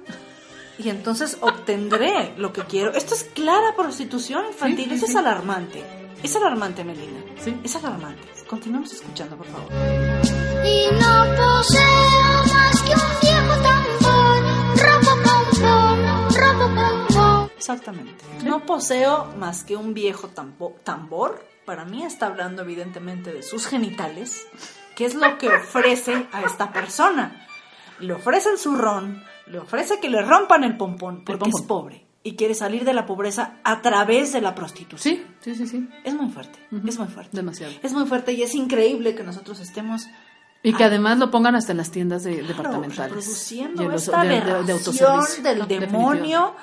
Y 0.79 0.91
entonces 0.91 1.39
obtendré 1.41 2.35
lo 2.37 2.53
que 2.53 2.63
quiero. 2.63 2.93
Esto 2.95 3.15
es 3.15 3.25
clara 3.25 3.75
prostitución 3.77 4.45
infantil. 4.47 4.85
Sí, 4.85 4.91
sí, 4.91 4.97
Eso 4.97 5.07
es 5.07 5.17
alarmante. 5.17 5.83
Es 6.23 6.37
alarmante, 6.37 6.85
Melina. 6.85 7.21
Sí. 7.43 7.57
Es 7.65 7.75
alarmante. 7.77 8.23
Continuamos 8.49 8.93
escuchando, 8.93 9.37
por 9.37 9.47
favor. 9.47 10.18
Y 10.65 10.87
no 10.93 11.25
poseo 11.37 12.45
más 12.53 12.83
que 12.83 12.95
un 12.95 13.21
viejo 13.21 13.55
tambor. 13.63 14.43
Robo 14.77 15.23
pompón, 15.23 16.35
robo 16.35 16.75
pompón. 16.75 17.51
Exactamente. 17.57 18.25
No 18.45 18.65
poseo 18.67 19.27
más 19.39 19.65
que 19.65 19.77
un 19.77 19.95
viejo 19.95 20.29
tambo- 20.29 20.77
tambor. 20.85 21.45
Para 21.65 21.85
mí 21.85 22.03
está 22.05 22.27
hablando 22.27 22.63
evidentemente 22.63 23.33
de 23.33 23.43
sus 23.43 23.67
genitales, 23.67 24.47
que 24.97 25.05
es 25.05 25.15
lo 25.15 25.37
que 25.39 25.49
ofrece 25.49 26.27
a 26.33 26.43
esta 26.43 26.73
persona. 26.73 27.47
Le 28.01 28.15
ofrece 28.15 28.49
el 28.51 28.59
zurrón, 28.59 29.23
le 29.47 29.59
ofrece 29.59 30.01
que 30.01 30.09
le 30.09 30.23
rompan 30.23 30.65
el 30.65 30.77
pompón 30.77 31.25
porque 31.25 31.41
pompón. 31.41 31.61
es 31.61 31.67
pobre 31.67 32.05
y 32.23 32.37
quiere 32.37 32.55
salir 32.55 32.85
de 32.85 32.95
la 32.95 33.07
pobreza 33.07 33.55
a 33.65 33.83
través 33.83 34.33
de 34.33 34.41
la 34.41 34.55
prostitución. 34.55 35.15
Sí, 35.17 35.27
sí, 35.41 35.55
sí, 35.57 35.67
sí. 35.67 35.89
Es 36.05 36.15
muy 36.15 36.31
fuerte, 36.31 36.59
es 36.87 36.99
muy 36.99 37.09
fuerte. 37.09 37.37
Demasiado. 37.37 37.73
Es 37.83 37.93
muy 37.93 38.07
fuerte 38.07 38.33
y 38.33 38.43
es 38.43 38.55
increíble 38.55 39.15
que 39.15 39.25
nosotros 39.25 39.61
estemos 39.61 40.07
Y 40.63 40.73
que 40.75 40.85
además 40.85 41.19
lo 41.19 41.31
pongan 41.31 41.55
hasta 41.55 41.73
en 41.73 41.79
las 41.79 41.91
tiendas 41.91 42.25
de, 42.25 42.43
departamentales. 42.43 43.13
reproduciendo 43.15 43.83
Y 43.83 43.87
en 43.87 43.93
los- 43.93 44.03
esta 44.05 44.23
de- 44.25 44.41
de- 44.41 44.63
de 44.65 44.73
autoservicio. 44.73 45.43
del 45.43 45.67
demonio 45.69 46.55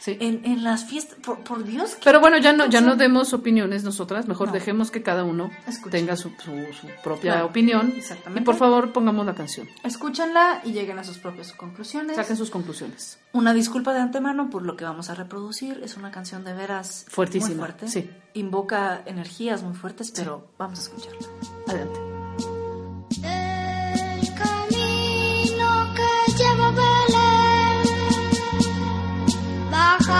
Sí. 0.00 0.16
en, 0.20 0.42
en 0.44 0.62
las 0.62 0.84
fiestas. 0.84 1.18
Por, 1.24 1.40
por 1.40 1.64
Dios. 1.64 1.96
¿qué 1.96 2.02
Pero 2.04 2.20
bueno, 2.20 2.38
ya 2.38 2.52
no, 2.52 2.66
ya 2.66 2.80
no 2.80 2.94
demos 2.94 3.32
opiniones 3.32 3.82
nosotras, 3.82 4.28
mejor 4.28 4.48
No. 4.48 4.52
dejemos 4.52 4.92
que 4.92 5.02
cada 5.02 5.24
uno 5.24 5.50
tenga 5.90 6.14
su, 6.16 6.28
su, 6.38 6.52
su 6.80 6.86
propia 7.02 7.32
Claro, 7.32 7.46
opinión. 7.46 7.92
exactamente. 7.96 8.42
Y 8.42 8.44
por 8.44 8.54
favor, 8.54 8.92
pongamos 8.92 9.26
la 9.26 9.34
canción. 9.34 9.66
Escúchenla 9.82 10.60
y 10.64 10.70
lleguen 10.72 11.00
a 11.00 11.04
sus 11.04 11.18
propias 11.18 11.52
conclusiones. 11.52 12.14
Saquen 12.14 12.36
sus 12.36 12.50
conclusiones. 12.50 13.18
Una 13.32 13.52
disculpa 13.52 13.92
de 13.92 14.00
antemano 14.00 14.50
por 14.50 14.62
lo 14.62 14.76
que 14.76 14.84
vamos 14.84 15.10
a 15.10 15.14
reproducir. 15.16 15.80
Es 15.82 15.96
una 15.96 16.12
canción 16.12 16.44
de 16.44 16.52
veras 16.54 17.06
Fuertísima, 17.08 17.48
muy 17.48 17.58
fuerte. 17.58 17.88
sí. 17.88 18.08
Invoca 18.34 19.02
energías 19.04 19.64
muy 19.64 19.74
fuertes, 19.74 20.12
pero 20.14 20.46
vamos 20.58 20.78
a 20.78 20.82
escucharla. 20.82 21.18
Adelante. 21.66 22.07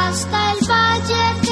Hasta 0.09 0.53
el 0.53 0.67
valle 0.67 1.48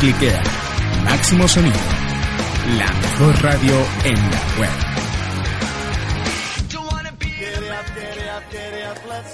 cliquea 0.00 0.42
Máximo 1.04 1.48
Sonido, 1.48 1.76
la 2.78 2.92
mejor 2.92 3.42
radio 3.42 3.74
en 4.04 4.14
la 4.14 4.40
web. 4.58 4.70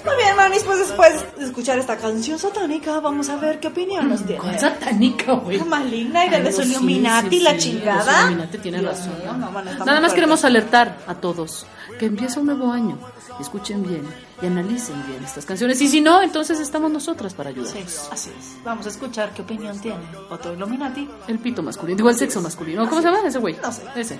Muy 0.05 0.17
bien, 0.17 0.37
Manis, 0.37 0.62
pues 0.65 0.79
después 0.79 1.37
de 1.39 1.45
escuchar 1.45 1.79
esta 1.79 1.97
canción 1.97 2.39
satánica, 2.39 3.01
vamos 3.01 3.29
a 3.29 3.37
ver 3.37 3.59
qué 3.61 3.69
opinión 3.69 4.09
nos 4.09 4.25
tiene. 4.25 4.41
¿Cuál 4.41 4.59
satánica, 4.59 5.33
güey? 5.33 5.61
Maligna 5.65 6.27
y 6.27 6.31
de 6.31 6.41
no, 6.41 6.53
sí, 6.53 6.62
sí, 6.65 7.01
la 7.41 7.51
sí, 7.53 7.59
chingada. 7.59 8.49
tiene 8.62 8.81
Dios 8.81 8.99
razón. 8.99 9.19
mío, 9.19 9.33
no, 9.35 9.51
bueno, 9.51 9.71
está 9.71 9.85
Nada 9.85 10.01
más 10.01 10.11
fuerte. 10.11 10.15
queremos 10.17 10.45
alertar 10.45 10.99
a 11.07 11.15
todos 11.15 11.67
que 11.99 12.07
empieza 12.07 12.41
un 12.41 12.47
nuevo 12.47 12.71
año. 12.73 12.99
Escuchen 13.41 13.83
bien 13.83 14.03
y 14.45 14.47
analicen 14.47 15.03
bien 15.09 15.24
estas 15.24 15.45
canciones. 15.47 15.80
Y 15.80 15.88
si 15.88 16.01
no, 16.01 16.22
entonces 16.22 16.61
estamos 16.61 16.90
nosotras 16.90 17.34
para 17.34 17.51
Sí, 17.51 17.57
ayudarlos. 17.61 18.09
así 18.12 18.30
es. 18.38 18.57
Vamos 18.64 18.86
a 18.86 18.90
escuchar 18.90 19.32
qué 19.34 19.42
opinión 19.42 19.78
tiene 19.80 20.05
otro 20.30 20.53
Illuminati. 20.53 21.09
El 21.26 21.38
pito 21.38 21.62
masculino, 21.62 21.97
digo 21.97 22.11
el 22.11 22.16
sexo 22.16 22.40
masculino. 22.40 22.88
¿Cómo 22.88 23.01
se 23.01 23.09
llama 23.11 23.26
ese 23.26 23.38
güey? 23.38 23.57
No 23.62 23.72
sé. 23.72 23.82
Ese. 23.97 24.18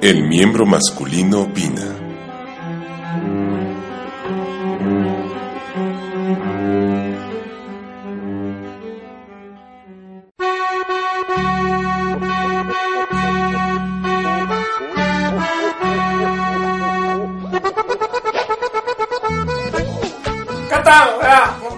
El 0.00 0.26
miembro 0.28 0.66
masculino 0.66 1.42
opina. 1.42 2.09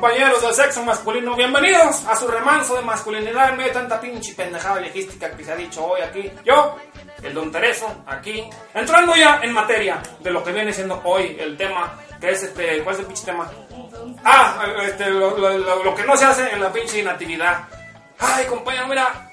Compañeros 0.02 0.42
del 0.42 0.52
sexo 0.52 0.82
masculino? 0.82 1.36
Bienvenidos 1.36 2.04
a 2.08 2.16
su 2.16 2.26
remanso 2.26 2.74
de 2.74 2.82
masculinidad 2.82 3.50
en 3.50 3.56
medio 3.56 3.68
de 3.68 3.78
tanta 3.78 4.00
pinche 4.00 4.34
pendejada 4.34 4.80
viejística 4.80 5.30
que 5.30 5.44
se 5.44 5.52
ha 5.52 5.54
dicho 5.54 5.86
hoy 5.86 6.00
aquí. 6.00 6.28
Yo, 6.44 6.76
el 7.22 7.32
don 7.32 7.52
Tereso, 7.52 7.86
aquí, 8.04 8.50
entrando 8.74 9.14
ya 9.14 9.38
en 9.44 9.52
materia 9.52 10.02
de 10.18 10.30
lo 10.32 10.42
que 10.42 10.50
viene 10.50 10.72
siendo 10.72 11.00
hoy 11.04 11.36
el 11.38 11.56
tema, 11.56 12.00
que 12.20 12.32
es 12.32 12.42
este, 12.42 12.82
¿cuál 12.82 12.96
es 12.96 13.00
el 13.02 13.06
pinche 13.06 13.24
tema? 13.26 13.48
Ah, 14.24 14.66
este, 14.82 15.08
lo, 15.08 15.94
que 15.94 16.02
no 16.02 16.16
se 16.16 16.24
hace 16.24 16.50
en 16.50 16.60
la 16.60 16.72
pinche 16.72 17.00
natividad. 17.04 17.68
Ay, 18.18 18.46
compañero, 18.46 18.88
mira, 18.88 19.30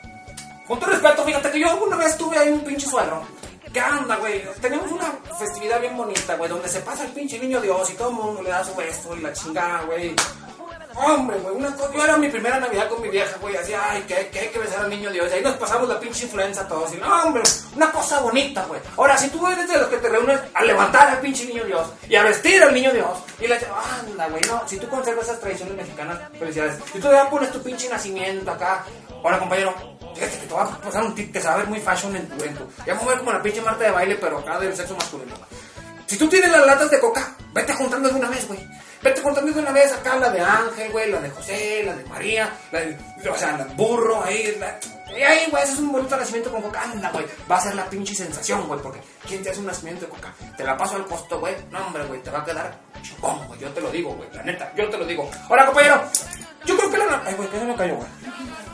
con 0.68 0.80
todo 0.80 0.92
respeto, 0.92 1.24
fíjate 1.24 1.50
que 1.50 1.62
yo 1.62 1.72
alguna 1.72 1.98
vez 1.98 2.16
tuve 2.16 2.38
ahí 2.38 2.50
un 2.50 2.64
pinche 2.64 2.86
suegro. 2.86 3.24
¿Qué 3.74 3.82
onda, 3.82 4.18
güey? 4.18 4.44
Tenemos 4.62 4.92
una 4.92 5.14
festividad 5.40 5.82
bien 5.82 5.98
bonita, 5.98 6.36
güey, 6.36 6.48
donde 6.48 6.70
se 6.70 6.82
pasa 6.82 7.06
el 7.06 7.12
pinche 7.12 7.40
niño 7.40 7.60
Dios 7.60 7.90
y 7.90 7.94
todo 7.94 8.10
el 8.10 8.16
mundo 8.16 8.44
le 8.44 8.52
da 8.52 8.64
su 8.64 8.76
beso 8.76 9.16
y 9.16 9.22
la 9.22 9.34
chingada, 9.34 9.82
güey. 9.82 10.16
Hombre, 11.02 11.38
güey, 11.40 11.56
una 11.56 11.74
cosa, 11.76 11.94
yo 11.94 12.04
era 12.04 12.18
mi 12.18 12.28
primera 12.28 12.60
Navidad 12.60 12.90
con 12.90 13.02
mi 13.02 13.08
vieja, 13.08 13.38
güey, 13.40 13.56
así, 13.56 13.74
ay, 13.74 14.02
que, 14.02 14.28
que 14.28 14.40
hay 14.40 14.50
besar 14.50 14.82
al 14.82 14.90
niño 14.90 15.10
Dios, 15.12 15.32
y 15.32 15.36
ahí 15.36 15.42
nos 15.42 15.56
pasamos 15.56 15.88
la 15.88 15.98
pinche 15.98 16.26
influenza 16.26 16.68
todos, 16.68 16.94
y 16.94 16.98
no, 16.98 17.24
hombre, 17.24 17.42
una 17.74 17.90
cosa 17.90 18.20
bonita, 18.20 18.66
güey. 18.66 18.82
Ahora, 18.98 19.18
si 19.18 19.30
tú 19.30 19.48
eres 19.48 19.70
de 19.70 19.78
los 19.78 19.88
que 19.88 19.96
te 19.96 20.10
reúnes 20.10 20.38
a 20.54 20.64
levantar 20.64 21.10
al 21.10 21.20
pinche 21.20 21.46
niño 21.46 21.64
Dios, 21.64 21.88
y 22.10 22.16
a 22.18 22.24
vestir 22.24 22.62
al 22.62 22.74
niño 22.74 22.92
Dios, 22.92 23.18
y 23.40 23.48
le 23.48 23.56
anda, 23.56 24.28
güey, 24.28 24.42
no, 24.50 24.62
si 24.68 24.78
tú 24.78 24.90
conservas 24.90 25.26
esas 25.26 25.40
tradiciones 25.40 25.76
mexicanas, 25.76 26.20
felicidades. 26.38 26.76
Si 26.92 27.00
tú 27.00 27.10
ya 27.10 27.30
pones 27.30 27.50
tu 27.52 27.64
pinche 27.64 27.88
nacimiento 27.88 28.52
acá, 28.52 28.84
ahora, 29.24 29.40
compañero, 29.40 29.74
fíjate 30.16 30.40
que 30.40 30.48
te 30.48 30.54
va 30.54 30.64
a 30.64 30.82
pasar 30.82 31.04
un 31.04 31.16
tip 31.16 31.32
que 31.32 31.40
se 31.40 31.48
va 31.48 31.54
a 31.54 31.58
ver 31.58 31.68
muy 31.68 31.80
fashion 31.80 32.14
en 32.14 32.28
tu, 32.28 32.44
en 32.44 32.56
tu, 32.56 32.70
ya 32.86 32.94
me 32.96 33.02
a 33.02 33.06
ver 33.06 33.20
como 33.20 33.32
la 33.32 33.42
pinche 33.42 33.62
Marta 33.62 33.86
de 33.86 33.92
baile, 33.92 34.16
pero 34.16 34.40
acá 34.40 34.60
del 34.60 34.76
sexo 34.76 34.96
masculino. 34.96 35.36
Si 36.06 36.18
tú 36.18 36.28
tienes 36.28 36.52
las 36.52 36.66
latas 36.66 36.92
de 36.92 37.00
coca, 37.00 37.36
vete 37.54 37.72
juntando 37.74 38.10
de 38.10 38.16
una 38.16 38.30
vez, 38.30 38.46
güey. 38.48 38.60
Vete 39.02 39.22
juntando 39.22 39.52
de 39.52 39.60
una 39.60 39.72
vez 39.72 39.94
acá 39.94 40.18
la 40.18 40.30
de 40.30 40.42
Ángel, 40.42 40.92
güey, 40.92 41.10
la 41.10 41.22
de 41.22 41.30
José, 41.30 41.84
la 41.86 41.96
de 41.96 42.04
María, 42.06 42.52
la 42.72 42.80
de, 42.82 42.98
o 43.30 43.36
sea, 43.36 43.58
la 43.58 43.64
de 43.64 43.74
burro, 43.76 44.24
ahí, 44.24 44.56
la, 44.60 44.78
y 45.16 45.24
ahí, 45.24 45.48
güey, 45.50 45.64
ese 45.64 45.74
es 45.74 45.80
un 45.80 45.92
bonito 45.92 46.16
nacimiento 46.16 46.52
con 46.52 46.62
coca, 46.62 46.84
anda, 46.84 47.10
güey. 47.12 47.26
Va 47.50 47.58
a 47.58 47.62
ser 47.62 47.76
la 47.76 47.90
pinche 47.90 48.14
sensación, 48.14 48.68
güey, 48.68 48.80
porque 48.80 49.02
¿quién 49.28 49.42
te 49.42 49.50
hace 49.50 49.60
un 49.60 49.66
nacimiento 49.66 50.06
de 50.06 50.12
coca? 50.12 50.34
Te 50.56 50.64
la 50.64 50.78
paso 50.78 50.96
al 50.96 51.06
costo, 51.06 51.40
güey. 51.40 51.56
No, 51.72 51.88
hombre, 51.88 52.06
güey, 52.06 52.22
te 52.22 52.30
va 52.30 52.40
a 52.40 52.46
quedar 52.46 52.78
chingón, 53.02 53.48
güey. 53.48 53.60
Yo 53.60 53.70
te 53.70 53.82
lo 53.82 53.90
digo, 53.90 54.14
güey, 54.14 54.30
la 54.34 54.44
neta, 54.44 54.72
yo 54.76 54.90
te 54.90 54.98
lo 54.98 55.06
digo. 55.06 55.30
Ahora, 55.50 55.66
compañero, 55.66 56.04
yo 56.66 56.78
creo 56.78 56.92
que 56.92 56.98
la... 56.98 57.24
Ay, 57.26 57.34
güey, 57.36 57.50
que 57.50 57.60
se 57.60 57.66
me 57.66 57.76
cayó, 57.76 57.96
güey. 57.96 58.08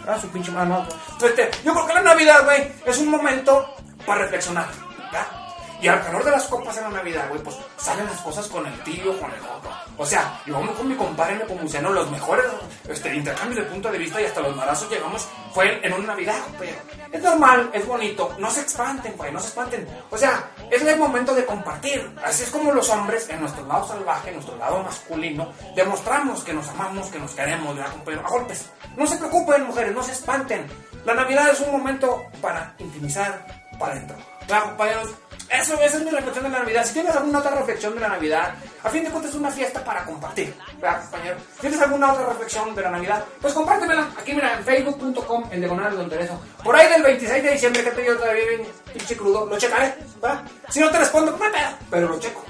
Ah, 0.08 0.20
su 0.20 0.28
pinche 0.30 0.52
mano. 0.52 0.86
Este, 1.24 1.50
yo 1.64 1.74
creo 1.74 1.88
que 1.88 1.94
la 1.94 2.02
Navidad, 2.02 2.44
güey, 2.44 2.72
es 2.86 2.98
un 2.98 3.10
momento 3.10 3.74
para 4.06 4.24
reflexionar, 4.24 4.68
¿verdad? 4.98 5.45
Y 5.86 5.88
al 5.88 6.04
calor 6.04 6.26
de 6.26 6.32
las 6.32 6.46
copas 6.46 6.76
en 6.78 6.86
la 6.86 6.90
Navidad, 6.90 7.30
güey, 7.30 7.44
pues 7.44 7.58
salen 7.78 8.08
las 8.08 8.20
cosas 8.22 8.48
con 8.48 8.66
el 8.66 8.74
tío, 8.82 9.20
con 9.20 9.32
el 9.32 9.40
otro. 9.42 9.70
O 10.00 10.04
sea, 10.04 10.42
y 10.44 10.50
vamos 10.50 10.76
con 10.76 10.88
mi 10.88 10.96
compadre 10.96 11.36
Nepomuceno, 11.36 11.92
los 11.92 12.10
mejores 12.10 12.48
este, 12.90 13.14
intercambios 13.14 13.64
de 13.64 13.72
punto 13.72 13.92
de 13.92 14.00
vista 14.00 14.20
y 14.20 14.26
hasta 14.26 14.42
los 14.42 14.56
marazos 14.56 14.90
llegamos 14.90 15.28
fue 15.54 15.86
en 15.86 15.94
una 15.94 16.08
Navidad, 16.08 16.40
pero 16.58 16.76
es 17.12 17.22
normal, 17.22 17.70
es 17.72 17.86
bonito, 17.86 18.36
no 18.40 18.50
se 18.50 18.62
espanten, 18.62 19.14
güey, 19.16 19.32
no 19.32 19.40
se 19.40 19.50
espanten. 19.50 19.88
O 20.10 20.18
sea, 20.18 20.50
es 20.72 20.82
el 20.82 20.98
momento 20.98 21.36
de 21.36 21.46
compartir. 21.46 22.16
Así 22.26 22.42
es 22.42 22.50
como 22.50 22.72
los 22.72 22.90
hombres, 22.90 23.30
en 23.30 23.42
nuestro 23.42 23.64
lado 23.68 23.88
salvaje, 23.88 24.30
en 24.30 24.38
nuestro 24.38 24.58
lado 24.58 24.82
masculino, 24.82 25.54
demostramos 25.76 26.44
que 26.44 26.54
nos 26.54 26.68
amamos, 26.68 27.10
que 27.10 27.20
nos 27.20 27.36
queremos, 27.36 27.76
¿verdad, 27.76 27.92
compañero? 27.92 28.26
A 28.26 28.32
golpes. 28.32 28.72
No 28.98 29.06
se 29.06 29.18
preocupen, 29.18 29.68
mujeres, 29.68 29.94
no 29.94 30.02
se 30.02 30.14
espanten. 30.14 30.66
La 31.06 31.14
Navidad 31.14 31.52
es 31.52 31.60
un 31.60 31.74
momento 31.74 32.24
para 32.42 32.74
intimizar 32.80 33.46
para 33.78 33.94
adentro. 33.94 34.18
¿Verdad, 34.42 34.64
compañeros? 34.64 35.16
Eso, 35.50 35.80
esa 35.80 35.98
es 35.98 36.04
mi 36.04 36.10
reflexión 36.10 36.44
de 36.44 36.50
la 36.50 36.60
Navidad. 36.60 36.86
Si 36.86 36.94
tienes 36.94 37.16
alguna 37.16 37.40
otra 37.40 37.52
reflexión 37.52 37.94
de 37.94 38.02
la 38.02 38.10
Navidad, 38.10 38.56
a 38.84 38.90
fin 38.90 39.04
de 39.04 39.10
cuentas 39.10 39.32
es 39.32 39.38
una 39.38 39.52
fiesta 39.52 39.84
para 39.84 40.04
compartir, 40.04 40.56
¿verdad, 40.82 41.02
compañero? 41.02 41.38
Si 41.56 41.62
tienes 41.62 41.82
alguna 41.82 42.14
otra 42.14 42.26
reflexión 42.28 42.76
de 42.76 42.82
la 42.82 42.92
Navidad, 42.92 43.24
pues 43.42 43.54
compártemela. 43.54 44.10
Aquí, 44.20 44.34
mira, 44.34 44.58
en 44.58 44.64
facebook.com, 44.64 45.44
en 45.52 45.60
diagonal 45.60 45.96
Don 45.96 46.10
Tereso. 46.10 46.42
Por 46.64 46.76
ahí 46.76 46.90
del 46.90 47.04
26 47.04 47.44
de 47.44 47.52
diciembre, 47.52 47.84
que 47.84 47.92
te 47.92 48.06
yo 48.06 48.18
todavía 48.18 48.46
bien 48.48 48.68
pinche 48.92 49.16
crudo, 49.16 49.46
lo 49.46 49.58
checaré, 49.58 49.96
¿verdad? 50.22 50.44
Si 50.70 50.80
no 50.80 50.90
te 50.90 50.98
respondo, 50.98 51.32
no 51.32 51.38
pedo, 51.38 51.52
pero 51.90 52.10
lo 52.10 52.20
checo. 52.20 52.44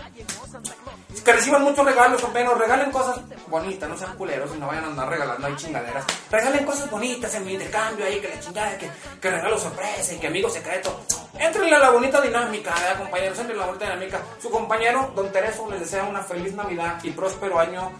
Que 1.24 1.34
reciban 1.34 1.64
muchos 1.64 1.84
regalos, 1.84 2.22
compañeros, 2.22 2.60
regalen 2.60 2.91
cosas 2.91 3.20
bonitas, 3.48 3.89
no 3.89 3.98
sean 3.98 4.16
culeros 4.16 4.52
y 4.56 4.60
no 4.60 4.68
vayan 4.68 4.84
a 4.84 4.88
andar 4.88 5.10
regalando 5.10 5.48
ahí 5.48 5.56
chingaderas. 5.56 6.06
Regalen 6.30 6.66
cosas 6.66 6.89
bonitas 6.91 7.34
en 7.34 7.46
mi 7.46 7.54
intercambio 7.54 8.06
ahí, 8.06 8.20
que 8.20 8.30
la 8.30 8.39
chingada, 8.39 8.78
que, 8.78 8.91
que 9.20 9.32
regalo 9.32 9.58
sorpresa 9.58 10.14
y 10.14 10.20
que 10.20 10.28
amigo 10.28 10.50
secreto. 10.52 11.02
Entrenle 11.40 11.76
a 11.76 11.80
la 11.80 11.90
bonita 11.92 12.22
dinámica, 12.22 12.74
¿verdad, 12.74 12.98
compañeros? 12.98 13.40
Entrenle 13.40 13.64
a 13.64 13.66
la 13.66 13.72
bonita 13.72 13.94
dinámica. 13.94 14.22
Su 14.42 14.50
compañero, 14.50 15.12
Don 15.16 15.32
Tereso, 15.32 15.70
les 15.70 15.82
desea 15.82 16.04
una 16.04 16.22
feliz 16.22 16.54
Navidad 16.54 16.98
y 17.04 17.12
próspero 17.12 17.60
año. 17.60 17.92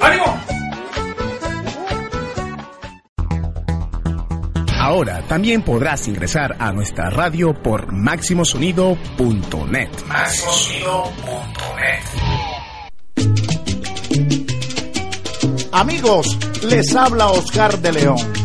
¡Ánimo! 0.00 0.40
Ahora 4.80 5.20
también 5.28 5.62
podrás 5.62 6.08
ingresar 6.08 6.56
a 6.58 6.72
nuestra 6.72 7.10
radio 7.10 7.52
por 7.52 7.92
maximosonido.net. 7.92 9.90
Amigos, 15.72 16.38
les 16.62 16.96
habla 16.96 17.26
Oscar 17.28 17.78
de 17.78 17.92
León. 17.92 18.37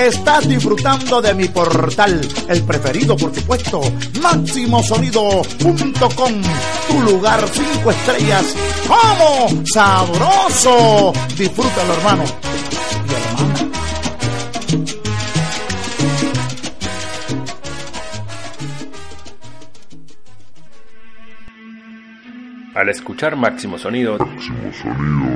Estás 0.00 0.48
disfrutando 0.48 1.20
de 1.20 1.34
mi 1.34 1.46
portal, 1.48 2.18
el 2.48 2.62
preferido 2.62 3.14
por 3.18 3.34
supuesto, 3.34 3.82
máximosonido.com, 4.22 6.42
tu 6.88 7.02
lugar 7.02 7.46
cinco 7.46 7.90
estrellas. 7.90 8.56
¡Como! 8.88 9.62
¡Sabroso! 9.66 11.12
Disfrútalo, 11.36 11.92
hermano. 11.92 12.24
Y 13.06 13.12
hermana. 13.12 13.70
Al 22.74 22.88
escuchar 22.88 23.36
Máximo 23.36 23.76
Sonido, 23.76 24.16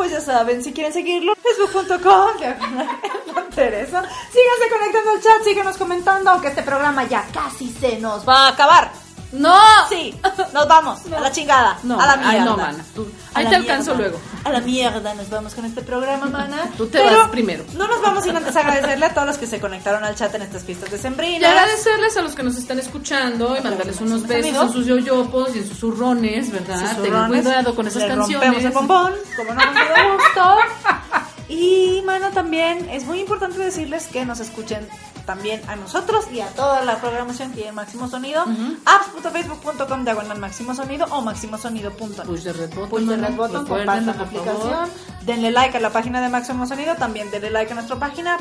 pues 0.00 0.12
ya 0.12 0.20
saben, 0.22 0.64
si 0.64 0.72
quieren 0.72 0.94
seguirlo, 0.94 1.34
facebook.com, 1.42 2.30
Teresa. 3.54 4.02
Síganse 4.02 4.70
conectando 4.72 5.10
al 5.10 5.20
chat, 5.20 5.42
síganos 5.44 5.76
comentando, 5.76 6.30
aunque 6.30 6.48
este 6.48 6.62
programa 6.62 7.04
ya 7.04 7.28
casi 7.30 7.68
se 7.68 7.98
nos 7.98 8.26
va 8.26 8.46
a 8.46 8.48
acabar. 8.48 8.99
¡No! 9.32 9.54
Sí, 9.88 10.14
nos 10.52 10.66
vamos, 10.66 11.00
a 11.16 11.20
la 11.20 11.30
chingada, 11.30 11.78
No, 11.84 12.00
a 12.00 12.06
la 12.06 12.12
ay, 12.14 12.18
mierda. 12.38 12.44
no, 12.44 12.56
mana, 12.56 12.84
tú- 12.94 13.08
ahí 13.34 13.46
te 13.46 13.54
alcanzo 13.56 13.94
mierda. 13.94 14.10
luego. 14.10 14.20
A 14.44 14.50
la 14.50 14.60
mierda 14.60 15.14
nos 15.14 15.30
vamos 15.30 15.54
con 15.54 15.64
este 15.64 15.82
programa, 15.82 16.26
mana. 16.26 16.68
Tú 16.76 16.86
te 16.88 16.98
Pero 16.98 17.16
vas 17.18 17.28
primero. 17.28 17.64
No 17.74 17.86
nos 17.86 18.02
vamos 18.02 18.24
sin 18.24 18.36
antes 18.36 18.56
agradecerle 18.56 19.06
a 19.06 19.14
todos 19.14 19.26
los 19.28 19.38
que 19.38 19.46
se 19.46 19.60
conectaron 19.60 20.02
al 20.02 20.16
chat 20.16 20.34
en 20.34 20.42
estas 20.42 20.64
fiestas 20.64 20.90
de 20.90 20.96
Y 20.96 21.00
Sembrina. 21.00 21.48
agradecerles 21.48 22.16
a 22.16 22.22
los 22.22 22.34
que 22.34 22.42
nos 22.42 22.56
están 22.56 22.78
escuchando 22.80 23.56
y 23.56 23.60
mandarles 23.60 24.00
unos 24.00 24.22
besos 24.26 24.44
amigos. 24.50 24.66
en 24.66 24.72
sus 24.72 24.86
yoyopos 24.86 25.54
y 25.54 25.58
en 25.58 25.68
sus 25.68 25.78
zurrones, 25.78 26.50
¿verdad? 26.50 26.78
Tengan 26.80 26.96
Susurrones. 26.96 27.42
cuidado 27.44 27.74
con 27.76 27.86
esas 27.86 28.02
Le 28.02 28.08
canciones. 28.08 28.46
rompemos 28.48 28.64
el 28.64 28.72
bombón, 28.72 29.12
como 29.36 29.54
no 29.54 29.60
todo 29.60 30.12
gusto. 30.16 30.56
Y, 31.52 32.00
mano, 32.06 32.30
también 32.30 32.88
es 32.90 33.04
muy 33.04 33.18
importante 33.18 33.58
decirles 33.58 34.06
que 34.06 34.24
nos 34.24 34.38
escuchen 34.38 34.88
también 35.26 35.60
a 35.68 35.76
nosotros 35.76 36.26
y 36.32 36.40
a 36.40 36.48
toda 36.48 36.82
la 36.84 37.00
programación 37.00 37.52
que 37.52 37.62
hay 37.62 37.68
en 37.68 37.74
Máximo 37.74 38.08
Sonido. 38.08 38.44
apps.facebook.com 38.84 40.04
diagonal 40.04 40.38
Máximo 40.38 40.74
Sonido 40.74 41.06
o 41.10 41.20
máximosonido.net. 41.20 42.24
Push 42.24 42.42
de 42.42 42.52
red 42.52 42.70
button, 42.70 42.88
Push 42.90 43.06
red 43.08 43.34
button, 43.34 43.66
compartan 43.66 44.06
la 44.06 44.14
favor. 44.14 44.26
aplicación, 44.28 44.90
denle 45.26 45.50
like 45.50 45.76
a 45.76 45.80
la 45.80 45.90
página 45.90 46.20
de 46.20 46.28
Máximo 46.28 46.66
Sonido, 46.66 46.94
también 46.96 47.30
denle 47.30 47.50
like 47.50 47.72
a 47.72 47.74
nuestra 47.74 47.96
página, 47.96 48.38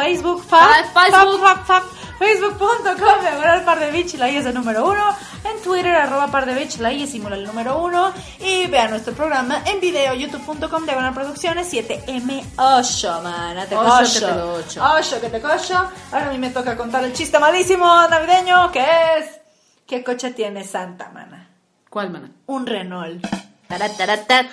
Facebook, 0.00 0.42
fa- 0.44 0.84
Fa- 0.92 1.02
Facebook. 1.10 1.40
fa- 1.40 1.64
fa- 1.64 1.82
Facebook.com, 2.18 3.20
diagonal 3.22 3.64
par 3.64 3.80
de 3.80 3.90
bitch, 3.90 4.14
la 4.18 4.28
I 4.30 4.36
es 4.36 4.46
el 4.46 4.54
número 4.54 4.86
uno. 4.86 5.16
En 5.42 5.62
Twitter, 5.62 5.94
arroba 5.94 6.26
par 6.28 6.44
de 6.44 6.52
bitch, 6.54 6.76
la 6.78 6.92
I 6.92 7.06
simula 7.06 7.34
el 7.36 7.44
número 7.44 7.78
uno. 7.78 8.12
Y 8.40 8.66
vean 8.66 8.90
nuestro 8.90 9.14
programa 9.14 9.62
en 9.64 9.80
video, 9.80 10.12
youtube.com, 10.14 10.84
diagonal 10.84 11.14
producciones, 11.14 11.72
7M8, 11.72 13.22
mana, 13.22 13.64
te 13.66 13.74
Ocho, 13.76 13.88
cocho. 13.88 14.12
que 14.12 14.20
te 14.26 14.34
lo 14.34 14.54
ocho. 14.54 14.82
Ocho, 14.98 15.20
que 15.20 15.28
te 15.30 15.40
cocho. 15.40 15.90
Ahora 16.12 16.28
a 16.28 16.32
mí 16.32 16.38
me 16.38 16.50
toca 16.50 16.76
contar 16.76 17.02
el 17.04 17.12
chiste 17.14 17.38
malísimo 17.38 17.86
navideño, 18.08 18.70
que 18.70 18.84
es... 19.18 19.40
¿Qué 19.86 20.04
coche 20.04 20.30
tiene 20.32 20.62
Santa, 20.64 21.10
mana? 21.14 21.48
¿Cuál, 21.88 22.10
mana? 22.10 22.30
Un 22.46 22.66
Renault. 22.66 23.24
Tarataratat. 23.66 24.46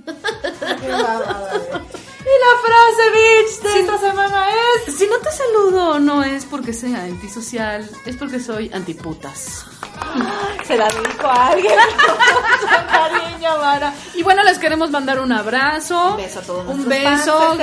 Y 2.20 2.24
la 2.24 2.52
frase, 2.62 3.10
bitch, 3.12 3.62
de 3.62 3.80
esta 3.80 3.98
semana 3.98 4.46
es... 4.86 4.94
Si 4.94 5.06
no 5.06 5.16
te 5.18 5.30
saludo, 5.32 5.98
no 5.98 6.22
es 6.22 6.44
porque 6.44 6.72
sea 6.72 7.04
antisocial, 7.04 7.88
es 8.04 8.16
porque 8.16 8.38
soy 8.40 8.70
antiputas. 8.74 9.64
Se 10.66 10.76
la 10.76 10.88
dedico 10.88 11.26
a 11.26 11.48
alguien 11.48 11.72
cariño, 12.90 13.58
mana. 13.58 13.94
Y 14.14 14.22
bueno, 14.22 14.42
les 14.42 14.58
queremos 14.58 14.90
mandar 14.90 15.20
un 15.20 15.32
abrazo. 15.32 16.12
Un 16.12 16.16
beso 16.16 16.38
a 16.40 16.42
todos 16.42 16.66
Un 16.68 16.88
beso. 16.88 17.56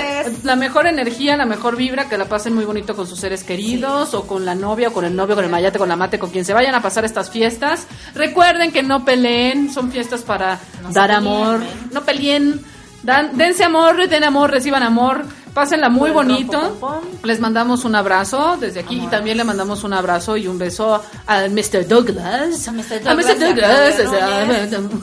La 0.43 0.55
mejor 0.55 0.87
energía, 0.87 1.37
la 1.37 1.45
mejor 1.45 1.75
vibra, 1.75 2.09
que 2.09 2.17
la 2.17 2.25
pasen 2.25 2.53
muy 2.53 2.65
bonito 2.65 2.95
con 2.95 3.07
sus 3.07 3.19
seres 3.19 3.43
queridos, 3.43 4.13
o 4.13 4.25
con 4.25 4.45
la 4.45 4.55
novia, 4.55 4.89
o 4.89 4.93
con 4.93 5.05
el 5.05 5.15
novio, 5.15 5.35
con 5.35 5.45
el 5.45 5.51
mayate, 5.51 5.77
con 5.77 5.89
la 5.89 5.95
mate, 5.95 6.19
con 6.19 6.29
quien 6.29 6.45
se 6.45 6.53
vayan 6.53 6.75
a 6.75 6.81
pasar 6.81 7.05
estas 7.05 7.29
fiestas. 7.29 7.87
Recuerden 8.15 8.71
que 8.71 8.83
no 8.83 9.05
peleen, 9.05 9.71
son 9.71 9.91
fiestas 9.91 10.21
para 10.21 10.59
No 10.81 10.91
dar 10.91 11.11
amor. 11.11 11.61
No 11.91 12.03
peleen. 12.03 12.63
Dan, 13.03 13.37
dense 13.37 13.63
amor, 13.63 14.07
den 14.07 14.23
amor, 14.23 14.51
reciban 14.51 14.83
amor. 14.83 15.25
Pásenla 15.53 15.89
muy 15.89 16.11
bonito. 16.11 16.77
Les 17.23 17.39
mandamos 17.39 17.83
un 17.83 17.95
abrazo 17.95 18.57
desde 18.59 18.81
aquí 18.81 19.01
y 19.03 19.07
también 19.07 19.37
le 19.37 19.43
mandamos 19.43 19.83
un 19.83 19.91
abrazo 19.91 20.37
y 20.37 20.45
un 20.47 20.59
beso 20.59 21.01
al 21.25 21.49
Mr. 21.49 21.87
Douglas. 21.87 22.67
A 22.67 22.71
Mr. 22.73 23.07
A 23.07 23.15
Douglas, 23.15 23.25
Mr. 23.25 23.39
Douglas, 23.39 23.95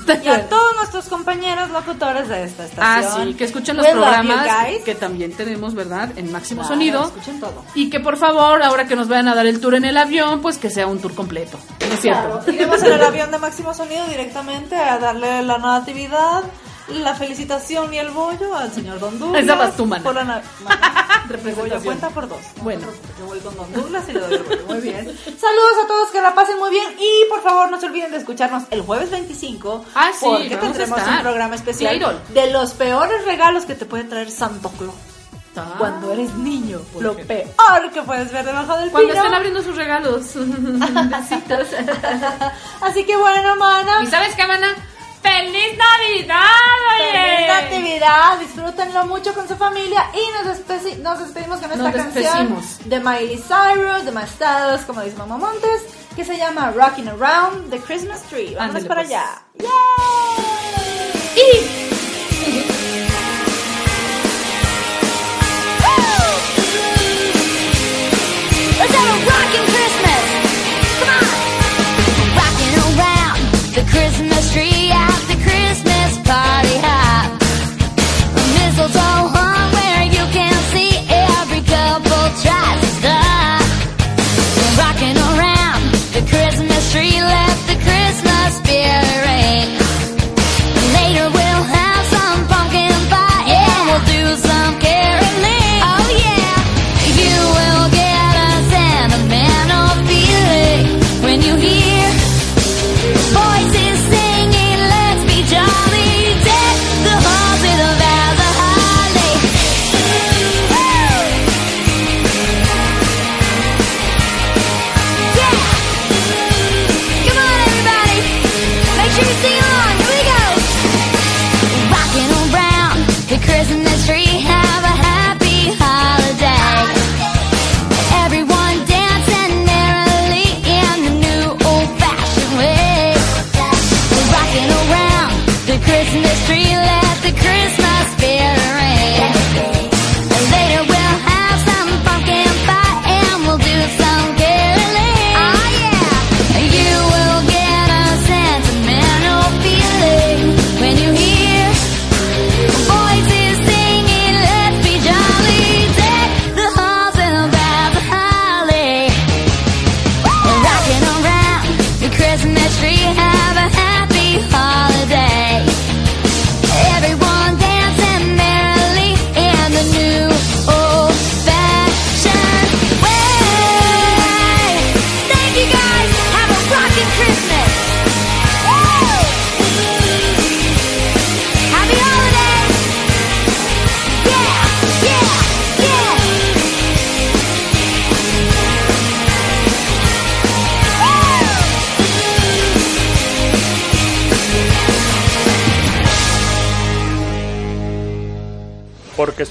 y 0.06 0.12
a 0.12 0.14
Y 0.22 0.28
a 0.28 0.48
todos 0.48 0.76
nuestros 0.76 1.06
compañeros 1.06 1.70
locutores 1.70 2.28
de 2.28 2.44
esta 2.44 2.66
Ah, 2.78 3.00
estación. 3.00 3.28
sí, 3.30 3.34
que 3.34 3.44
escuchen 3.46 3.76
los 3.76 3.84
We 3.86 3.92
programas 3.94 4.46
que 4.84 4.94
también 4.94 5.32
tenemos, 5.32 5.74
¿verdad? 5.74 6.10
En 6.14 6.30
Máximo 6.30 6.60
Claro, 6.60 6.74
Sonido. 6.74 7.04
Escuchen 7.06 7.40
todo. 7.40 7.64
Y 7.74 7.90
que 7.90 7.98
por 7.98 8.16
favor, 8.16 8.62
ahora 8.62 8.86
que 8.86 8.94
nos 8.94 9.08
vayan 9.08 9.26
a 9.26 9.34
dar 9.34 9.46
el 9.46 9.60
tour 9.60 9.74
en 9.74 9.84
el 9.84 9.96
avión, 9.96 10.40
pues 10.40 10.58
que 10.58 10.70
sea 10.70 10.86
un 10.86 11.00
tour 11.00 11.16
completo. 11.16 11.58
¿No 11.80 11.94
es 11.94 12.00
cierto? 12.00 12.28
Claro, 12.44 12.52
iremos 12.52 12.80
en 12.80 12.92
el 12.92 13.02
avión 13.02 13.32
de 13.32 13.38
Máximo 13.38 13.74
Sonido 13.74 14.06
directamente 14.06 14.76
a 14.76 15.00
darle 15.00 15.42
la 15.42 15.58
natividad, 15.58 16.44
la 16.88 17.14
felicitación 17.14 17.92
y 17.94 17.98
el 17.98 18.10
bollo 18.10 18.54
al 18.54 18.72
señor 18.72 18.98
Don 19.00 19.18
Douglas. 19.18 19.42
Esa 19.44 19.54
vas 19.54 19.76
tú. 19.76 19.88
Por 19.88 20.14
la 20.14 20.42
Representación. 21.28 21.82
cuenta 21.82 22.10
por 22.10 22.28
dos. 22.28 22.38
Bueno. 22.62 22.86
Yo 23.18 23.26
voy 23.26 23.38
con 23.40 23.56
Don 23.56 23.72
Douglas 23.72 24.04
y 24.08 24.12
le 24.12 24.20
doy 24.20 24.34
el 24.34 24.42
bollo. 24.42 24.66
Muy 24.66 24.80
bien. 24.80 25.04
Saludos 25.06 25.84
a 25.84 25.86
todos, 25.86 26.10
que 26.10 26.20
la 26.20 26.34
pasen 26.34 26.58
muy 26.58 26.70
bien. 26.70 26.94
Y 26.98 27.28
por 27.30 27.42
favor, 27.42 27.70
no 27.70 27.80
se 27.80 27.86
olviden 27.86 28.10
de 28.10 28.18
escucharnos 28.18 28.64
el 28.70 28.82
jueves 28.82 29.10
25. 29.10 29.84
Ah, 29.94 30.10
sí, 30.18 30.26
Porque 30.26 30.56
tendremos 30.56 31.00
un 31.00 31.18
programa 31.22 31.54
especial 31.54 31.96
Claro. 31.98 32.20
de 32.30 32.50
los 32.50 32.72
peores 32.72 33.24
regalos 33.24 33.64
que 33.64 33.74
te 33.74 33.86
puede 33.86 34.04
traer 34.04 34.30
Santo 34.30 34.68
Claus. 34.70 34.94
Ah. 35.56 35.76
Cuando 35.78 36.12
eres 36.12 36.34
niño, 36.34 36.80
¿Por 36.92 37.02
lo 37.02 37.14
peor 37.16 37.90
que 37.92 38.02
puedes 38.02 38.32
ver 38.32 38.44
debajo 38.44 38.76
del 38.76 38.90
Cuando 38.90 39.10
pino. 39.10 39.22
estén 39.22 39.34
abriendo 39.34 39.62
sus 39.62 39.76
regalos. 39.76 40.22
Besitos. 40.34 41.68
Así 42.80 43.04
que 43.04 43.16
bueno, 43.16 43.56
mana. 43.56 44.02
¿Y 44.02 44.06
sabes 44.08 44.34
qué, 44.34 44.46
mana? 44.46 44.66
¡Feliz 45.24 45.78
Navidad, 45.78 46.44
Feliz 46.98 47.48
Natividad, 47.48 48.38
disfrútenlo 48.38 49.06
mucho 49.06 49.32
con 49.32 49.48
su 49.48 49.56
familia 49.56 50.10
y 50.12 50.22
nos, 50.44 50.54
despedi- 50.58 50.98
nos 50.98 51.18
despedimos 51.18 51.60
con 51.60 51.70
esta 51.72 51.82
Nos 51.82 51.94
canción 51.94 52.24
despedimos. 52.24 52.78
de 52.88 53.00
Miley 53.00 53.38
Cyrus, 53.38 54.04
de 54.04 54.12
My 54.12 54.26
Styles, 54.26 54.82
como 54.86 55.00
dice 55.00 55.16
Mamá 55.16 55.38
Montes, 55.38 55.82
que 56.14 56.24
se 56.26 56.36
llama 56.36 56.72
Rocking 56.72 57.08
Around 57.08 57.70
the 57.70 57.78
Christmas 57.80 58.22
Tree. 58.24 58.54
Ándale, 58.58 58.84
para 58.86 59.00
pues. 59.02 59.12
allá. 59.12 59.24
Let's 68.78 68.92
have 68.92 69.10
a 69.14 69.18
rockin' 69.30 69.66
Christmas. 69.72 70.22
Come 70.98 71.10
on. 71.14 71.26
Rocking 72.40 72.74
around 72.84 73.40
the 73.76 73.82
Christmas 73.92 74.44
tree 74.52 74.73
走。 78.88 79.33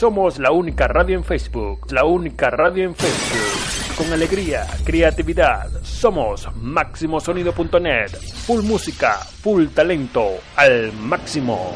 Somos 0.04 0.36
la 0.38 0.52
única 0.52 0.86
radio 0.90 1.16
en 1.16 1.24
Facebook, 1.24 1.90
la 1.94 2.04
única 2.04 2.50
radio 2.50 2.84
en 2.84 2.94
Facebook. 2.94 3.96
Con 3.98 4.12
alegría, 4.12 4.68
creatividad, 4.84 5.70
somos 5.82 6.54
máximosonido.net. 6.58 8.12
Full 8.46 8.64
música, 8.64 9.14
full 9.14 9.68
talento, 9.68 10.32
al 10.58 10.92
máximo. 10.92 11.72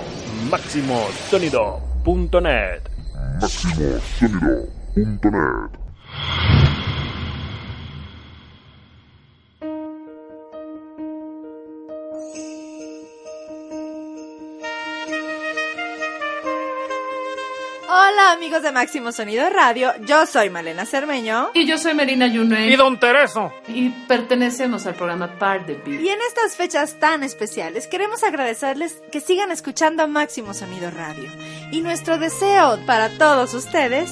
máximosonido.net. 0.52 2.82
MaximoSonido.net. 3.40 5.87
amigos 18.38 18.62
de 18.62 18.72
Máximo 18.72 19.12
Sonido 19.12 19.50
Radio, 19.50 19.92
yo 20.06 20.28
soy 20.28 20.52
Malena 20.52 20.86
Cermeño. 20.86 21.50
Y 21.56 21.66
yo 21.66 21.80
soy 21.80 21.96
Merina 21.96 22.28
Yunuen. 22.28 22.70
Y 22.72 22.76
Don 22.76 23.00
Tereso. 23.00 23.52
Y 23.68 23.90
pertenecemos 24.08 24.86
al 24.86 24.94
programa 24.94 25.40
Par 25.40 25.66
de 25.66 25.74
Beat. 25.74 26.02
Y 26.02 26.10
en 26.10 26.20
estas 26.28 26.56
fechas 26.56 27.00
tan 27.00 27.24
especiales 27.24 27.88
queremos 27.88 28.24
agradecerles 28.24 29.02
que 29.12 29.22
sigan 29.22 29.52
escuchando 29.52 30.08
Máximo 30.08 30.54
Sonido 30.54 30.92
Radio. 30.92 31.32
Y 31.72 31.82
nuestro 31.82 32.20
deseo 32.20 32.80
para 32.86 33.10
todos 33.18 33.56
ustedes 33.56 34.12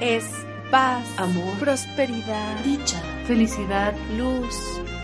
es 0.00 0.24
paz, 0.70 1.04
Amor. 1.16 1.58
prosperidad, 1.58 2.54
Dicha, 2.62 3.02
felicidad, 3.26 3.94
luz, 4.16 4.54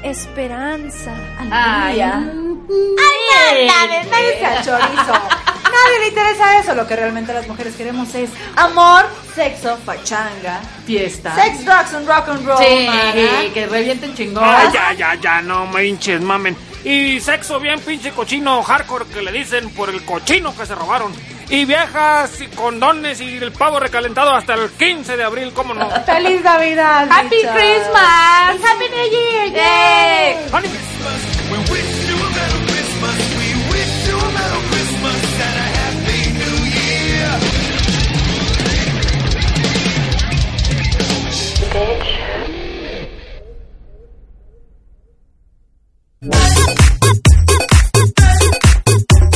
esperanza, 0.04 1.12
Ay, 1.50 2.00
alegría. 2.00 2.32
Ay, 2.32 3.66
nadie, 3.66 4.10
nadie 4.10 4.38
sea 4.38 4.62
chorizo. 4.62 5.12
Nadie 5.72 5.98
le 6.00 6.08
interesa 6.08 6.58
eso. 6.58 6.74
Lo 6.74 6.86
que 6.86 6.96
realmente 6.96 7.32
las 7.32 7.46
mujeres 7.48 7.74
queremos 7.74 8.14
es 8.14 8.30
amor, 8.56 9.06
sexo, 9.34 9.78
pachanga, 9.84 10.60
Fiesta. 10.86 11.34
sex, 11.34 11.64
drugs 11.64 11.94
and 11.94 12.06
rock 12.08 12.28
and 12.28 12.46
roll. 12.46 12.58
Sí, 12.58 12.86
mana. 12.86 13.52
que 13.54 13.66
revienten 13.66 14.14
chingón. 14.14 14.44
Ay, 14.44 14.68
ya, 14.72 14.92
ya, 14.92 15.14
ya, 15.14 15.42
no 15.42 15.66
me 15.66 15.84
hinches, 15.86 16.20
mamen. 16.20 16.56
Y 16.84 17.20
sexo 17.20 17.60
bien 17.60 17.78
pinche 17.80 18.10
cochino 18.10 18.62
hardcore 18.62 19.06
que 19.06 19.22
le 19.22 19.30
dicen 19.32 19.70
por 19.70 19.88
el 19.88 20.04
cochino 20.04 20.54
que 20.56 20.66
se 20.66 20.74
robaron. 20.74 21.12
Y 21.48 21.64
viejas 21.64 22.40
y 22.40 22.46
condones 22.48 23.20
y 23.20 23.36
el 23.36 23.52
pavo 23.52 23.78
recalentado 23.78 24.34
hasta 24.34 24.54
el 24.54 24.70
15 24.70 25.16
de 25.16 25.22
abril, 25.22 25.52
¿cómo 25.54 25.74
no? 25.74 25.88
Feliz 26.06 26.42
Navidad. 26.42 27.06
Happy. 27.10 27.36
Christmas. 27.36 28.56
Happy 28.64 28.88
New 28.90 29.10
Year. 29.10 29.52
Yay. 29.52 30.36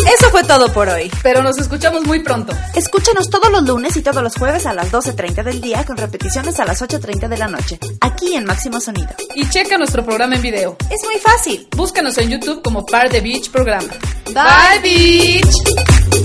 Eso 0.06 0.30
fue 0.30 0.44
todo 0.44 0.72
por 0.72 0.88
hoy. 0.88 1.10
Pero 1.22 1.42
nos 1.42 1.58
escuchamos 1.58 2.04
muy 2.04 2.20
pronto. 2.22 2.52
Escúchanos 2.74 3.30
todos 3.30 3.50
los 3.50 3.62
lunes 3.64 3.96
y 3.96 4.02
todos 4.02 4.22
los 4.22 4.34
jueves 4.34 4.66
a 4.66 4.74
las 4.74 4.92
12.30 4.92 5.42
del 5.42 5.60
día 5.60 5.84
con 5.84 5.96
repeticiones 5.96 6.60
a 6.60 6.64
las 6.64 6.82
8.30 6.82 7.28
de 7.28 7.38
la 7.38 7.48
noche, 7.48 7.78
aquí 8.00 8.34
en 8.34 8.44
Máximo 8.44 8.80
Sonido. 8.80 9.08
Y 9.34 9.48
checa 9.48 9.78
nuestro 9.78 10.04
programa 10.04 10.36
en 10.36 10.42
video. 10.42 10.76
Es 10.90 11.04
muy 11.04 11.18
fácil. 11.20 11.66
Búscanos 11.74 12.18
en 12.18 12.30
YouTube 12.30 12.62
como 12.62 12.84
Par 12.84 13.10
de 13.10 13.20
Beach 13.20 13.50
Programa. 13.50 13.88
Bye, 14.26 14.80
Beach. 14.82 16.15